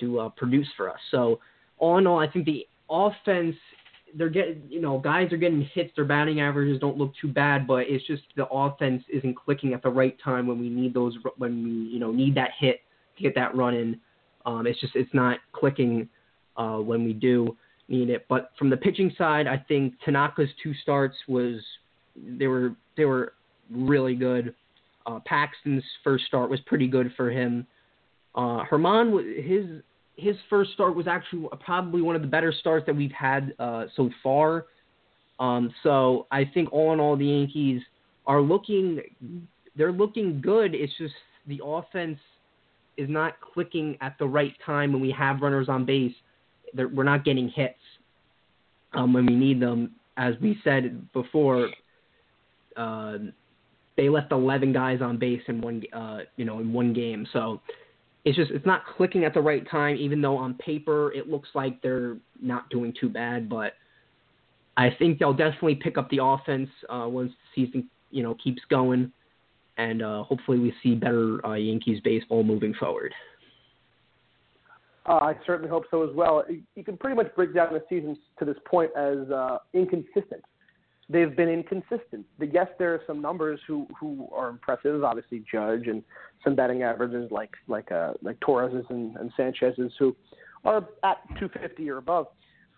to 0.00 0.20
uh, 0.20 0.28
produce 0.30 0.68
for 0.76 0.90
us. 0.90 0.98
So 1.10 1.40
all 1.78 1.98
in 1.98 2.06
all, 2.06 2.18
I 2.18 2.30
think 2.30 2.44
the 2.46 2.66
offense 2.90 3.56
they're 4.16 4.28
getting 4.28 4.62
you 4.68 4.80
know 4.80 4.98
guys 4.98 5.32
are 5.32 5.36
getting 5.36 5.68
hits. 5.74 5.90
Their 5.96 6.04
batting 6.04 6.40
averages 6.40 6.80
don't 6.80 6.96
look 6.96 7.12
too 7.20 7.28
bad, 7.28 7.66
but 7.66 7.84
it's 7.88 8.06
just 8.06 8.22
the 8.36 8.46
offense 8.48 9.02
isn't 9.12 9.36
clicking 9.36 9.74
at 9.74 9.82
the 9.82 9.88
right 9.88 10.16
time 10.22 10.46
when 10.46 10.60
we 10.60 10.68
need 10.68 10.94
those 10.94 11.16
when 11.36 11.64
we 11.64 11.70
you 11.92 11.98
know 11.98 12.12
need 12.12 12.34
that 12.36 12.50
hit 12.58 12.80
to 13.16 13.22
get 13.22 13.34
that 13.34 13.54
run 13.54 13.74
in. 13.74 14.00
Um, 14.46 14.66
it's 14.66 14.80
just 14.80 14.94
it's 14.94 15.12
not 15.12 15.38
clicking 15.52 16.08
uh, 16.56 16.76
when 16.76 17.04
we 17.04 17.12
do 17.12 17.56
need 17.88 18.10
it. 18.10 18.26
But 18.28 18.52
from 18.58 18.70
the 18.70 18.76
pitching 18.76 19.12
side, 19.16 19.46
I 19.46 19.62
think 19.68 19.94
Tanaka's 20.06 20.50
two 20.62 20.74
starts 20.82 21.16
was 21.28 21.60
they 22.16 22.46
were 22.46 22.74
they 22.96 23.04
were 23.04 23.34
really 23.70 24.14
good. 24.14 24.54
Uh, 25.06 25.20
Paxton's 25.26 25.84
first 26.02 26.24
start 26.26 26.48
was 26.48 26.60
pretty 26.66 26.86
good 26.86 27.12
for 27.16 27.30
him. 27.30 27.66
Uh, 28.34 28.64
Germán, 28.70 29.44
his 29.44 29.82
his 30.16 30.36
first 30.48 30.72
start 30.72 30.94
was 30.94 31.06
actually 31.06 31.46
probably 31.64 32.00
one 32.00 32.14
of 32.14 32.22
the 32.22 32.28
better 32.28 32.52
starts 32.52 32.86
that 32.86 32.94
we've 32.94 33.12
had 33.12 33.52
uh, 33.58 33.86
so 33.96 34.10
far. 34.22 34.66
Um, 35.40 35.74
so 35.82 36.26
I 36.30 36.44
think 36.44 36.72
all 36.72 36.92
in 36.92 37.00
all, 37.00 37.16
the 37.16 37.26
Yankees 37.26 37.82
are 38.26 38.40
looking 38.40 39.00
they're 39.76 39.92
looking 39.92 40.40
good. 40.40 40.74
It's 40.74 40.92
just 40.98 41.14
the 41.46 41.60
offense 41.64 42.18
is 42.96 43.08
not 43.08 43.34
clicking 43.40 43.96
at 44.00 44.16
the 44.18 44.26
right 44.26 44.54
time 44.64 44.92
when 44.92 45.02
we 45.02 45.10
have 45.10 45.40
runners 45.40 45.68
on 45.68 45.84
base. 45.84 46.14
They're, 46.74 46.88
we're 46.88 47.02
not 47.02 47.24
getting 47.24 47.48
hits 47.48 47.78
um, 48.92 49.12
when 49.12 49.26
we 49.26 49.34
need 49.34 49.60
them. 49.60 49.96
As 50.16 50.34
we 50.40 50.58
said 50.62 51.12
before, 51.12 51.70
uh, 52.76 53.18
they 53.96 54.08
left 54.08 54.30
11 54.30 54.72
guys 54.72 55.00
on 55.02 55.18
base 55.18 55.42
in 55.48 55.60
one 55.60 55.82
uh, 55.92 56.20
you 56.36 56.44
know 56.44 56.60
in 56.60 56.72
one 56.72 56.92
game. 56.92 57.26
So 57.32 57.60
it's 58.24 58.36
just 58.36 58.50
it's 58.50 58.66
not 58.66 58.82
clicking 58.96 59.24
at 59.24 59.34
the 59.34 59.40
right 59.40 59.68
time. 59.70 59.96
Even 59.96 60.20
though 60.20 60.36
on 60.36 60.54
paper 60.54 61.12
it 61.12 61.28
looks 61.28 61.48
like 61.54 61.80
they're 61.82 62.16
not 62.40 62.68
doing 62.70 62.92
too 62.98 63.08
bad, 63.08 63.48
but 63.48 63.74
I 64.76 64.90
think 64.98 65.18
they'll 65.18 65.34
definitely 65.34 65.76
pick 65.76 65.98
up 65.98 66.10
the 66.10 66.22
offense 66.22 66.70
uh, 66.88 67.06
once 67.08 67.32
the 67.32 67.66
season 67.66 67.88
you 68.10 68.22
know 68.22 68.36
keeps 68.42 68.62
going, 68.70 69.12
and 69.76 70.02
uh, 70.02 70.22
hopefully 70.24 70.58
we 70.58 70.74
see 70.82 70.94
better 70.94 71.44
uh, 71.46 71.54
Yankees 71.54 72.00
baseball 72.02 72.42
moving 72.42 72.74
forward. 72.74 73.12
Uh, 75.06 75.16
I 75.16 75.34
certainly 75.46 75.68
hope 75.68 75.84
so 75.90 76.08
as 76.08 76.14
well. 76.14 76.44
You 76.74 76.82
can 76.82 76.96
pretty 76.96 77.14
much 77.14 77.34
break 77.34 77.54
down 77.54 77.74
the 77.74 77.82
season 77.90 78.16
to 78.38 78.46
this 78.46 78.56
point 78.64 78.90
as 78.96 79.30
uh, 79.30 79.58
inconsistent 79.74 80.42
they've 81.08 81.34
been 81.34 81.48
inconsistent. 81.48 82.26
But 82.38 82.52
Yes, 82.52 82.68
there 82.78 82.94
are 82.94 83.00
some 83.06 83.20
numbers 83.20 83.60
who 83.66 83.86
who 83.98 84.28
are 84.34 84.48
impressive. 84.48 85.02
Obviously, 85.04 85.44
Judge 85.50 85.86
and 85.86 86.02
some 86.42 86.54
batting 86.54 86.82
averages 86.82 87.30
like 87.30 87.52
like 87.68 87.90
uh, 87.92 88.14
like 88.22 88.38
Torres's 88.40 88.86
and, 88.90 89.16
and 89.16 89.32
Sanchez's 89.36 89.92
who 89.98 90.14
are 90.64 90.88
at 91.02 91.18
250 91.38 91.90
or 91.90 91.98
above, 91.98 92.28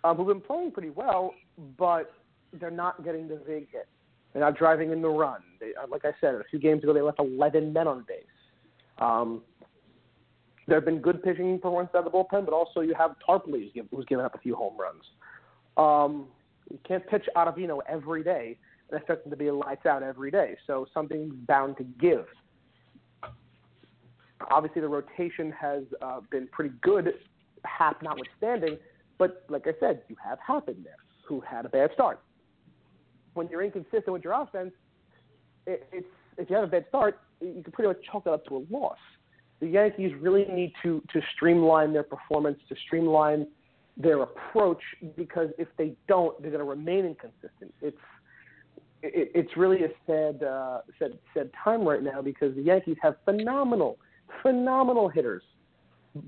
um, 0.04 0.16
who've 0.16 0.26
been 0.26 0.40
playing 0.40 0.72
pretty 0.72 0.90
well, 0.90 1.32
but 1.78 2.12
they're 2.52 2.70
not 2.70 3.04
getting 3.04 3.28
the 3.28 3.36
big 3.36 3.70
hit. 3.70 3.88
They're 4.32 4.42
not 4.42 4.56
driving 4.56 4.90
in 4.90 5.00
the 5.00 5.08
run. 5.08 5.40
They, 5.60 5.72
uh, 5.80 5.86
like 5.88 6.04
I 6.04 6.12
said, 6.20 6.34
a 6.34 6.44
few 6.50 6.58
games 6.58 6.82
ago 6.82 6.92
they 6.92 7.00
left 7.00 7.20
11 7.20 7.72
men 7.72 7.86
on 7.86 8.04
base. 8.06 8.24
Um, 8.98 9.42
there 10.66 10.76
have 10.76 10.84
been 10.84 11.00
good 11.00 11.22
pitching 11.22 11.58
performances 11.58 11.94
out 11.94 12.06
of 12.06 12.12
the 12.12 12.18
bullpen, 12.18 12.44
but 12.44 12.52
also 12.52 12.80
you 12.80 12.94
have 12.94 13.12
Tarpley 13.26 13.70
who's 13.90 14.04
given 14.06 14.24
up 14.24 14.34
a 14.34 14.38
few 14.38 14.56
home 14.56 14.74
runs. 14.76 15.04
Um, 15.76 16.26
you 16.70 16.78
can't 16.86 17.06
pitch 17.08 17.26
Ottavino 17.36 17.78
every 17.88 18.22
day 18.22 18.56
and 18.90 18.98
expect 18.98 19.26
him 19.26 19.30
to 19.30 19.36
be 19.36 19.48
a 19.48 19.54
lights 19.54 19.86
out 19.86 20.02
every 20.02 20.30
day. 20.30 20.56
So 20.66 20.86
something's 20.92 21.34
bound 21.46 21.76
to 21.78 21.84
give. 21.84 22.26
Obviously, 24.50 24.82
the 24.82 24.88
rotation 24.88 25.52
has 25.52 25.84
uh, 26.02 26.20
been 26.30 26.46
pretty 26.48 26.74
good, 26.82 27.14
Happ 27.64 28.02
notwithstanding. 28.02 28.78
But 29.18 29.44
like 29.48 29.66
I 29.66 29.72
said, 29.80 30.02
you 30.08 30.16
have 30.22 30.38
Happ 30.46 30.68
in 30.68 30.82
there, 30.82 30.96
who 31.26 31.40
had 31.40 31.64
a 31.64 31.68
bad 31.68 31.90
start. 31.94 32.20
When 33.34 33.48
you're 33.48 33.62
inconsistent 33.62 34.08
with 34.08 34.24
your 34.24 34.34
offense, 34.34 34.72
it, 35.66 35.86
it's 35.92 36.06
if 36.38 36.50
you 36.50 36.56
have 36.56 36.64
a 36.64 36.68
bad 36.68 36.84
start, 36.88 37.18
you 37.40 37.62
can 37.62 37.72
pretty 37.72 37.88
much 37.88 37.98
chalk 38.10 38.24
that 38.24 38.32
up 38.32 38.44
to 38.46 38.56
a 38.56 38.62
loss. 38.70 38.98
The 39.60 39.66
Yankees 39.66 40.12
really 40.20 40.44
need 40.44 40.72
to 40.82 41.02
to 41.12 41.20
streamline 41.34 41.92
their 41.92 42.02
performance, 42.02 42.58
to 42.68 42.76
streamline 42.86 43.46
their 43.96 44.22
approach 44.22 44.82
because 45.16 45.48
if 45.58 45.68
they 45.78 45.94
don't, 46.08 46.40
they're 46.40 46.50
going 46.50 46.62
to 46.62 46.68
remain 46.68 47.06
inconsistent. 47.06 47.74
It's 47.80 47.96
it, 49.02 49.30
it's 49.34 49.56
really 49.56 49.84
a 49.84 49.88
sad 50.06 50.42
uh, 50.42 50.80
sad 50.98 51.12
sad 51.34 51.50
time 51.62 51.86
right 51.86 52.02
now 52.02 52.22
because 52.22 52.54
the 52.54 52.62
Yankees 52.62 52.96
have 53.02 53.16
phenomenal 53.24 53.98
phenomenal 54.42 55.08
hitters, 55.08 55.42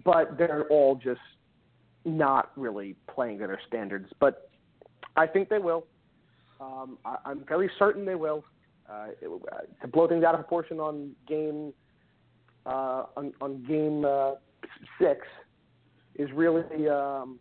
but 0.04 0.38
they're 0.38 0.66
all 0.68 0.94
just 0.94 1.20
not 2.04 2.52
really 2.56 2.96
playing 3.12 3.38
to 3.40 3.46
their 3.46 3.60
standards. 3.66 4.08
But 4.20 4.50
I 5.16 5.26
think 5.26 5.48
they 5.48 5.58
will. 5.58 5.84
Um, 6.60 6.98
I, 7.04 7.16
I'm 7.24 7.44
very 7.46 7.70
certain 7.78 8.04
they 8.04 8.14
will. 8.14 8.44
Uh, 8.88 9.08
it, 9.20 9.28
uh, 9.52 9.58
to 9.82 9.88
blow 9.88 10.08
things 10.08 10.24
out 10.24 10.34
of 10.34 10.40
proportion 10.40 10.80
on 10.80 11.10
game 11.26 11.74
uh, 12.64 13.04
on, 13.16 13.32
on 13.40 13.62
game 13.64 14.04
uh, 14.04 14.32
six 15.00 15.26
is 16.16 16.30
really 16.32 16.88
um, 16.88 17.38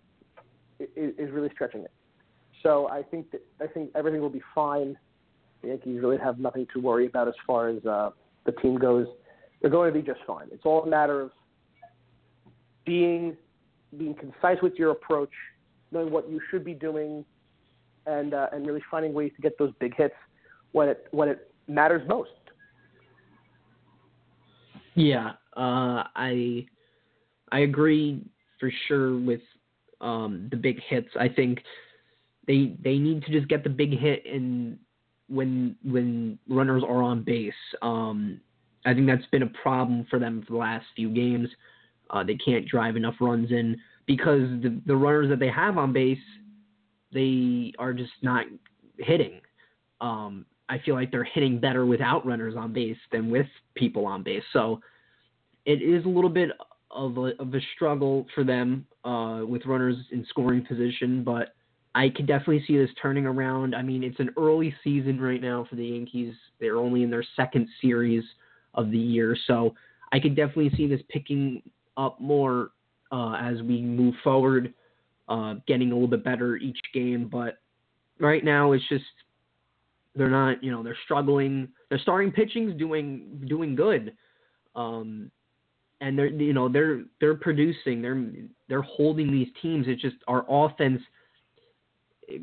is 0.80 1.32
really 1.32 1.50
stretching 1.54 1.82
it. 1.82 1.92
So 2.64 2.90
I 2.90 3.04
think 3.04 3.32
that 3.32 3.42
I 3.62 3.68
think 3.68 3.92
everything 3.96 4.22
will 4.22 4.30
be 4.30 4.42
fine. 4.54 4.98
The 5.62 5.70
Yankees 5.70 6.00
really 6.02 6.18
have 6.18 6.40
nothing 6.40 6.68
to 6.74 6.80
worry 6.80 7.08
about 7.08 7.28
as 7.28 7.34
far 7.46 7.70
as 7.70 7.86
uh, 7.86 8.12
the 8.46 8.52
team 8.54 8.78
goes. 8.78 9.08
They're 9.62 9.72
going 9.72 9.92
to 9.92 10.00
be 10.00 10.06
just 10.06 10.20
fine. 10.26 10.48
It's 10.52 10.66
all 10.66 10.84
a 10.84 10.88
matter 10.88 11.22
of 11.22 11.32
being 12.86 13.36
being 13.98 14.16
concise 14.16 14.62
with 14.62 14.74
your 14.76 14.92
approach, 14.92 15.32
knowing 15.92 16.12
what 16.12 16.30
you 16.30 16.40
should 16.52 16.64
be 16.64 16.74
doing, 16.74 17.24
and 18.06 18.34
uh, 18.34 18.48
and 18.52 18.66
really 18.66 18.84
finding 18.90 19.14
ways 19.14 19.32
to 19.36 19.42
get 19.42 19.58
those 19.58 19.72
big 19.80 19.96
hits 19.96 20.16
when 20.72 20.90
it 20.90 21.08
when 21.12 21.30
it 21.30 21.52
matters 21.68 22.02
most. 22.08 22.30
Yeah, 24.96 25.32
uh, 25.56 26.04
I 26.16 26.66
I 27.52 27.60
agree 27.60 28.24
for 28.60 28.72
sure 28.88 29.18
with 29.18 29.42
um, 30.02 30.48
the 30.52 30.58
big 30.58 30.80
hits. 30.88 31.10
I 31.20 31.30
think 31.30 31.60
they 32.48 32.76
they 32.84 32.98
need 32.98 33.24
to 33.24 33.32
just 33.32 33.48
get 33.48 33.64
the 33.64 33.70
big 33.70 33.98
hit 33.98 34.26
in 34.26 34.80
when 35.28 35.76
when 35.84 36.40
runners 36.48 36.84
are 36.88 37.04
on 37.04 37.24
base. 37.24 37.54
Um, 37.82 38.40
I 38.86 38.94
think 38.94 39.08
that's 39.08 39.26
been 39.32 39.44
a 39.44 39.52
problem 39.62 40.06
for 40.10 40.20
them 40.20 40.44
for 40.48 40.54
the 40.54 40.60
last 40.60 40.86
few 40.96 41.10
games. 41.10 41.50
Uh, 42.10 42.24
they 42.24 42.36
can't 42.36 42.68
drive 42.68 42.96
enough 42.96 43.16
runs 43.20 43.52
in 43.52 43.78
because 44.06 44.48
the 44.62 44.82
the 44.86 44.96
runners 44.96 45.30
that 45.30 45.40
they 45.40 45.50
have 45.50 45.78
on 45.78 45.94
base, 45.94 46.18
they 47.14 47.74
are 47.80 47.94
just 47.94 48.14
not 48.22 48.46
hitting. 48.98 49.42
Um, 50.00 50.46
I 50.70 50.80
feel 50.80 50.96
like 50.96 51.12
they're 51.12 51.24
hitting 51.24 51.60
better 51.60 51.86
without 51.86 52.26
runners 52.26 52.56
on 52.56 52.74
base 52.74 52.98
than 53.12 53.30
with 53.30 53.48
people 53.76 54.06
on 54.06 54.24
base. 54.24 54.44
So 54.54 54.82
it 55.66 55.82
is 55.82 56.06
a 56.06 56.10
little 56.10 56.30
bit 56.30 56.52
of 56.92 57.18
a, 57.18 57.34
of 57.40 57.54
a 57.54 57.60
struggle 57.76 58.26
for 58.34 58.44
them 58.44 58.86
uh, 59.04 59.42
with 59.48 59.66
runners 59.66 59.98
in 60.12 60.26
scoring 60.30 60.66
position, 60.66 61.24
but 61.24 61.54
I 61.96 62.10
can 62.10 62.26
definitely 62.26 62.64
see 62.68 62.78
this 62.78 62.90
turning 63.02 63.26
around. 63.26 63.74
I 63.74 63.82
mean, 63.82 64.04
it's 64.04 64.20
an 64.20 64.30
early 64.38 64.74
season 64.84 65.20
right 65.20 65.42
now 65.42 65.66
for 65.70 65.76
the 65.76 65.86
Yankees. 65.86 66.34
They're 66.60 66.78
only 66.78 67.04
in 67.04 67.10
their 67.10 67.26
second 67.36 67.68
series 67.82 68.24
of 68.74 68.92
the 68.92 68.98
year, 68.98 69.36
so 69.48 69.74
I 70.12 70.20
could 70.20 70.36
definitely 70.36 70.72
see 70.78 70.88
this 70.88 71.02
picking 71.10 71.62
up 71.98 72.22
more 72.22 72.70
uh, 73.12 73.34
as 73.42 73.62
we 73.62 73.82
move 73.82 74.14
forward, 74.24 74.74
uh, 75.28 75.56
getting 75.68 75.92
a 75.92 75.94
little 75.94 76.08
bit 76.08 76.24
better 76.24 76.58
each 76.58 76.80
game. 76.94 77.28
But 77.28 77.58
right 78.20 78.44
now, 78.44 78.74
it's 78.74 78.88
just 78.90 79.06
they're 80.16 80.30
not, 80.30 80.64
you 80.64 80.72
know, 80.72 80.84
they're 80.84 80.98
struggling. 81.06 81.70
Their 81.90 82.00
starting 82.00 82.32
pitching's 82.32 82.78
doing 82.78 83.44
doing 83.48 83.76
good. 83.76 84.14
Um, 84.76 85.32
and 86.02 86.18
they're 86.18 86.28
you 86.28 86.54
know 86.54 86.70
they're 86.70 87.04
they're 87.20 87.36
producing 87.36 88.02
they're 88.02 88.24
they're 88.70 88.82
holding 88.82 89.32
these 89.32 89.48
teams. 89.62 89.86
It's 89.88 90.02
just 90.02 90.18
our 90.28 90.46
offense 90.50 91.02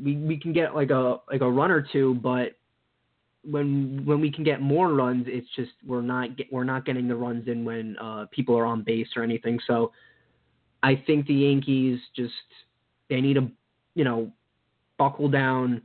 we 0.03 0.17
we 0.17 0.39
can 0.39 0.53
get 0.53 0.75
like 0.75 0.91
a 0.91 1.19
like 1.31 1.41
a 1.41 1.51
run 1.51 1.71
or 1.71 1.87
two 1.93 2.15
but 2.15 2.53
when 3.43 4.03
when 4.07 4.21
we 4.21 4.31
can 4.31 4.43
get 4.43 4.61
more 4.63 4.95
runs 4.95 5.27
it's 5.29 5.47
just 5.55 5.73
we're 5.87 6.01
not 6.01 6.37
get, 6.37 6.51
we're 6.51 6.65
not 6.65 6.87
getting 6.87 7.07
the 7.07 7.15
runs 7.15 7.47
in 7.47 7.65
when 7.65 7.97
uh 7.99 8.25
people 8.31 8.57
are 8.59 8.65
on 8.65 8.83
base 8.83 9.09
or 9.17 9.23
anything. 9.23 9.59
So 9.67 9.93
i 10.83 10.95
think 11.07 11.27
the 11.27 11.35
yankees 11.35 12.01
just 12.17 12.33
they 13.09 13.21
need 13.21 13.35
to 13.35 13.51
you 13.95 14.05
know 14.05 14.31
buckle 14.99 15.29
down 15.29 15.83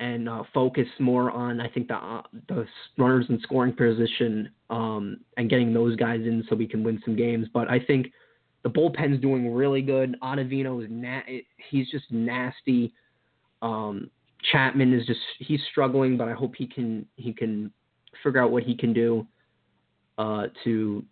and 0.00 0.28
uh, 0.28 0.42
focus 0.54 0.86
more 0.98 1.30
on 1.30 1.60
I 1.60 1.68
think 1.68 1.88
the 1.88 1.96
uh, 1.96 2.22
the 2.48 2.66
runners 2.96 3.26
in 3.28 3.40
scoring 3.40 3.72
position 3.74 4.50
um, 4.70 5.20
and 5.36 5.50
getting 5.50 5.72
those 5.72 5.96
guys 5.96 6.20
in 6.20 6.44
so 6.48 6.56
we 6.56 6.66
can 6.66 6.84
win 6.84 7.00
some 7.04 7.16
games. 7.16 7.48
But 7.52 7.68
I 7.68 7.80
think 7.80 8.12
the 8.62 8.68
bullpen's 8.68 9.20
doing 9.20 9.52
really 9.52 9.82
good. 9.82 10.16
Ottavino 10.22 10.82
is 10.82 10.88
na- 10.90 11.22
he's 11.70 11.90
just 11.90 12.10
nasty. 12.10 12.92
Um, 13.62 14.10
Chapman 14.52 14.92
is 14.92 15.04
just 15.06 15.20
he's 15.38 15.60
struggling, 15.70 16.16
but 16.16 16.28
I 16.28 16.32
hope 16.32 16.54
he 16.56 16.66
can 16.66 17.06
he 17.16 17.32
can 17.32 17.72
figure 18.22 18.42
out 18.42 18.50
what 18.52 18.62
he 18.62 18.76
can 18.76 18.92
do 18.92 19.26
uh, 20.16 20.46
to 20.64 21.04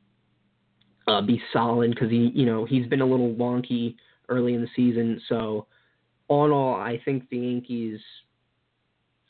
uh, 1.09 1.22
be 1.22 1.41
solid 1.53 1.91
because 1.91 2.11
he 2.11 2.30
you 2.34 2.47
know 2.47 2.64
he's 2.64 2.87
been 2.87 3.01
a 3.01 3.07
little 3.07 3.34
wonky 3.34 3.97
early 4.28 4.55
in 4.55 4.61
the 4.61 4.68
season. 4.76 5.20
So 5.28 5.66
all 6.28 6.47
in 6.47 6.53
all, 6.53 6.74
I 6.74 7.01
think 7.05 7.28
the 7.30 7.39
Yankees 7.39 8.01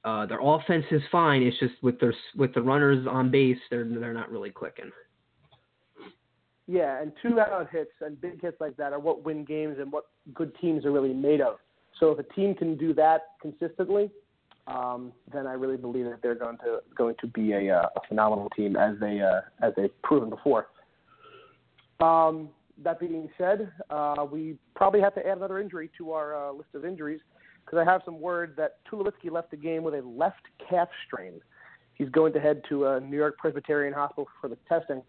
uh, 0.06 0.24
their 0.24 0.38
offense 0.40 0.84
is 0.92 1.02
fine. 1.10 1.42
It's 1.42 1.58
just 1.58 1.74
with 1.82 1.98
their 1.98 2.14
with 2.36 2.54
the 2.54 2.62
runners 2.62 3.06
on 3.10 3.30
base, 3.30 3.58
they're 3.70 3.84
they're 3.84 4.14
not 4.14 4.30
really 4.30 4.50
clicking. 4.50 4.92
Yeah, 6.68 7.02
and 7.02 7.12
two 7.20 7.40
out 7.40 7.68
hits 7.70 7.90
and 8.00 8.20
big 8.20 8.40
hits 8.40 8.56
like 8.60 8.76
that 8.76 8.92
are 8.92 9.00
what 9.00 9.24
win 9.24 9.44
games 9.44 9.78
and 9.80 9.90
what 9.90 10.04
good 10.32 10.52
teams 10.60 10.84
are 10.84 10.92
really 10.92 11.12
made 11.12 11.40
of. 11.40 11.56
So 11.98 12.12
if 12.12 12.18
a 12.20 12.34
team 12.34 12.54
can 12.54 12.76
do 12.76 12.94
that 12.94 13.22
consistently, 13.42 14.10
um, 14.68 15.12
then 15.32 15.46
I 15.46 15.54
really 15.54 15.76
believe 15.76 16.04
that 16.04 16.22
they're 16.22 16.36
going 16.36 16.58
to 16.58 16.78
going 16.96 17.16
to 17.20 17.26
be 17.26 17.52
a, 17.52 17.76
uh, 17.76 17.88
a 17.96 18.06
phenomenal 18.08 18.48
team 18.50 18.76
as 18.76 18.94
they 19.00 19.20
uh, 19.20 19.40
as 19.66 19.72
they've 19.76 20.02
proven 20.02 20.30
before. 20.30 20.68
Um, 21.98 22.50
that 22.84 23.00
being 23.00 23.28
said, 23.38 23.72
uh, 23.90 24.24
we 24.30 24.56
probably 24.76 25.00
have 25.00 25.14
to 25.16 25.26
add 25.26 25.38
another 25.38 25.58
injury 25.58 25.90
to 25.98 26.12
our 26.12 26.36
uh, 26.36 26.52
list 26.52 26.68
of 26.74 26.84
injuries 26.84 27.20
because 27.66 27.84
I 27.84 27.90
have 27.90 28.02
some 28.04 28.20
word 28.20 28.54
that 28.56 28.78
Tulowitzki 28.90 29.30
left 29.30 29.50
the 29.50 29.56
game 29.56 29.82
with 29.82 29.94
a 29.94 30.02
left 30.06 30.46
calf 30.70 30.88
strain. 31.06 31.40
He's 31.94 32.08
going 32.10 32.32
to 32.34 32.40
head 32.40 32.62
to 32.68 32.86
a 32.86 33.00
New 33.00 33.16
York 33.16 33.38
Presbyterian 33.38 33.92
Hospital 33.92 34.28
for 34.40 34.48
the 34.48 34.56
testing. 34.68 35.02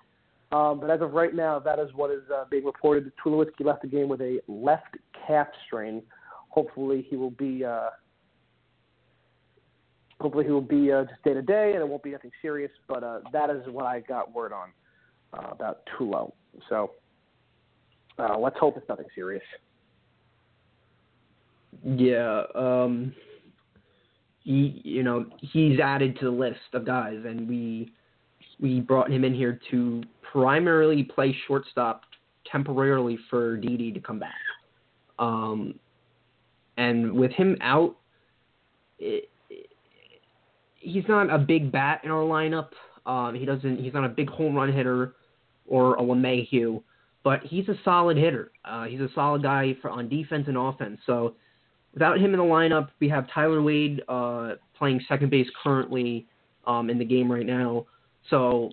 Um, 0.51 0.80
but 0.80 0.89
as 0.89 1.01
of 1.01 1.14
right 1.14 1.36
now, 1.36 1.60
that 1.60 1.78
is 1.78 1.89
what 1.93 2.10
is 2.10 2.24
uh, 2.34 2.45
being 2.49 2.66
reported. 2.66 3.12
Tulowitzki 3.24 3.64
left 3.64 3.82
the 3.84 3.88
game 3.88 4.08
with 4.08 4.22
a 4.22 4.39
left 4.47 4.95
calf 5.28 5.47
strain. 5.68 6.01
Hopefully, 6.49 7.05
he 7.08 7.16
will 7.18 7.32
be. 7.32 7.64
Uh, 7.64 7.89
hopefully, 10.20 10.45
he 10.45 10.51
will 10.51 10.62
be 10.62 10.91
uh, 10.91 11.03
just 11.03 11.22
day 11.24 11.34
to 11.34 11.41
day, 11.41 11.74
and 11.74 11.82
it 11.82 11.88
won't 11.88 12.01
be 12.01 12.12
nothing 12.12 12.32
serious. 12.41 12.72
But 12.88 13.03
uh, 13.03 13.20
that 13.34 13.49
is 13.49 13.62
what 13.68 13.86
I 13.86 13.99
got 13.99 14.34
word 14.34 14.53
on 14.53 14.70
uh, 15.34 15.49
about 15.51 15.82
Tulo. 15.99 16.32
So 16.70 16.91
uh, 18.18 18.38
let's 18.39 18.58
hope 18.58 18.78
it's 18.78 18.88
nothing 18.88 19.08
serious. 19.14 19.43
Yeah, 21.84 22.43
um, 22.55 23.13
he, 24.43 24.82
you 24.84 25.03
know, 25.03 25.26
he's 25.39 25.80
added 25.80 26.18
to 26.20 26.26
the 26.26 26.32
list 26.32 26.59
of 26.74 26.86
guys, 26.86 27.20
and 27.26 27.47
we 27.47 27.91
we 28.59 28.80
brought 28.80 29.11
him 29.11 29.24
in 29.24 29.34
here 29.34 29.59
to 29.72 30.03
primarily 30.32 31.03
play 31.03 31.36
shortstop 31.47 32.03
temporarily 32.51 33.18
for 33.30 33.57
Didi 33.57 33.91
to 33.91 33.99
come 33.99 34.20
back. 34.20 34.34
Um, 35.20 35.76
and 36.78 37.11
with 37.11 37.32
him 37.32 37.57
out, 37.61 37.97
it, 38.99 39.30
it, 39.49 39.70
he's 40.76 41.03
not 41.07 41.30
a 41.30 41.38
big 41.38 41.72
bat 41.72 42.01
in 42.03 42.11
our 42.11 42.24
lineup. 42.24 42.70
Um, 43.05 43.36
he 43.36 43.45
doesn't. 43.45 43.80
He's 43.80 43.93
not 43.93 44.05
a 44.05 44.09
big 44.09 44.30
home 44.30 44.55
run 44.55 44.72
hitter 44.72 45.13
or 45.65 45.95
a 45.95 46.01
LeMahieu, 46.01 46.82
but 47.24 47.43
he's 47.43 47.68
a 47.68 47.76
solid 47.84 48.18
hitter. 48.18 48.51
Uh, 48.63 48.86
he's 48.86 49.01
a 49.01 49.09
solid 49.13 49.43
guy 49.43 49.76
for 49.82 49.89
on 49.89 50.09
defense 50.09 50.45
and 50.47 50.57
offense. 50.57 50.99
So 51.05 51.36
without 51.98 52.20
him 52.20 52.32
in 52.36 52.38
the 52.39 52.45
lineup, 52.45 52.89
we 53.00 53.10
have 53.10 53.26
Tyler 53.34 53.60
Wade 53.60 54.04
uh, 54.08 54.52
playing 54.78 55.02
second 55.10 55.32
base 55.32 55.48
currently 55.64 56.28
um, 56.68 56.91
in 56.91 57.00
the 57.00 57.06
game 57.06 57.32
right 57.32 57.45
now. 57.45 57.88
So 58.30 58.70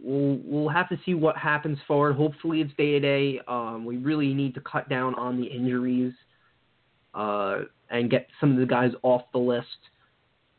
we'll, 0.00 0.38
we'll 0.44 0.68
have 0.68 0.88
to 0.90 0.98
see 1.04 1.14
what 1.14 1.36
happens 1.36 1.78
forward. 1.88 2.14
Hopefully, 2.14 2.60
it's 2.60 2.72
day 2.76 2.92
to 2.92 3.00
day. 3.00 3.40
We 3.84 3.96
really 3.96 4.34
need 4.34 4.54
to 4.54 4.60
cut 4.60 4.88
down 4.88 5.16
on 5.16 5.40
the 5.40 5.48
injuries 5.48 6.12
uh, 7.12 7.62
and 7.90 8.08
get 8.08 8.28
some 8.38 8.52
of 8.52 8.58
the 8.58 8.66
guys 8.66 8.92
off 9.02 9.22
the 9.32 9.40
list. 9.40 9.66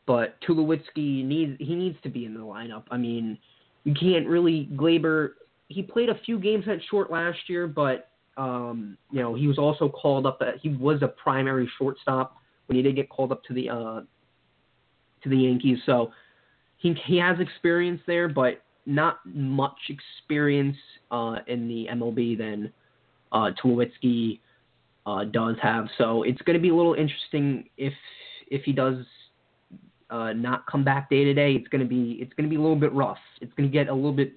But 0.06 0.36
Tulowitzki 0.42 1.24
needs 1.24 1.56
he 1.60 1.76
needs 1.76 1.98
to 2.04 2.10
be 2.10 2.26
in 2.26 2.34
the 2.34 2.42
lineup. 2.42 2.84
I 2.92 2.98
mean, 2.98 3.38
you 3.86 3.94
can't 3.94 4.28
really 4.28 4.70
Gleyber. 4.76 5.30
He 5.70 5.82
played 5.82 6.10
a 6.10 6.20
few 6.26 6.40
games 6.40 6.66
at 6.68 6.80
short 6.90 7.10
last 7.10 7.40
year, 7.48 7.68
but 7.68 8.10
um, 8.38 8.98
you 9.12 9.22
know, 9.22 9.34
he 9.34 9.48
was 9.48 9.58
also 9.58 9.90
called 9.90 10.26
up. 10.26 10.38
At, 10.42 10.60
he 10.62 10.70
was 10.70 11.02
a 11.02 11.08
primary 11.08 11.70
shortstop 11.78 12.38
when 12.68 12.76
he 12.76 12.82
did 12.82 12.96
get 12.96 13.10
called 13.10 13.32
up 13.32 13.44
to 13.46 13.54
the 13.54 13.70
uh, 13.70 14.02
to 15.24 15.30
the 15.30 15.38
Yankees. 15.38 15.80
So 15.86 16.12
he 16.78 16.96
he 17.06 17.18
has 17.18 17.40
experience 17.40 18.02
there, 18.08 18.30
but 18.30 18.62
not 18.86 19.20
much 19.26 19.78
experience 19.90 20.78
uh, 21.12 21.38
in 21.48 21.68
the 21.68 21.88
MLB 21.92 22.38
than 22.38 22.72
uh, 23.32 23.52
Tulowitzki 23.62 24.40
uh, 25.06 25.26
does 25.26 25.56
have. 25.62 25.88
So 25.98 26.24
it's 26.24 26.42
going 26.44 26.56
to 26.56 26.62
be 26.62 26.70
a 26.70 26.76
little 26.76 26.94
interesting 26.94 27.70
if 27.78 27.94
if 28.50 28.64
he 28.64 28.72
does 28.72 29.04
uh, 30.10 30.34
not 30.34 30.66
come 30.68 30.84
back 30.84 31.10
day 31.10 31.24
to 31.24 31.34
day. 31.34 31.54
It's 31.54 31.68
going 31.68 31.82
to 31.82 31.88
be 31.88 32.20
it's 32.22 32.34
going 32.34 32.48
to 32.48 32.50
be 32.50 32.56
a 32.56 32.62
little 32.62 32.80
bit 32.80 32.94
rough. 32.94 33.18
It's 33.42 33.54
going 33.54 33.70
to 33.70 33.74
get 33.74 33.90
a 33.90 33.94
little 33.94 34.14
bit 34.14 34.34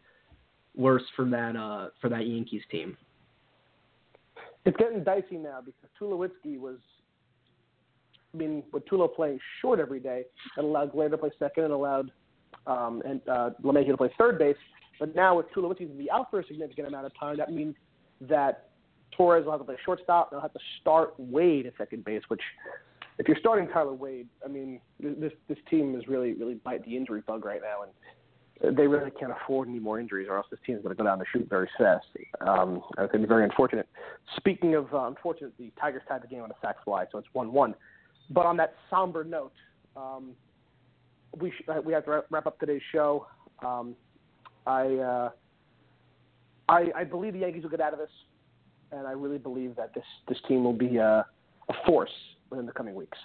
worse 0.74 1.04
for 1.14 1.24
that 1.26 1.56
uh, 1.56 1.88
for 2.00 2.08
that 2.08 2.26
Yankees 2.26 2.62
team. 2.70 2.96
It's 4.64 4.76
getting 4.76 5.02
dicey 5.02 5.36
now 5.36 5.60
because 5.64 5.88
Tulowitzki 6.00 6.58
was, 6.58 6.78
I 8.34 8.36
mean, 8.36 8.62
with 8.72 8.86
Tulo 8.86 9.12
playing 9.14 9.38
short 9.60 9.80
every 9.80 10.00
day, 10.00 10.24
it 10.56 10.64
allowed 10.64 10.92
Gleyber 10.92 11.12
to 11.12 11.18
play 11.18 11.30
second 11.38 11.64
and 11.64 11.72
allowed 11.72 12.10
um, 12.66 13.02
and 13.06 13.20
uh, 13.28 13.50
LeMahieu 13.62 13.88
to 13.88 13.96
play 13.96 14.10
third 14.18 14.38
base. 14.38 14.56
But 14.98 15.14
now 15.14 15.36
with 15.38 15.46
Tulowitzki 15.56 15.78
to 15.78 15.86
be 15.86 16.10
out 16.10 16.30
for 16.30 16.40
a 16.40 16.46
significant 16.46 16.88
amount 16.88 17.06
of 17.06 17.12
time, 17.18 17.38
that 17.38 17.50
means 17.50 17.74
that 18.20 18.68
Torres 19.16 19.44
will 19.44 19.52
have 19.52 19.60
to 19.60 19.64
play 19.64 19.76
shortstop. 19.84 20.30
They'll 20.30 20.40
have 20.40 20.52
to 20.52 20.60
start 20.80 21.14
Wade 21.18 21.66
at 21.66 21.72
second 21.78 22.04
base, 22.04 22.22
which, 22.28 22.42
if 23.18 23.26
you're 23.26 23.38
starting 23.40 23.66
Tyler 23.68 23.94
Wade, 23.94 24.28
I 24.44 24.48
mean, 24.48 24.80
this 25.00 25.32
this 25.48 25.58
team 25.68 25.94
is 25.98 26.06
really 26.06 26.34
really 26.34 26.54
bite 26.54 26.84
the 26.84 26.96
injury 26.96 27.22
bug 27.26 27.44
right 27.44 27.60
now, 27.62 27.82
and 27.82 27.92
they 28.62 28.86
really 28.86 29.10
can't 29.10 29.32
afford 29.32 29.68
any 29.68 29.78
more 29.78 29.98
injuries, 29.98 30.28
or 30.28 30.36
else 30.36 30.46
this 30.50 30.60
team 30.66 30.76
is 30.76 30.82
going 30.82 30.94
to 30.94 31.02
go 31.02 31.08
down 31.08 31.18
the 31.18 31.24
chute 31.32 31.48
very 31.48 31.68
fast. 31.78 32.06
Um, 32.46 32.82
I 32.98 33.06
think 33.06 33.22
it's 33.22 33.28
very 33.28 33.44
unfortunate. 33.44 33.88
Speaking 34.36 34.74
of 34.74 34.92
uh, 34.92 35.04
unfortunate, 35.04 35.52
the 35.58 35.72
Tigers 35.80 36.02
tied 36.06 36.22
the 36.22 36.26
game 36.26 36.42
on 36.42 36.50
a 36.50 36.54
sac 36.60 36.76
fly, 36.84 37.06
so 37.10 37.18
it's 37.18 37.28
one-one. 37.32 37.74
But 38.28 38.44
on 38.44 38.56
that 38.58 38.74
somber 38.90 39.24
note, 39.24 39.52
um, 39.96 40.32
we 41.40 41.50
sh- 41.50 41.68
uh, 41.68 41.80
we 41.82 41.92
have 41.92 42.04
to 42.04 42.22
wrap 42.30 42.46
up 42.46 42.60
today's 42.60 42.82
show. 42.92 43.26
Um, 43.64 43.96
I, 44.66 44.86
uh, 44.96 45.30
I 46.68 46.90
I 46.94 47.04
believe 47.04 47.32
the 47.32 47.40
Yankees 47.40 47.62
will 47.62 47.70
get 47.70 47.80
out 47.80 47.94
of 47.94 47.98
this, 47.98 48.10
and 48.92 49.06
I 49.06 49.12
really 49.12 49.38
believe 49.38 49.74
that 49.76 49.94
this 49.94 50.04
this 50.28 50.38
team 50.46 50.64
will 50.64 50.74
be 50.74 50.98
a, 50.98 51.24
a 51.68 51.74
force 51.86 52.10
within 52.50 52.66
the 52.66 52.72
coming 52.72 52.94
weeks. 52.94 53.18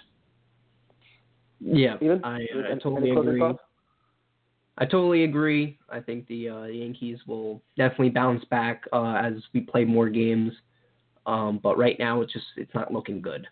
Yeah, 1.60 1.96
Even? 2.00 2.24
I, 2.24 2.46
I 2.70 2.78
totally 2.82 3.10
agree. 3.10 3.38
thoughts? 3.38 3.58
I 4.78 4.84
totally 4.84 5.24
agree. 5.24 5.78
I 5.88 6.00
think 6.00 6.26
the 6.26 6.48
uh, 6.50 6.64
Yankees 6.64 7.18
will 7.26 7.62
definitely 7.76 8.10
bounce 8.10 8.44
back 8.46 8.84
uh, 8.92 9.14
as 9.14 9.34
we 9.54 9.60
play 9.60 9.84
more 9.84 10.10
games. 10.10 10.52
Um, 11.24 11.58
but 11.62 11.78
right 11.78 11.98
now, 11.98 12.20
it's 12.20 12.32
just 12.32 12.46
it's 12.56 12.74
not 12.74 12.92
looking 12.92 13.20
good. 13.20 13.46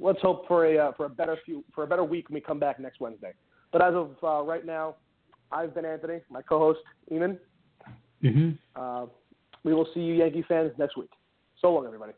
let's 0.00 0.20
hope 0.20 0.46
for 0.46 0.66
a 0.66 0.78
uh, 0.78 0.92
for 0.92 1.06
a 1.06 1.08
better 1.08 1.36
few 1.44 1.64
for 1.74 1.84
a 1.84 1.86
better 1.86 2.04
week 2.04 2.28
when 2.28 2.34
we 2.34 2.40
come 2.40 2.58
back 2.58 2.78
next 2.78 3.00
Wednesday. 3.00 3.32
But 3.72 3.82
as 3.82 3.94
of 3.94 4.10
uh, 4.22 4.42
right 4.42 4.64
now, 4.64 4.96
I've 5.50 5.74
been 5.74 5.84
Anthony, 5.84 6.20
my 6.30 6.42
co-host 6.42 6.80
Eamon. 7.10 7.38
Mm-hmm. 8.22 8.50
Uh, 8.76 9.06
we 9.64 9.74
will 9.74 9.88
see 9.94 10.00
you 10.00 10.14
Yankee 10.14 10.44
fans 10.46 10.72
next 10.78 10.96
week. 10.96 11.10
So 11.60 11.72
long, 11.72 11.86
everybody. 11.86 12.12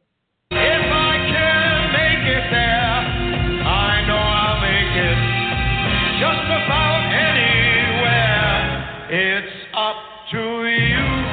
If 0.51 0.59
I 0.59 1.17
can 1.17 1.93
make 1.93 2.37
it 2.37 2.51
there, 2.51 3.63
I 3.67 4.07
know 4.07 4.17
I'll 4.17 4.61
make 4.61 5.43
it 5.43 5.46
just 6.19 6.49
about 6.49 7.13
anywhere. 7.13 8.65
It's 9.11 9.57
up 9.77 9.97
to 10.33 10.65
you. 10.65 11.27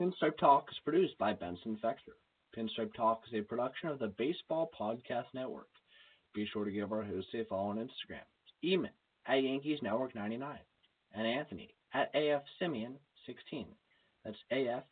Pinstripe 0.00 0.36
Talk 0.38 0.66
is 0.72 0.78
produced 0.84 1.16
by 1.18 1.32
Benson 1.32 1.78
Fexter. 1.82 2.16
Pinstripe 2.58 2.92
Talk 2.94 3.22
is 3.28 3.38
a 3.38 3.42
production 3.42 3.88
of 3.88 4.00
the 4.00 4.12
Baseball 4.18 4.68
Podcast 4.78 5.26
Network. 5.32 5.68
Be 6.34 6.48
sure 6.52 6.64
to 6.64 6.72
give 6.72 6.90
our 6.92 7.04
host 7.04 7.28
a 7.34 7.44
follow 7.44 7.70
on 7.70 7.78
Instagram. 7.78 8.26
Eamon 8.64 8.90
at 9.26 9.44
Yankees 9.44 9.78
Network 9.80 10.16
99 10.16 10.58
and 11.14 11.26
Anthony 11.26 11.72
at 11.92 12.10
AF 12.14 12.42
Simeone 12.60 12.96
16. 13.26 13.66
That's 14.24 14.36
AF 14.50 14.82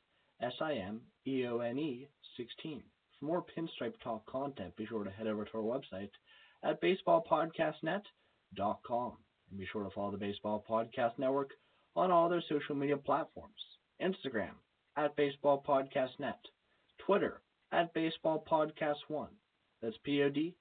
S 0.41 0.53
I 0.61 0.75
M 0.75 1.01
E 1.27 1.45
O 1.49 1.59
N 1.59 1.77
E 1.77 2.07
16. 2.37 2.85
For 3.23 3.27
more 3.27 3.47
Pinstripe 3.57 3.95
Talk 4.03 4.27
content, 4.27 4.77
be 4.77 4.85
sure 4.85 5.05
to 5.05 5.11
head 5.11 5.29
over 5.29 5.45
to 5.45 5.57
our 5.57 5.62
website 5.62 6.11
at 6.64 6.83
baseballpodcastnet.com. 6.83 9.12
And 9.49 9.59
be 9.59 9.64
sure 9.70 9.85
to 9.85 9.91
follow 9.91 10.11
the 10.11 10.16
Baseball 10.16 10.64
Podcast 10.68 11.16
Network 11.18 11.53
on 11.95 12.11
all 12.11 12.29
their 12.29 12.43
social 12.49 12.75
media 12.75 12.97
platforms 12.97 13.55
Instagram 14.03 14.57
at 14.97 15.14
Baseball 15.14 15.62
Podcast 15.64 16.18
Net, 16.18 16.41
Twitter 17.07 17.43
at 17.70 17.95
Baseball 17.95 18.45
Podcast 18.51 18.99
1. 19.07 19.29
That's 19.81 19.97
P 20.03 20.20
O 20.25 20.29
D 20.29 20.57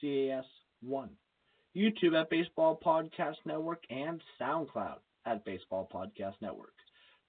C 0.00 0.30
A 0.30 0.38
S 0.38 0.46
1. 0.80 1.10
YouTube 1.76 2.18
at 2.18 2.30
Baseball 2.30 2.80
Podcast 2.82 3.36
Network 3.44 3.82
and 3.90 4.22
SoundCloud 4.40 5.00
at 5.26 5.44
Baseball 5.44 5.86
Podcast 5.92 6.40
Network. 6.40 6.72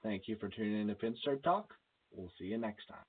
Thank 0.01 0.29
you 0.29 0.37
for 0.37 0.47
tuning 0.47 0.79
in 0.79 0.87
to 0.87 0.95
Pinstripe 0.95 1.43
Talk. 1.43 1.73
We'll 2.13 2.31
see 2.39 2.45
you 2.45 2.57
next 2.57 2.87
time. 2.87 3.03